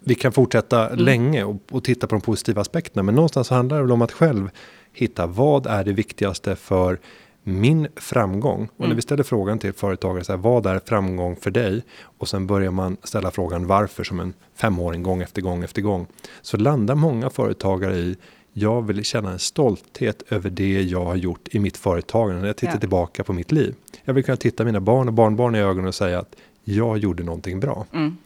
Vi 0.04 0.14
kan 0.14 0.32
fortsätta 0.32 0.86
mm. 0.88 1.04
länge 1.04 1.44
och, 1.44 1.56
och 1.70 1.84
titta 1.84 2.06
på 2.06 2.14
de 2.14 2.20
positiva 2.20 2.60
aspekterna, 2.60 3.02
men 3.02 3.14
någonstans 3.14 3.50
handlar 3.50 3.76
det 3.76 3.82
väl 3.82 3.92
om 3.92 4.02
att 4.02 4.12
själv 4.12 4.50
hitta 4.92 5.26
vad 5.26 5.66
är 5.66 5.84
det 5.84 5.92
viktigaste 5.92 6.56
för 6.56 6.98
min 7.42 7.88
framgång. 7.96 8.68
Och 8.72 8.80
mm. 8.80 8.88
när 8.88 8.96
vi 8.96 9.02
ställer 9.02 9.22
frågan 9.22 9.58
till 9.58 9.72
företagare, 9.72 10.24
så 10.24 10.32
här, 10.32 10.38
vad 10.38 10.66
är 10.66 10.80
framgång 10.86 11.36
för 11.36 11.50
dig? 11.50 11.82
Och 12.18 12.28
sen 12.28 12.46
börjar 12.46 12.70
man 12.70 12.96
ställa 13.02 13.30
frågan 13.30 13.66
varför 13.66 14.04
som 14.04 14.20
en 14.20 14.34
femåring 14.54 15.02
gång 15.02 15.22
efter 15.22 15.42
gång 15.42 15.64
efter 15.64 15.82
gång. 15.82 16.06
Så 16.42 16.56
landar 16.56 16.94
många 16.94 17.30
företagare 17.30 17.96
i 17.96 18.16
jag 18.52 18.82
vill 18.82 19.04
känna 19.04 19.30
en 19.32 19.38
stolthet 19.38 20.22
över 20.28 20.50
det 20.50 20.82
jag 20.82 21.04
har 21.04 21.16
gjort 21.16 21.48
i 21.50 21.58
mitt 21.58 21.76
företagande 21.76 22.40
när 22.40 22.46
jag 22.46 22.56
tittar 22.56 22.74
ja. 22.74 22.80
tillbaka 22.80 23.24
på 23.24 23.32
mitt 23.32 23.52
liv. 23.52 23.74
Jag 24.04 24.14
vill 24.14 24.24
kunna 24.24 24.36
titta 24.36 24.64
mina 24.64 24.80
barn 24.80 25.08
och 25.08 25.14
barnbarn 25.14 25.54
i 25.54 25.58
ögonen 25.58 25.86
och 25.86 25.94
säga 25.94 26.18
att 26.18 26.36
jag 26.64 26.98
gjorde 26.98 27.22
någonting 27.22 27.60
bra. 27.60 27.86
Mm. 27.92 28.16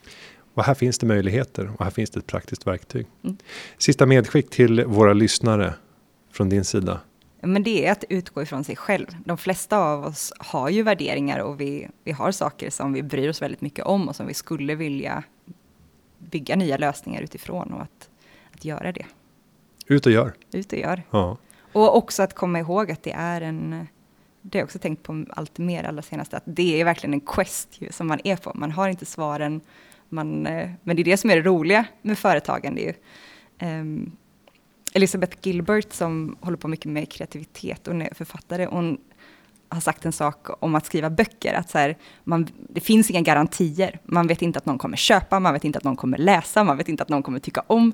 Och 0.55 0.65
här 0.65 0.75
finns 0.75 0.99
det 0.99 1.07
möjligheter 1.07 1.71
och 1.77 1.85
här 1.85 1.91
finns 1.91 2.11
det 2.11 2.19
ett 2.19 2.27
praktiskt 2.27 2.67
verktyg. 2.67 3.07
Mm. 3.25 3.37
Sista 3.79 4.07
medskick 4.07 4.51
till 4.51 4.85
våra 4.85 5.13
lyssnare 5.13 5.75
från 6.33 6.49
din 6.49 6.65
sida. 6.65 7.01
Men 7.47 7.63
det 7.63 7.87
är 7.87 7.93
att 7.93 8.05
utgå 8.09 8.43
ifrån 8.43 8.65
sig 8.65 8.77
själv. 8.77 9.07
De 9.25 9.39
flesta 9.39 9.79
av 9.79 10.05
oss 10.05 10.33
har 10.39 10.69
ju 10.69 10.83
värderingar 10.83 11.39
och 11.39 11.61
vi, 11.61 11.89
vi 12.05 12.13
har 12.13 12.33
saker 12.33 12.71
som 12.71 12.93
vi 12.93 13.03
bryr 13.03 13.29
oss 13.29 13.43
väldigt 13.43 13.61
mycket 13.61 13.85
om 13.85 14.09
och 14.09 14.17
som 14.17 14.27
vi 14.27 14.35
skulle 14.35 14.75
vilja 14.75 15.23
bygga 16.19 16.57
nya 16.57 16.77
lösningar 16.77 17.23
utifrån 17.23 17.73
och 17.73 17.83
att, 17.83 18.11
att 18.55 18.65
göra 18.65 18.93
det. 18.93 19.07
Ut 19.87 20.07
och 20.07 20.13
gör. 20.13 20.33
Ut 20.53 20.73
och 20.73 20.79
gör. 20.79 21.03
Ja. 21.11 21.37
Och 21.73 21.97
också 21.97 22.23
att 22.23 22.35
komma 22.35 22.59
ihåg 22.59 22.91
att 22.91 23.03
det 23.03 23.13
är 23.13 23.41
en, 23.41 23.87
det 24.43 24.59
har 24.59 24.61
jag 24.61 24.65
också 24.67 24.79
tänkt 24.79 25.03
på 25.03 25.25
allt 25.31 25.59
mer 25.59 25.85
allra 25.85 26.03
senaste, 26.03 26.37
att 26.37 26.43
det 26.47 26.81
är 26.81 26.85
verkligen 26.85 27.15
en 27.15 27.21
quest 27.21 27.79
som 27.91 28.07
man 28.07 28.21
är 28.25 28.37
på. 28.37 28.53
Man 28.55 28.71
har 28.71 28.89
inte 28.89 29.07
svaren, 29.07 29.61
man, 30.09 30.47
eh, 30.47 30.71
men 30.83 30.97
det 30.97 31.03
är 31.03 31.05
det 31.05 31.17
som 31.17 31.31
är 31.31 31.37
det 31.37 31.43
roliga 31.43 31.85
med 32.03 32.19
företagande. 32.19 32.81
Ju. 32.81 32.93
Um, 33.67 34.17
Elisabeth 34.97 35.37
Gilbert 35.43 35.93
som 35.93 36.37
håller 36.41 36.57
på 36.57 36.69
mycket 36.69 36.93
med 36.93 37.13
kreativitet 37.13 37.89
och 37.89 37.95
är 37.95 38.15
författare, 38.15 38.67
hon 38.67 38.99
har 39.69 39.81
sagt 39.81 40.05
en 40.05 40.13
sak 40.13 40.47
om 40.61 40.75
att 40.75 40.87
skriva 40.87 41.11
böcker, 41.11 41.55
att 41.55 41.71
så 41.71 41.79
här, 41.79 41.97
man, 42.25 42.49
det 42.69 42.81
finns 42.81 43.11
inga 43.11 43.21
garantier. 43.21 43.99
Man 44.05 44.27
vet 44.27 44.43
inte 44.43 44.59
att 44.59 44.67
någon 44.67 44.79
kommer 44.79 44.97
köpa, 44.97 45.41
man 45.41 45.53
vet 45.53 45.65
inte 45.65 45.79
att 45.79 45.85
någon 45.85 45.97
kommer 45.97 46.19
läsa, 46.19 46.65
man 46.65 46.77
vet 46.77 46.89
inte 46.89 47.03
att 47.03 47.09
någon 47.09 47.23
kommer 47.23 47.39
tycka 47.39 47.63
om. 47.67 47.93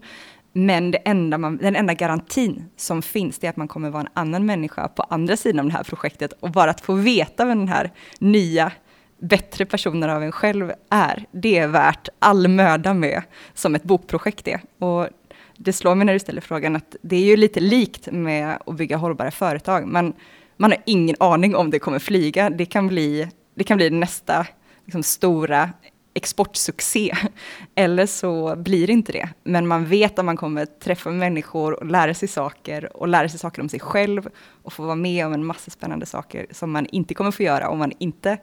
Men 0.53 0.91
det 0.91 0.99
enda 0.99 1.39
man, 1.39 1.57
den 1.57 1.77
enda 1.77 1.95
garantin 1.95 2.65
som 2.77 3.03
finns, 3.03 3.39
det 3.39 3.47
är 3.47 3.51
att 3.51 3.57
man 3.57 3.69
kommer 3.69 3.91
vara 3.91 4.03
en 4.03 4.09
annan 4.15 4.47
människa 4.47 4.89
på 4.89 5.03
andra 5.03 5.37
sidan 5.37 5.61
av 5.61 5.67
det 5.67 5.73
här 5.73 5.85
projektet. 5.85 6.33
Och 6.41 6.51
bara 6.51 6.71
att 6.71 6.81
få 6.81 6.95
veta 6.95 7.45
vem 7.45 7.59
den 7.59 7.69
här 7.69 7.93
nya, 8.19 8.73
bättre 9.19 9.67
personen 9.67 10.11
av 10.11 10.23
en 10.23 10.33
själv 10.33 10.73
är, 10.91 11.25
det 11.33 11.59
är 11.59 11.69
värt 11.69 12.09
all 12.19 12.49
möda 12.49 12.95
med, 12.95 13.23
som 13.55 13.75
ett 13.75 13.83
bokprojekt 13.83 14.49
är. 14.49 14.61
Och 14.79 15.09
det 15.65 15.73
slår 15.73 15.95
mig 15.95 16.07
när 16.07 16.13
du 16.13 16.19
ställer 16.19 16.41
frågan 16.41 16.77
att 16.77 16.97
det 17.03 17.17
är 17.17 17.25
ju 17.25 17.37
lite 17.37 17.61
likt 17.61 18.09
med 18.13 18.59
att 18.67 18.77
bygga 18.77 18.97
hållbara 18.97 19.31
företag. 19.31 19.87
Man, 19.87 20.13
man 20.57 20.71
har 20.71 20.83
ingen 20.87 21.17
aning 21.21 21.57
om 21.57 21.71
det 21.71 21.79
kommer 21.79 21.99
flyga. 21.99 22.51
Det 22.51 22.67
kan 22.67 22.89
bli, 22.89 23.29
det 23.55 23.65
kan 23.65 23.77
bli 23.77 23.91
nästa 23.91 24.47
liksom, 24.85 25.03
stora 25.03 25.71
exportsuccé. 26.15 27.15
Eller 27.75 28.07
så 28.07 28.57
blir 28.57 28.87
det 28.87 28.93
inte 28.93 29.13
det. 29.13 29.29
Men 29.45 29.67
man 29.67 29.87
vet 29.87 30.19
att 30.19 30.25
man 30.25 30.37
kommer 30.37 30.67
träffa 30.67 31.11
människor 31.11 31.73
och 31.73 31.87
lära 31.87 32.15
sig 32.15 32.29
saker 32.29 32.97
och 32.97 33.09
lära 33.09 33.29
sig 33.29 33.39
saker 33.39 33.63
om 33.63 33.69
sig 33.69 33.81
själv 33.81 34.29
och 34.63 34.73
få 34.73 34.83
vara 34.83 34.95
med 34.95 35.27
om 35.27 35.33
en 35.33 35.45
massa 35.45 35.71
spännande 35.71 36.07
saker 36.07 36.47
som 36.51 36.73
man 36.73 36.87
inte 36.87 37.15
kommer 37.15 37.31
få 37.31 37.43
göra 37.43 37.69
om 37.69 37.79
man 37.79 37.93
inte 37.99 38.39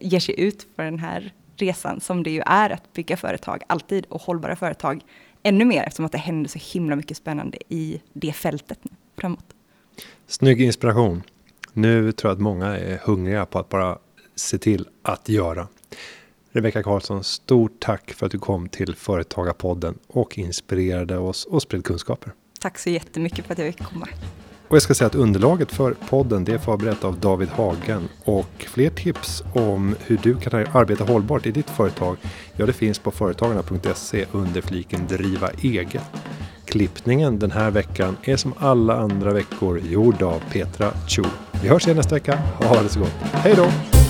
ger 0.00 0.20
sig 0.20 0.40
ut 0.40 0.76
på 0.76 0.82
den 0.82 0.98
här 0.98 1.32
resan 1.56 2.00
som 2.00 2.22
det 2.22 2.30
ju 2.30 2.42
är 2.46 2.70
att 2.70 2.92
bygga 2.92 3.16
företag, 3.16 3.62
alltid, 3.66 4.06
och 4.08 4.22
hållbara 4.22 4.56
företag 4.56 5.04
ännu 5.42 5.64
mer 5.64 5.82
eftersom 5.82 6.04
att 6.04 6.12
det 6.12 6.18
händer 6.18 6.50
så 6.50 6.58
himla 6.72 6.96
mycket 6.96 7.16
spännande 7.16 7.58
i 7.68 8.00
det 8.12 8.32
fältet 8.32 8.78
nu, 8.82 8.90
framåt. 9.16 9.44
Snygg 10.26 10.60
inspiration. 10.60 11.22
Nu 11.72 12.12
tror 12.12 12.30
jag 12.30 12.34
att 12.36 12.42
många 12.42 12.78
är 12.78 12.98
hungriga 12.98 13.46
på 13.46 13.58
att 13.58 13.68
bara 13.68 13.98
se 14.34 14.58
till 14.58 14.88
att 15.02 15.28
göra. 15.28 15.68
Rebecka 16.52 16.82
Karlsson, 16.82 17.24
stort 17.24 17.80
tack 17.80 18.10
för 18.10 18.26
att 18.26 18.32
du 18.32 18.38
kom 18.38 18.68
till 18.68 18.94
Företagarpodden 18.94 19.98
och 20.06 20.38
inspirerade 20.38 21.18
oss 21.18 21.44
och 21.44 21.62
spred 21.62 21.84
kunskaper. 21.84 22.32
Tack 22.60 22.78
så 22.78 22.90
jättemycket 22.90 23.46
för 23.46 23.52
att 23.52 23.58
jag 23.58 23.74
fick 23.74 23.86
komma. 23.86 24.08
Och 24.72 24.76
jag 24.76 24.82
ska 24.82 24.94
säga 24.94 25.06
att 25.06 25.14
underlaget 25.14 25.72
för 25.72 25.94
podden 26.08 26.44
det 26.44 26.52
är 26.52 26.58
förberett 26.58 27.04
av 27.04 27.20
David 27.20 27.48
Hagen 27.48 28.08
och 28.24 28.50
fler 28.58 28.90
tips 28.90 29.42
om 29.54 29.94
hur 30.06 30.18
du 30.22 30.36
kan 30.36 30.66
arbeta 30.72 31.04
hållbart 31.04 31.46
i 31.46 31.50
ditt 31.50 31.70
företag. 31.70 32.16
Ja, 32.56 32.66
det 32.66 32.72
finns 32.72 32.98
på 32.98 33.10
företagarna.se 33.10 34.26
under 34.32 34.60
fliken 34.60 35.06
driva 35.06 35.50
eget. 35.50 36.02
Klippningen 36.64 37.38
den 37.38 37.50
här 37.50 37.70
veckan 37.70 38.16
är 38.22 38.36
som 38.36 38.54
alla 38.58 38.96
andra 38.96 39.32
veckor 39.32 39.78
gjord 39.78 40.22
av 40.22 40.42
Petra 40.52 40.90
Cho. 41.08 41.24
Vi 41.62 41.68
hörs 41.68 41.84
igen 41.84 41.96
nästa 41.96 42.14
vecka. 42.14 42.38
Ha 42.56 42.82
det 42.82 42.88
så 42.88 43.00
gott. 43.00 43.14
Hej 43.22 43.54
då! 43.56 44.01